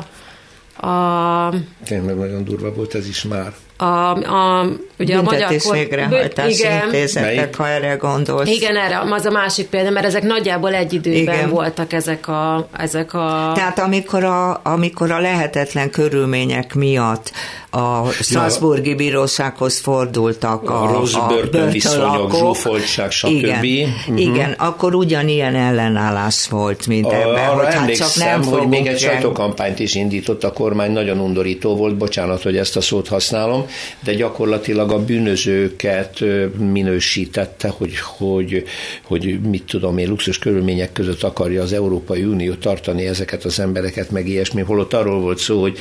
a... 0.86 1.54
Tényleg 1.84 2.16
nagyon 2.16 2.44
durva 2.44 2.72
volt 2.72 2.94
ez 2.94 3.08
is 3.08 3.22
már 3.22 3.52
a, 3.80 3.84
a, 3.84 4.66
ugye 4.98 5.16
a 5.16 5.22
magyar 5.22 5.54
végrehajtási 5.72 6.58
igen, 6.58 6.84
intézetek, 6.84 7.56
ha 7.56 7.68
erre 7.68 7.94
gondolsz. 7.94 8.48
Igen, 8.48 8.76
erre, 8.76 9.00
az 9.10 9.26
a 9.26 9.30
másik 9.30 9.66
példa, 9.66 9.90
mert 9.90 10.06
ezek 10.06 10.22
nagyjából 10.22 10.74
egy 10.74 10.92
időben 10.92 11.34
igen. 11.34 11.50
voltak 11.50 11.92
ezek 11.92 12.28
a, 12.28 12.68
ezek 12.78 13.14
a... 13.14 13.52
Tehát 13.54 13.78
amikor 13.78 14.24
a, 14.24 14.60
amikor 14.62 15.10
a 15.10 15.18
lehetetlen 15.18 15.90
körülmények 15.90 16.74
miatt 16.74 17.32
a 17.70 18.10
Strasburgi 18.10 18.94
bírósághoz 18.94 19.78
fordultak 19.78 20.70
a, 20.70 20.82
a 20.82 20.92
rossz 20.92 21.14
a 21.14 21.26
börtönviszonyok, 21.26 22.34
zsúfoltság, 22.36 23.10
stb. 23.10 23.64
Igen, 23.64 23.88
uh-huh. 23.88 24.20
igen, 24.20 24.52
akkor 24.52 24.94
ugyanilyen 24.94 25.54
ellenállás 25.54 26.48
volt, 26.48 26.86
mint 26.86 27.06
a, 27.06 27.14
ebben, 27.14 27.48
hogy 27.48 27.74
hát 27.74 27.96
csak 27.96 28.14
nem 28.14 28.42
hogy 28.42 28.68
még 28.68 28.86
egy 28.86 28.98
sajtókampányt 28.98 29.78
is 29.78 29.94
indított 29.94 30.44
a 30.44 30.52
kormány, 30.52 30.92
nagyon 30.92 31.18
undorító 31.18 31.76
volt, 31.76 31.96
bocsánat, 31.96 32.42
hogy 32.42 32.56
ezt 32.56 32.76
a 32.76 32.80
szót 32.80 33.08
használom, 33.08 33.66
de 34.00 34.14
gyakorlatilag 34.14 34.90
a 34.90 35.04
bűnözőket 35.04 36.24
minősítette, 36.72 37.68
hogy, 37.68 37.92
hogy, 37.98 38.64
hogy 39.02 39.40
mit 39.40 39.64
tudom 39.64 39.98
én, 39.98 40.08
luxus 40.08 40.38
körülmények 40.38 40.92
között 40.92 41.22
akarja 41.22 41.62
az 41.62 41.72
Európai 41.72 42.24
Unió 42.24 42.54
tartani 42.54 43.06
ezeket 43.06 43.44
az 43.44 43.60
embereket, 43.60 44.10
meg 44.10 44.28
ilyesmi, 44.28 44.62
holott 44.62 44.94
arról 44.94 45.20
volt 45.20 45.38
szó, 45.38 45.60
hogy 45.60 45.78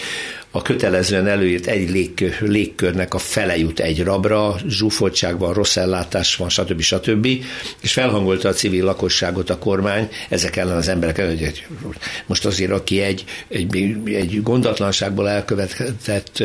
a 0.58 0.62
kötelezően 0.62 1.28
előírt 1.28 1.66
egy 1.66 1.90
légkör, 1.90 2.38
légkörnek 2.42 3.14
a 3.14 3.18
fele 3.18 3.58
jut 3.58 3.80
egy 3.80 4.04
rabra, 4.04 4.56
zsúfoltságban, 4.68 5.54
rossz 5.54 5.76
ellátás 5.76 6.36
van, 6.36 6.50
stb. 6.50 6.82
stb. 6.82 7.28
És 7.82 7.94
felhangolta 7.94 8.50
a 8.50 8.54
civil 8.54 8.84
lakosságot 8.84 9.50
a 9.50 9.58
kormány 9.58 10.10
ezek 10.30 10.56
ellen 10.56 10.76
az 10.78 10.88
emberek 10.88 11.18
előtt. 11.18 11.68
Most 12.26 12.46
azért, 12.46 12.72
aki 12.72 13.02
egy, 13.02 13.24
egy, 13.48 13.98
egy 14.06 14.44
gondatlanságból 14.44 15.30
elkövetett 15.30 16.44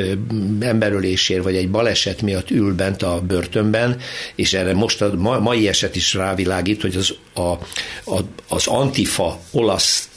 emberölésért, 0.61 1.43
vagy 1.43 1.57
egy 1.57 1.71
baleset 1.71 2.23
miatt 2.23 2.51
ül 2.51 2.75
bent 2.75 3.03
a 3.03 3.21
börtönben, 3.21 4.01
és 4.35 4.53
erre 4.53 4.75
most 4.75 5.03
a 5.03 5.15
mai 5.41 5.69
eset 5.69 5.97
is 5.97 6.15
rávilágít, 6.15 6.81
hogy 6.83 6.97
az, 6.97 7.15
a, 7.35 7.51
a, 8.11 8.21
az 8.49 8.67
Antifa 8.67 9.41
olasz 9.51 10.12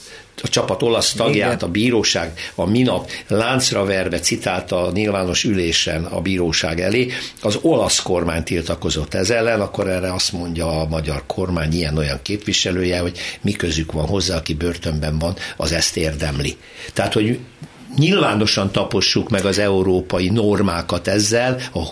a 0.46 0.48
csapat 0.48 0.82
olasz 0.82 1.12
tagját 1.12 1.54
Igen. 1.54 1.68
a 1.68 1.72
bíróság 1.72 2.32
a 2.54 2.66
minap 2.66 3.10
láncra 3.26 3.84
verve 3.84 4.18
citálta 4.18 4.86
a 4.86 4.90
nyilvános 4.92 5.44
ülésen 5.44 6.04
a 6.04 6.20
bíróság 6.20 6.80
elé, 6.80 7.10
az 7.42 7.58
olasz 7.62 8.02
kormány 8.02 8.42
tiltakozott 8.42 9.14
ez 9.14 9.30
ellen, 9.30 9.60
akkor 9.60 9.88
erre 9.88 10.12
azt 10.12 10.32
mondja 10.32 10.80
a 10.80 10.86
magyar 10.86 11.22
kormány 11.26 11.72
ilyen-olyan 11.72 12.18
képviselője, 12.22 12.98
hogy 12.98 13.18
mi 13.40 13.52
közük 13.52 13.92
van 13.92 14.06
hozzá, 14.06 14.36
aki 14.36 14.54
börtönben 14.54 15.18
van, 15.18 15.36
az 15.56 15.72
ezt 15.72 15.96
érdemli. 15.96 16.56
Tehát, 16.92 17.12
hogy 17.12 17.38
nyilvánosan 17.96 18.72
tapossuk 18.72 19.30
meg 19.30 19.44
az 19.44 19.58
európai 19.58 20.28
normákat 20.28 21.08
ezzel, 21.08 21.58
a 21.74 21.82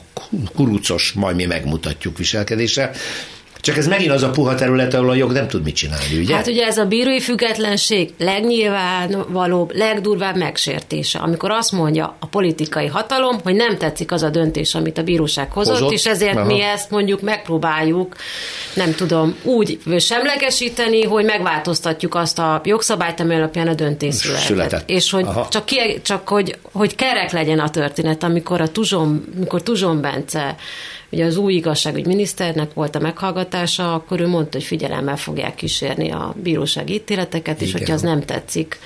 kurucos, 0.55 1.13
majd 1.13 1.37
mi 1.37 1.45
megmutatjuk 1.45 2.19
viselkedésre, 2.19 2.91
csak 3.65 3.77
ez 3.77 3.87
megint 3.87 4.11
az 4.11 4.23
a 4.23 4.31
puha 4.31 4.55
terület, 4.55 4.95
ahol 4.95 5.11
a 5.11 5.15
jog 5.15 5.33
nem 5.33 5.49
tud 5.49 5.63
mit 5.63 5.75
csinálni, 5.75 6.19
ugye? 6.19 6.35
Hát 6.35 6.47
ugye 6.47 6.67
ez 6.67 6.79
a 6.79 6.85
bírói 6.85 7.21
függetlenség 7.21 8.13
legnyilvánvalóbb, 8.19 9.77
legdurvább 9.77 10.37
megsértése, 10.37 11.19
amikor 11.19 11.51
azt 11.51 11.73
mondja 11.73 12.17
a 12.21 12.27
politikai 12.27 12.87
hatalom, 12.87 13.41
hogy 13.43 13.55
nem 13.55 13.77
tetszik 13.79 14.13
az 14.13 14.23
a 14.23 14.29
döntés, 14.29 14.75
amit 14.75 14.99
a 14.99 15.03
bíróság 15.03 15.53
hozott, 15.53 15.75
hozott? 15.75 15.93
és 15.93 16.07
ezért 16.07 16.37
Aha. 16.37 16.47
mi 16.47 16.63
ezt 16.63 16.91
mondjuk 16.91 17.21
megpróbáljuk, 17.21 18.17
nem 18.75 18.95
tudom, 18.95 19.37
úgy 19.43 19.79
semlegesíteni, 19.99 21.05
hogy 21.05 21.25
megváltoztatjuk 21.25 22.15
azt 22.15 22.39
a 22.39 22.61
jogszabályt, 22.65 23.21
ami 23.21 23.35
alapján 23.35 23.69
a 23.69 23.75
döntés 23.75 24.15
született. 24.15 24.45
született. 24.45 24.91
És 24.91 25.11
hogy 25.11 25.25
Aha. 25.25 25.49
csak, 25.51 25.65
ki, 25.65 26.01
csak 26.03 26.29
hogy, 26.29 26.59
hogy 26.73 26.95
kerek 26.95 27.33
legyen 27.33 27.59
a 27.59 27.71
történet, 27.71 28.23
amikor 28.23 28.61
a 28.61 28.69
Tuzson, 28.69 29.25
amikor 29.37 29.63
Tuzson 29.63 30.01
Bence 30.01 30.57
ugye 31.15 31.25
az 31.25 31.37
új 31.37 31.55
igazságügy 31.55 32.07
miniszternek 32.07 32.75
volt 32.75 32.95
a 32.95 32.99
meghallgatása, 32.99 33.95
akkor 33.95 34.21
ő 34.21 34.27
mondta, 34.27 34.57
hogy 34.57 34.67
figyelemmel 34.67 35.17
fogják 35.17 35.55
kísérni 35.55 36.11
a 36.11 36.35
bírósági 36.43 36.95
ítéleteket, 36.95 37.61
és 37.61 37.69
Igen. 37.69 37.79
hogyha 37.79 37.95
az 37.95 38.03
nem 38.03 38.21
tetszik, 38.21 38.79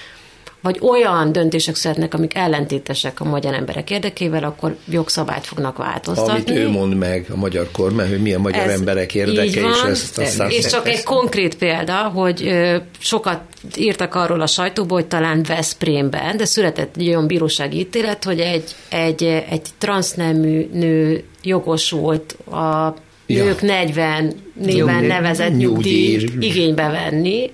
vagy 0.61 0.79
olyan 0.81 1.33
döntések 1.33 1.75
születnek, 1.75 2.15
amik 2.15 2.35
ellentétesek 2.35 3.21
a 3.21 3.25
magyar 3.25 3.55
emberek 3.55 3.91
érdekével, 3.91 4.45
akkor 4.45 4.77
jogszabályt 4.89 5.47
fognak 5.47 5.77
változtatni. 5.77 6.33
Amit 6.33 6.51
ő 6.51 6.69
mond 6.69 6.97
meg 6.97 7.27
a 7.33 7.37
magyar 7.37 7.69
kormány, 7.73 8.09
hogy 8.09 8.23
mi 8.23 8.35
a 8.35 8.39
magyar 8.39 8.63
Ez 8.63 8.79
emberek 8.79 9.15
érdeke, 9.15 9.61
van, 9.61 9.73
és 9.73 9.83
ezt 9.83 10.19
aztán... 10.19 10.51
És 10.51 10.67
csak 10.67 10.89
egy 10.89 11.03
konkrét 11.03 11.57
példa, 11.57 11.97
hogy 11.97 12.53
sokat 12.99 13.41
írtak 13.77 14.15
arról 14.15 14.41
a 14.41 14.47
sajtóból, 14.47 14.99
hogy 14.99 15.09
talán 15.09 15.43
Veszprémben, 15.43 16.37
de 16.37 16.45
született 16.45 16.97
egy 16.97 17.09
olyan 17.09 17.27
bírósági 17.27 17.79
ítélet, 17.79 18.25
hogy 18.25 18.41
egy, 18.41 18.75
egy, 18.89 19.23
egy 19.25 19.67
transznemű 19.79 20.69
nő 20.73 21.25
jogosult 21.43 22.33
a 22.33 22.95
ja. 23.29 23.45
nők 23.45 23.61
40 23.61 24.35
néven 24.53 25.05
nevezett 25.05 25.57
nyugdíj 25.57 26.29
igénybe 26.41 26.89
venni, 26.89 27.51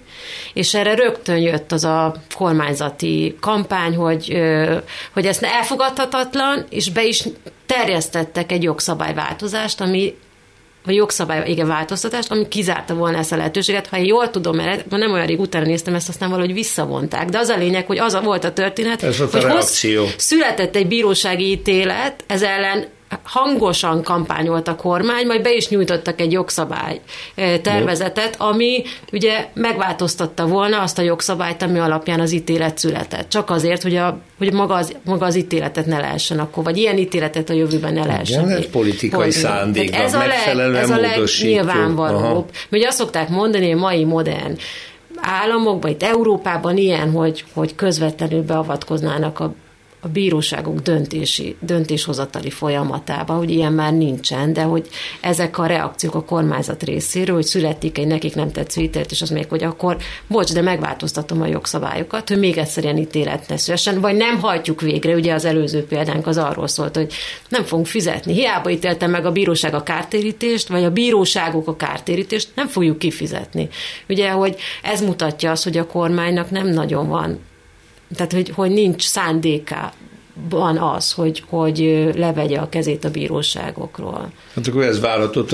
és 0.52 0.74
erre 0.74 0.94
rögtön 0.94 1.38
jött 1.38 1.72
az 1.72 1.84
a 1.84 2.14
kormányzati 2.34 3.36
kampány, 3.40 3.94
hogy, 3.94 4.42
hogy 5.12 5.26
ez 5.26 5.38
elfogadhatatlan, 5.42 6.64
és 6.70 6.90
be 6.90 7.04
is 7.04 7.24
terjesztettek 7.66 8.52
egy 8.52 8.62
jogszabályváltozást, 8.62 9.80
ami 9.80 10.14
a 10.86 10.90
jogszabály, 10.90 11.50
igen, 11.50 11.66
változtatást, 11.66 12.30
ami 12.30 12.48
kizárta 12.48 12.94
volna 12.94 13.18
ezt 13.18 13.32
a 13.32 13.36
lehetőséget. 13.36 13.86
Ha 13.86 13.98
én 13.98 14.04
jól 14.04 14.30
tudom, 14.30 14.56
mert 14.56 14.90
nem 14.90 15.12
olyan 15.12 15.26
rég 15.26 15.40
utána 15.40 15.64
néztem 15.64 15.94
ezt, 15.94 16.08
aztán 16.08 16.30
valahogy 16.30 16.52
visszavonták. 16.52 17.28
De 17.28 17.38
az 17.38 17.48
a 17.48 17.56
lényeg, 17.56 17.86
hogy 17.86 17.98
az 17.98 18.14
a 18.14 18.20
volt 18.20 18.44
a 18.44 18.52
történet, 18.52 19.02
ez 19.02 19.18
hogy 19.18 19.28
a 19.32 19.46
reakció. 19.46 20.06
született 20.16 20.76
egy 20.76 20.86
bírósági 20.86 21.50
ítélet, 21.50 22.24
ez 22.26 22.42
ellen 22.42 22.86
hangosan 23.22 24.02
kampányolt 24.02 24.68
a 24.68 24.76
kormány, 24.76 25.26
majd 25.26 25.42
be 25.42 25.54
is 25.54 25.68
nyújtottak 25.68 26.20
egy 26.20 26.32
jogszabály 26.32 27.00
eh, 27.34 27.58
tervezetet, 27.62 28.34
ami 28.38 28.82
ugye 29.12 29.48
megváltoztatta 29.54 30.46
volna 30.46 30.80
azt 30.80 30.98
a 30.98 31.02
jogszabályt, 31.02 31.62
ami 31.62 31.78
alapján 31.78 32.20
az 32.20 32.32
ítélet 32.32 32.78
született. 32.78 33.28
Csak 33.28 33.50
azért, 33.50 33.82
hogy, 33.82 33.96
a, 33.96 34.18
hogy 34.38 34.52
maga, 34.52 34.74
az, 34.74 34.96
maga 35.04 35.26
az 35.26 35.36
ítéletet 35.36 35.86
ne 35.86 35.98
lehessen 35.98 36.38
akkor, 36.38 36.64
vagy 36.64 36.76
ilyen 36.76 36.98
ítéletet 36.98 37.50
a 37.50 37.52
jövőben 37.52 37.92
ne 37.92 38.04
lehessen. 38.04 38.44
Igen, 38.44 38.58
ez 38.58 38.70
politikai 38.70 39.30
szándékban 39.30 40.00
ez 40.00 40.14
a 40.14 40.26
leg, 40.26 40.74
Ez 40.74 40.90
a 40.90 40.96
legnyilvánvalóbb. 40.96 42.50
Ugye 42.70 42.86
azt 42.86 42.98
szokták 42.98 43.28
mondani, 43.28 43.70
hogy 43.70 43.80
mai 43.80 44.04
modern 44.04 44.56
államokban, 45.20 45.90
itt 45.90 46.02
Európában 46.02 46.76
ilyen, 46.76 47.10
hogy, 47.10 47.44
hogy 47.52 47.74
közvetlenül 47.74 48.42
beavatkoznának 48.42 49.40
a 49.40 49.54
a 50.04 50.08
bíróságok 50.08 50.80
döntési, 50.80 51.56
döntéshozatali 51.60 52.50
folyamatában, 52.50 53.36
hogy 53.36 53.50
ilyen 53.50 53.72
már 53.72 53.92
nincsen, 53.92 54.52
de 54.52 54.62
hogy 54.62 54.88
ezek 55.20 55.58
a 55.58 55.66
reakciók 55.66 56.14
a 56.14 56.24
kormányzat 56.24 56.82
részéről, 56.82 57.34
hogy 57.34 57.44
születik 57.44 57.98
egy 57.98 58.06
nekik 58.06 58.34
nem 58.34 58.52
tetsző 58.52 58.80
ítélet, 58.80 59.10
és 59.10 59.22
az 59.22 59.30
még, 59.30 59.48
hogy 59.48 59.62
akkor, 59.62 59.96
bocs, 60.26 60.52
de 60.52 60.60
megváltoztatom 60.60 61.42
a 61.42 61.46
jogszabályokat, 61.46 62.28
hogy 62.28 62.38
még 62.38 62.58
egyszer 62.58 62.82
ilyen 62.82 62.96
ítélet 62.96 63.48
ne 63.48 63.56
szülessen, 63.56 64.00
vagy 64.00 64.16
nem 64.16 64.38
hajtjuk 64.40 64.80
végre, 64.80 65.14
ugye 65.14 65.34
az 65.34 65.44
előző 65.44 65.84
példánk 65.84 66.26
az 66.26 66.36
arról 66.36 66.68
szólt, 66.68 66.96
hogy 66.96 67.12
nem 67.48 67.64
fogunk 67.64 67.86
fizetni. 67.86 68.32
Hiába 68.32 68.70
ítélte 68.70 69.06
meg 69.06 69.26
a 69.26 69.32
bíróság 69.32 69.74
a 69.74 69.82
kártérítést, 69.82 70.68
vagy 70.68 70.84
a 70.84 70.90
bíróságok 70.90 71.68
a 71.68 71.76
kártérítést, 71.76 72.48
nem 72.54 72.68
fogjuk 72.68 72.98
kifizetni. 72.98 73.68
Ugye, 74.08 74.30
hogy 74.30 74.56
ez 74.82 75.00
mutatja 75.00 75.50
azt, 75.50 75.64
hogy 75.64 75.76
a 75.76 75.86
kormánynak 75.86 76.50
nem 76.50 76.68
nagyon 76.68 77.08
van 77.08 77.40
tehát, 78.14 78.32
hogy, 78.32 78.48
hogy 78.48 78.70
nincs 78.70 79.06
szándéka 79.06 79.92
van 80.48 80.76
az, 80.76 81.12
hogy, 81.12 81.42
hogy 81.48 82.10
levegye 82.14 82.58
a 82.58 82.68
kezét 82.68 83.04
a 83.04 83.10
bíróságokról. 83.10 84.32
Hát 84.54 84.66
akkor 84.66 84.82
ez 84.82 85.00
várható. 85.00 85.44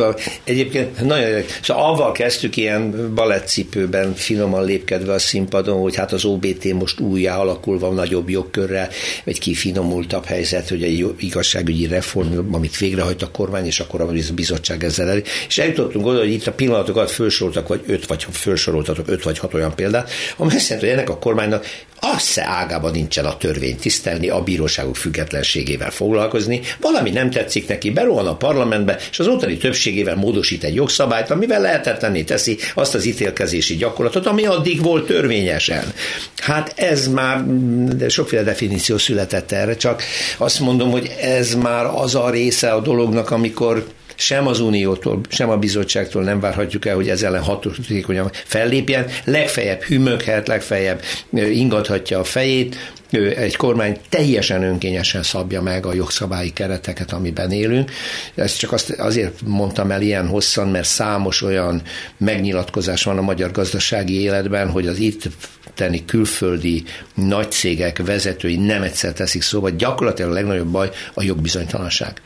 Egyébként 0.44 1.00
nagyon 1.04 1.42
szóval 1.62 1.84
avval 1.84 2.12
kezdtük 2.12 2.56
ilyen 2.56 3.14
balettcipőben 3.14 4.14
finoman 4.14 4.64
lépkedve 4.64 5.12
a 5.12 5.18
színpadon, 5.18 5.80
hogy 5.80 5.96
hát 5.96 6.12
az 6.12 6.24
OBT 6.24 6.72
most 6.72 7.00
újjá 7.00 7.38
alakulva 7.38 7.90
nagyobb 7.90 8.28
jogkörrel, 8.28 8.88
egy 9.24 9.38
kifinomultabb 9.38 10.24
helyzet, 10.24 10.68
hogy 10.68 10.82
egy 10.82 11.14
igazságügyi 11.18 11.86
reform, 11.86 12.54
amit 12.54 12.78
végrehajt 12.78 13.22
a 13.22 13.30
kormány, 13.30 13.66
és 13.66 13.80
akkor 13.80 14.00
a 14.00 14.10
bizottság 14.34 14.84
ezzel 14.84 15.08
elé. 15.08 15.22
És 15.48 15.58
eljutottunk 15.58 16.06
oda, 16.06 16.18
hogy 16.18 16.32
itt 16.32 16.46
a 16.46 16.52
pillanatokat 16.52 17.10
felsoroltak, 17.10 17.68
vagy 17.68 17.82
öt, 17.86 18.06
vagy 18.06 18.26
felsoroltatok 18.30 19.08
öt 19.08 19.22
vagy 19.22 19.38
hat 19.38 19.54
olyan 19.54 19.74
példát, 19.74 20.10
amely 20.36 20.58
szerint, 20.58 20.80
hogy 20.80 20.94
ennek 20.94 21.10
a 21.10 21.18
kormánynak 21.18 21.66
az 22.00 22.22
se 22.22 22.46
ágában 22.46 22.90
nincsen 22.90 23.24
a 23.24 23.36
törvény 23.36 23.76
tisztelni, 23.76 24.28
a 24.28 24.42
bíróságok 24.70 24.96
függetlenségével 24.96 25.90
foglalkozni, 25.90 26.60
valami 26.80 27.10
nem 27.10 27.30
tetszik 27.30 27.68
neki, 27.68 27.90
berohan 27.90 28.26
a 28.26 28.36
parlamentbe, 28.36 28.98
és 29.10 29.18
az 29.18 29.26
ottani 29.26 29.56
többségével 29.56 30.16
módosít 30.16 30.64
egy 30.64 30.74
jogszabályt, 30.74 31.30
amivel 31.30 31.60
lehetetlenné 31.60 32.22
teszi 32.22 32.58
azt 32.74 32.94
az 32.94 33.04
ítélkezési 33.04 33.76
gyakorlatot, 33.76 34.26
ami 34.26 34.46
addig 34.46 34.82
volt 34.82 35.06
törvényesen. 35.06 35.92
Hát 36.36 36.72
ez 36.76 37.08
már, 37.08 37.44
de 37.96 38.08
sokféle 38.08 38.42
definíció 38.42 38.98
született 38.98 39.52
erre, 39.52 39.76
csak 39.76 40.02
azt 40.36 40.60
mondom, 40.60 40.90
hogy 40.90 41.10
ez 41.20 41.54
már 41.54 41.86
az 41.86 42.14
a 42.14 42.30
része 42.30 42.70
a 42.70 42.80
dolognak, 42.80 43.30
amikor 43.30 43.86
sem 44.20 44.46
az 44.46 44.60
Uniótól, 44.60 45.20
sem 45.28 45.50
a 45.50 45.56
bizottságtól 45.56 46.22
nem 46.22 46.40
várhatjuk 46.40 46.86
el, 46.86 46.94
hogy 46.94 47.08
ez 47.08 47.22
ellen 47.22 47.42
hatékonyan 47.42 48.30
fellépjen, 48.32 49.06
legfeljebb 49.24 49.82
hümöghet, 49.82 50.48
legfeljebb 50.48 51.02
ingathatja 51.32 52.18
a 52.18 52.24
fejét, 52.24 52.76
egy 53.36 53.56
kormány 53.56 53.96
teljesen 54.08 54.62
önkényesen 54.62 55.22
szabja 55.22 55.62
meg 55.62 55.86
a 55.86 55.94
jogszabályi 55.94 56.52
kereteket, 56.52 57.12
amiben 57.12 57.50
élünk. 57.50 57.90
Ezt 58.34 58.58
csak 58.58 58.72
azt, 58.72 58.90
azért 58.90 59.40
mondtam 59.46 59.90
el 59.90 60.02
ilyen 60.02 60.26
hosszan, 60.26 60.68
mert 60.68 60.88
számos 60.88 61.42
olyan 61.42 61.82
megnyilatkozás 62.16 63.04
van 63.04 63.18
a 63.18 63.22
magyar 63.22 63.50
gazdasági 63.50 64.20
életben, 64.20 64.70
hogy 64.70 64.86
az 64.86 64.98
itt 64.98 65.28
tenni 65.74 66.04
külföldi 66.04 66.84
nagy 67.14 67.50
cégek 67.50 67.98
vezetői 68.04 68.56
nem 68.56 68.82
egyszer 68.82 69.12
teszik 69.12 69.42
szóba, 69.42 69.70
gyakorlatilag 69.70 70.30
a 70.30 70.34
legnagyobb 70.34 70.68
baj 70.68 70.90
a 71.14 71.22
jogbizonytalanság. 71.22 72.20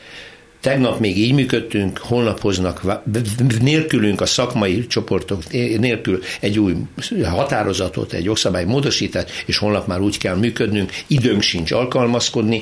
Tegnap 0.65 0.99
még 0.99 1.17
így 1.17 1.33
működtünk, 1.33 1.97
holnap 1.97 2.39
hoznak 2.39 2.81
nélkülünk 3.61 4.21
a 4.21 4.25
szakmai 4.25 4.87
csoportok 4.87 5.51
nélkül 5.51 6.21
egy 6.39 6.59
új 6.59 6.75
határozatot, 7.23 8.13
egy 8.13 8.23
jogszabály 8.23 8.65
módosítás, 8.65 9.23
és 9.45 9.57
holnap 9.57 9.87
már 9.87 10.01
úgy 10.01 10.17
kell 10.17 10.35
működnünk, 10.35 10.91
időnk 11.07 11.41
sincs 11.41 11.71
alkalmazkodni, 11.71 12.61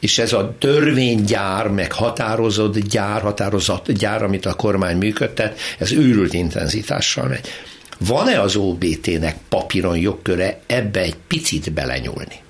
és 0.00 0.18
ez 0.18 0.32
a 0.32 0.54
törvénygyár, 0.58 1.68
meg 1.68 1.92
határozott 1.92 2.78
gyár, 2.78 3.20
határozott 3.20 3.92
gyár, 3.92 4.22
amit 4.22 4.46
a 4.46 4.54
kormány 4.54 4.96
működtet, 4.96 5.58
ez 5.78 5.92
őrült 5.92 6.32
intenzitással 6.32 7.28
megy. 7.28 7.48
Van-e 7.98 8.40
az 8.40 8.56
OBT-nek 8.56 9.36
papíron 9.48 9.98
jogköre 9.98 10.60
ebbe 10.66 11.00
egy 11.00 11.16
picit 11.28 11.72
belenyúlni? 11.72 12.44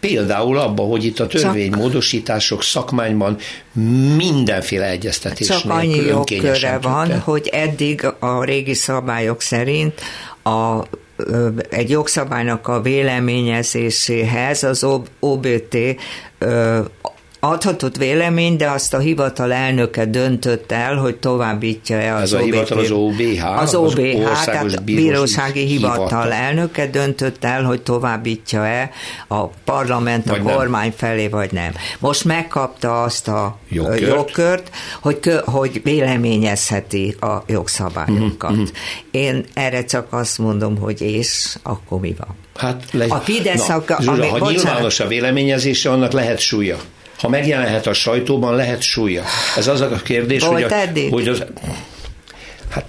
Például 0.00 0.58
abba, 0.58 0.82
hogy 0.82 1.04
itt 1.04 1.20
a 1.20 1.26
törvénymódosítások 1.26 2.62
szakmányban 2.62 3.36
mindenféle 4.16 4.88
egyeztetés 4.88 5.46
Csak 5.46 5.70
annyi 5.70 5.96
jogköre 5.96 6.78
van, 6.82 7.20
hogy 7.20 7.48
eddig 7.52 8.04
a 8.18 8.44
régi 8.44 8.74
szabályok 8.74 9.40
szerint 9.40 10.00
a 10.42 10.82
egy 11.70 11.90
jogszabálynak 11.90 12.68
a 12.68 12.80
véleményezéséhez 12.80 14.62
az 14.62 14.86
OBT 15.20 15.76
adhatott 17.40 17.96
vélemény, 17.96 18.56
de 18.56 18.70
azt 18.70 18.94
a 18.94 18.98
hivatal 18.98 19.52
elnöke 19.52 20.04
döntött 20.04 20.72
el, 20.72 20.96
hogy 20.96 21.16
továbbítja-e 21.16 22.14
az 22.14 22.22
Ez 22.22 22.32
a 22.32 22.38
hivatal 22.38 22.78
az 22.78 22.90
OBH? 22.90 23.58
Az 23.58 23.74
OBH, 23.74 24.30
az 24.30 24.44
tehát 24.44 24.84
bírósági 24.84 25.64
hivatal, 25.64 25.96
hivatal 25.96 26.32
elnöke 26.32 26.86
döntött 26.86 27.44
el, 27.44 27.62
hogy 27.62 27.82
továbbítja-e 27.82 28.90
a 29.28 29.46
parlament 29.46 30.24
vagy 30.24 30.38
a 30.38 30.42
nem. 30.42 30.54
kormány 30.54 30.92
felé, 30.96 31.28
vagy 31.28 31.52
nem. 31.52 31.72
Most 31.98 32.24
megkapta 32.24 33.02
azt 33.02 33.28
a 33.28 33.58
jogkört, 33.68 34.00
jogkört 34.00 34.70
hogy, 35.00 35.18
hogy 35.44 35.80
véleményezheti 35.84 37.16
a 37.20 37.42
jogszabályokat. 37.46 38.52
Mm-hmm. 38.52 38.64
Én 39.10 39.44
erre 39.54 39.84
csak 39.84 40.06
azt 40.10 40.38
mondom, 40.38 40.78
hogy 40.78 41.00
és 41.00 41.56
akkor 41.62 42.00
mi 42.00 42.14
van? 42.18 42.36
Hát 42.56 42.82
le... 42.92 43.04
A 43.08 43.16
Fidesz, 43.16 43.66
Na, 43.66 43.74
a, 43.74 43.82
Zsuzsa, 43.86 44.12
ami, 44.12 44.26
ha 44.26 44.38
bocsánat, 44.38 44.62
nyilvános 44.62 45.00
a 45.00 45.06
véleményezése, 45.06 45.90
annak 45.90 46.12
lehet 46.12 46.38
súlya 46.38 46.76
ha 47.18 47.28
megjelenhet 47.28 47.86
a 47.86 47.92
sajtóban, 47.92 48.54
lehet 48.54 48.82
súlya. 48.82 49.24
Ez 49.56 49.66
az 49.66 49.80
a 49.80 50.00
kérdés, 50.04 50.42
Volt 50.44 50.62
hogy, 50.62 50.72
a, 50.72 51.10
hogy 51.10 51.28
az... 51.28 51.44
Hát, 52.70 52.84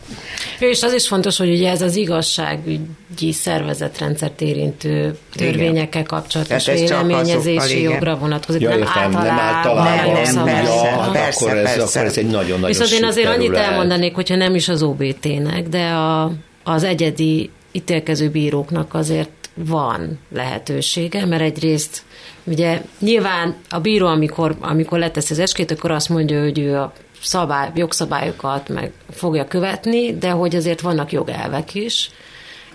és 0.60 0.84
az 0.84 0.94
is 0.94 1.08
fontos, 1.08 1.38
hogy 1.38 1.50
ugye 1.50 1.70
ez 1.70 1.82
az 1.82 1.96
igazságügyi 1.96 3.32
szervezetrendszert 3.32 4.42
érintő 4.42 5.18
törvényekkel 5.36 6.04
kapcsolatos 6.04 6.66
hát 6.66 6.80
véleményezési 6.80 7.82
jogra 7.82 8.18
vonatkozik, 8.18 8.62
ja, 8.62 8.70
nem, 8.70 8.78
értem, 8.78 8.96
általában, 8.96 9.26
nem 9.26 9.40
általában. 9.40 10.12
Nem, 10.24 10.34
nem, 10.34 10.44
persze, 10.46 10.74
ja, 10.74 11.10
persze, 11.12 11.46
akkor, 11.46 11.58
ez, 11.58 11.64
persze. 11.64 12.00
akkor 12.00 12.10
ez 12.10 12.18
egy 12.18 12.26
nagyon-nagyon 12.28 12.68
Viszont 12.68 12.92
én 12.92 13.06
azért 13.06 13.28
annyit 13.28 13.54
elmondanék, 13.54 14.16
hogyha 14.16 14.36
nem 14.36 14.56
is 14.56 14.70
az 14.70 14.84
OBT-nek, 14.84 15.68
de 15.68 15.84
a, 15.84 16.32
az 16.64 16.84
egyedi 16.84 17.50
ítélkező 17.72 18.30
bíróknak 18.30 18.94
azért 18.94 19.39
van 19.66 20.20
lehetősége, 20.34 21.26
mert 21.26 21.42
egyrészt 21.42 22.04
ugye 22.44 22.82
nyilván 23.00 23.56
a 23.70 23.80
bíró, 23.80 24.08
amikor, 24.08 24.56
amikor 24.60 25.00
letesz 25.00 25.30
az 25.30 25.40
eskét, 25.40 25.72
akkor 25.72 25.92
azt 25.92 26.10
mondja, 26.10 26.44
hogy 26.44 26.60
ő 26.60 26.78
a 26.78 26.94
szabály, 27.22 27.72
jogszabályokat 27.76 28.70
meg 28.70 28.92
fogja 29.12 29.46
követni, 29.46 30.18
de 30.18 30.30
hogy 30.30 30.56
azért 30.56 30.82
vannak 30.82 31.12
jogelvek 31.12 31.76
is, 31.76 32.12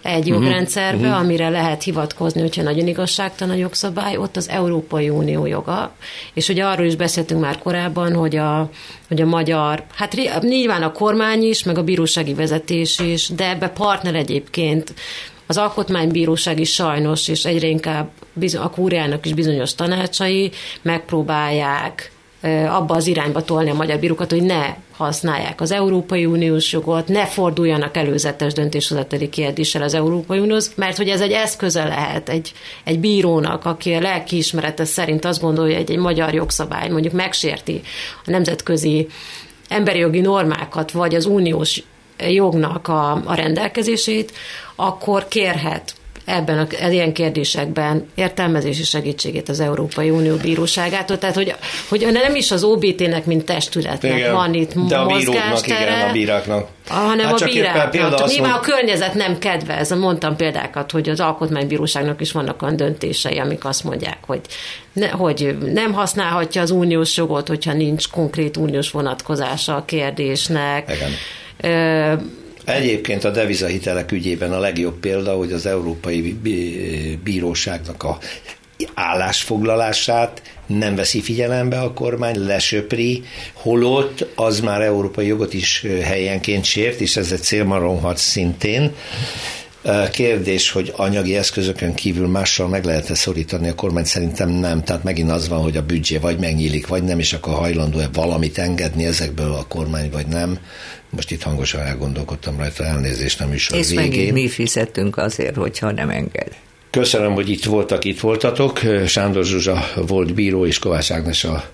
egy 0.05 0.31
mhm. 0.31 0.33
jogrendszerbe, 0.33 1.07
uh-huh. 1.07 1.21
amire 1.21 1.49
lehet 1.49 1.83
hivatkozni, 1.83 2.41
hogyha 2.41 2.63
nagyon 2.63 2.87
igazságtalan 2.87 3.55
a 3.55 3.59
jogszabály, 3.59 4.17
ott 4.17 4.37
az 4.37 4.49
Európai 4.49 5.09
Unió 5.09 5.47
joga. 5.47 5.95
És 6.35 6.49
ugye 6.49 6.65
arról 6.65 6.87
is 6.87 6.97
beszéltünk 6.97 7.41
már 7.41 7.59
korábban, 7.59 8.15
hogy 8.15 8.37
a, 8.37 8.71
hogy 9.09 9.21
a 9.21 9.27
magyar, 9.27 9.85
hát 9.95 10.17
nyilván 10.41 10.83
a 10.83 10.93
kormány 10.93 11.43
is, 11.43 11.63
meg 11.63 11.79
a 11.79 11.85
bírósági 11.85 12.35
vezetés 12.35 12.99
is, 12.99 13.29
de 13.29 13.49
ebbe 13.49 13.69
partner 13.69 14.15
egyébként 14.15 14.95
az 15.47 15.57
alkotmánybíróság 15.57 16.61
is 16.61 16.73
sajnos, 16.73 17.29
és 17.29 17.45
egyre 17.45 17.67
inkább 17.67 18.11
a 18.61 18.71
kúriának 18.71 19.27
is 19.27 19.33
bizonyos 19.33 19.75
tanácsai 19.75 20.51
megpróbálják 20.83 22.13
abba 22.69 22.95
az 22.95 23.07
irányba 23.07 23.43
tolni 23.43 23.71
a 23.71 23.75
magyar 23.75 23.99
bírókat, 23.99 24.31
hogy 24.31 24.43
ne 24.43 24.75
használják 24.97 25.61
az 25.61 25.71
Európai 25.71 26.27
Uniós 26.27 26.73
jogot, 26.73 27.09
ne 27.09 27.27
forduljanak 27.27 27.97
előzetes 27.97 28.53
döntéshozatali 28.53 29.29
kérdéssel 29.29 29.83
az 29.83 29.95
Európai 29.95 30.39
Unióhoz, 30.39 30.73
mert 30.77 30.97
hogy 30.97 31.09
ez 31.09 31.21
egy 31.21 31.33
eszköze 31.33 31.85
lehet 31.85 32.29
egy, 32.29 32.53
egy 32.85 33.01
bírónak, 33.01 33.65
aki 33.65 33.93
a 33.93 34.01
lelkiismerete 34.01 34.85
szerint 34.85 35.25
azt 35.25 35.41
gondolja, 35.41 35.77
hogy 35.77 35.91
egy, 35.91 35.99
magyar 35.99 36.35
jogszabály 36.35 36.89
mondjuk 36.89 37.13
megsérti 37.13 37.81
a 38.27 38.31
nemzetközi 38.31 39.07
emberi 39.69 39.99
jogi 39.99 40.21
normákat, 40.21 40.91
vagy 40.91 41.15
az 41.15 41.27
uniós 41.27 41.83
jognak 42.19 42.89
a, 42.89 43.23
a 43.25 43.35
rendelkezését, 43.35 44.33
akkor 44.77 45.29
kérhet 45.29 45.95
ebben 46.25 46.59
a 46.59 46.89
ilyen 46.89 47.13
kérdésekben 47.13 48.09
értelmezési 48.15 48.83
segítségét 48.85 49.49
az 49.49 49.61
Európai 49.61 50.11
Unió 50.11 50.37
bíróságától, 50.37 51.19
tehát 51.19 51.35
hogy, 51.35 51.55
hogy 51.89 52.09
nem 52.13 52.35
is 52.35 52.51
az 52.51 52.65
OBT-nek, 52.65 53.25
mint 53.25 53.45
testületnek 53.45 54.17
igen, 54.17 54.33
van 54.33 54.55
itt 54.55 54.73
de 54.75 54.97
a 54.97 55.07
bíróknak, 55.07 55.67
igen, 55.67 56.09
a 56.09 56.13
bíráknak. 56.13 56.69
Hanem 56.89 57.27
hát 57.27 57.41
a 57.41 57.45
bíráknak. 57.45 57.93
Nyilván 58.27 58.51
mond... 58.51 58.63
a 58.63 58.67
környezet 58.67 59.15
nem 59.15 59.39
kedvez, 59.39 59.91
mondtam 59.91 60.37
példákat, 60.37 60.91
hogy 60.91 61.09
az 61.09 61.21
alkotmánybíróságnak 61.21 62.21
is 62.21 62.33
vannak 62.33 62.63
olyan 62.63 62.77
döntései, 62.77 63.39
amik 63.39 63.65
azt 63.65 63.85
mondják, 63.85 64.19
hogy, 64.27 64.41
ne, 64.93 65.09
hogy 65.09 65.57
nem 65.73 65.93
használhatja 65.93 66.63
az 66.63 66.71
uniós 66.71 67.17
jogot, 67.17 67.49
hogyha 67.49 67.73
nincs 67.73 68.09
konkrét 68.09 68.57
uniós 68.57 68.91
vonatkozása 68.91 69.77
a 69.77 69.85
kérdésnek. 69.85 70.93
Igen 70.97 71.11
Egyébként 72.65 73.25
a 73.25 73.31
devizahitelek 73.31 74.13
ügyében 74.13 74.53
a 74.53 74.59
legjobb 74.59 74.99
példa, 75.01 75.33
hogy 75.33 75.53
az 75.53 75.67
Európai 75.67 76.39
Bíróságnak 77.25 78.03
a 78.03 78.19
állásfoglalását 78.95 80.43
nem 80.67 80.95
veszi 80.95 81.21
figyelembe 81.21 81.81
a 81.81 81.93
kormány, 81.93 82.47
lesöpri, 82.47 83.23
holott 83.53 84.27
az 84.35 84.61
már 84.61 84.81
európai 84.81 85.27
jogot 85.27 85.55
is 85.55 85.87
helyenként 86.03 86.65
sért, 86.65 87.01
és 87.01 87.17
ez 87.17 87.33
egy 87.33 87.43
célmaromhat 87.43 88.17
szintén. 88.17 88.93
Kérdés, 90.13 90.71
hogy 90.71 90.93
anyagi 90.97 91.37
eszközökön 91.37 91.95
kívül 91.95 92.27
mással 92.27 92.69
meg 92.69 92.85
lehet-e 92.85 93.15
szorítani 93.15 93.69
a 93.69 93.75
kormány? 93.75 94.05
Szerintem 94.05 94.49
nem. 94.49 94.83
Tehát 94.83 95.03
megint 95.03 95.31
az 95.31 95.49
van, 95.49 95.63
hogy 95.63 95.77
a 95.77 95.83
büdzsé 95.83 96.17
vagy 96.17 96.39
megnyílik, 96.39 96.87
vagy 96.87 97.03
nem, 97.03 97.19
és 97.19 97.33
akkor 97.33 97.55
hajlandó-e 97.55 98.09
valamit 98.13 98.59
engedni 98.59 99.05
ezekből 99.05 99.53
a 99.53 99.67
kormány, 99.69 100.11
vagy 100.11 100.27
nem. 100.27 100.59
Most 101.15 101.31
itt 101.31 101.43
hangosan 101.43 101.81
elgondolkodtam 101.81 102.57
rajta, 102.57 102.85
elnézést 102.85 103.39
nem 103.39 103.53
is 103.53 103.71
a 103.71 103.77
És 103.77 103.89
végén. 103.89 104.33
mi 104.33 104.49
fizetünk 104.49 105.17
azért, 105.17 105.57
hogyha 105.57 105.91
nem 105.91 106.11
enged. 106.11 106.57
Köszönöm, 106.91 107.33
hogy 107.33 107.51
itt 107.51 107.65
voltak, 107.65 108.05
itt 108.05 108.21
voltatok. 108.21 108.81
Sándor 109.07 109.45
Zsuzsa 109.45 109.87
volt 109.95 110.35
bíró, 110.35 110.67
és 110.67 110.79
Kovács 110.79 111.11
Ágnes 111.11 111.45
a 111.45 111.65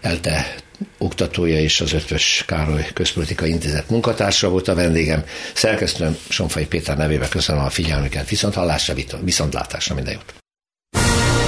ELTE 0.00 0.54
oktatója 0.98 1.60
és 1.60 1.80
az 1.80 1.92
Ötvös 1.92 2.44
Károly 2.46 2.86
Közpolitikai 2.94 3.50
Intézet 3.50 3.90
munkatársa 3.90 4.48
volt 4.48 4.68
a 4.68 4.74
vendégem. 4.74 5.24
Szerkesztőm 5.54 6.16
Sonfai 6.28 6.66
Péter 6.66 6.96
nevébe 6.96 7.28
köszönöm 7.28 7.64
a 7.64 7.70
figyelmüket. 7.70 8.28
Viszont 8.28 8.54
hallásra, 8.54 8.94
viszontlátásra 9.20 9.94
minden 9.94 10.12
jót. 10.12 10.34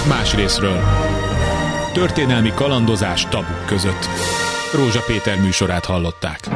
Más 0.09 0.35
részről. 0.35 0.81
Történelmi 1.93 2.53
kalandozás 2.55 3.27
tabuk 3.29 3.67
között. 3.67 4.09
Rózsa 4.73 5.03
Péter 5.07 5.41
műsorát 5.41 5.85
hallották. 5.85 6.49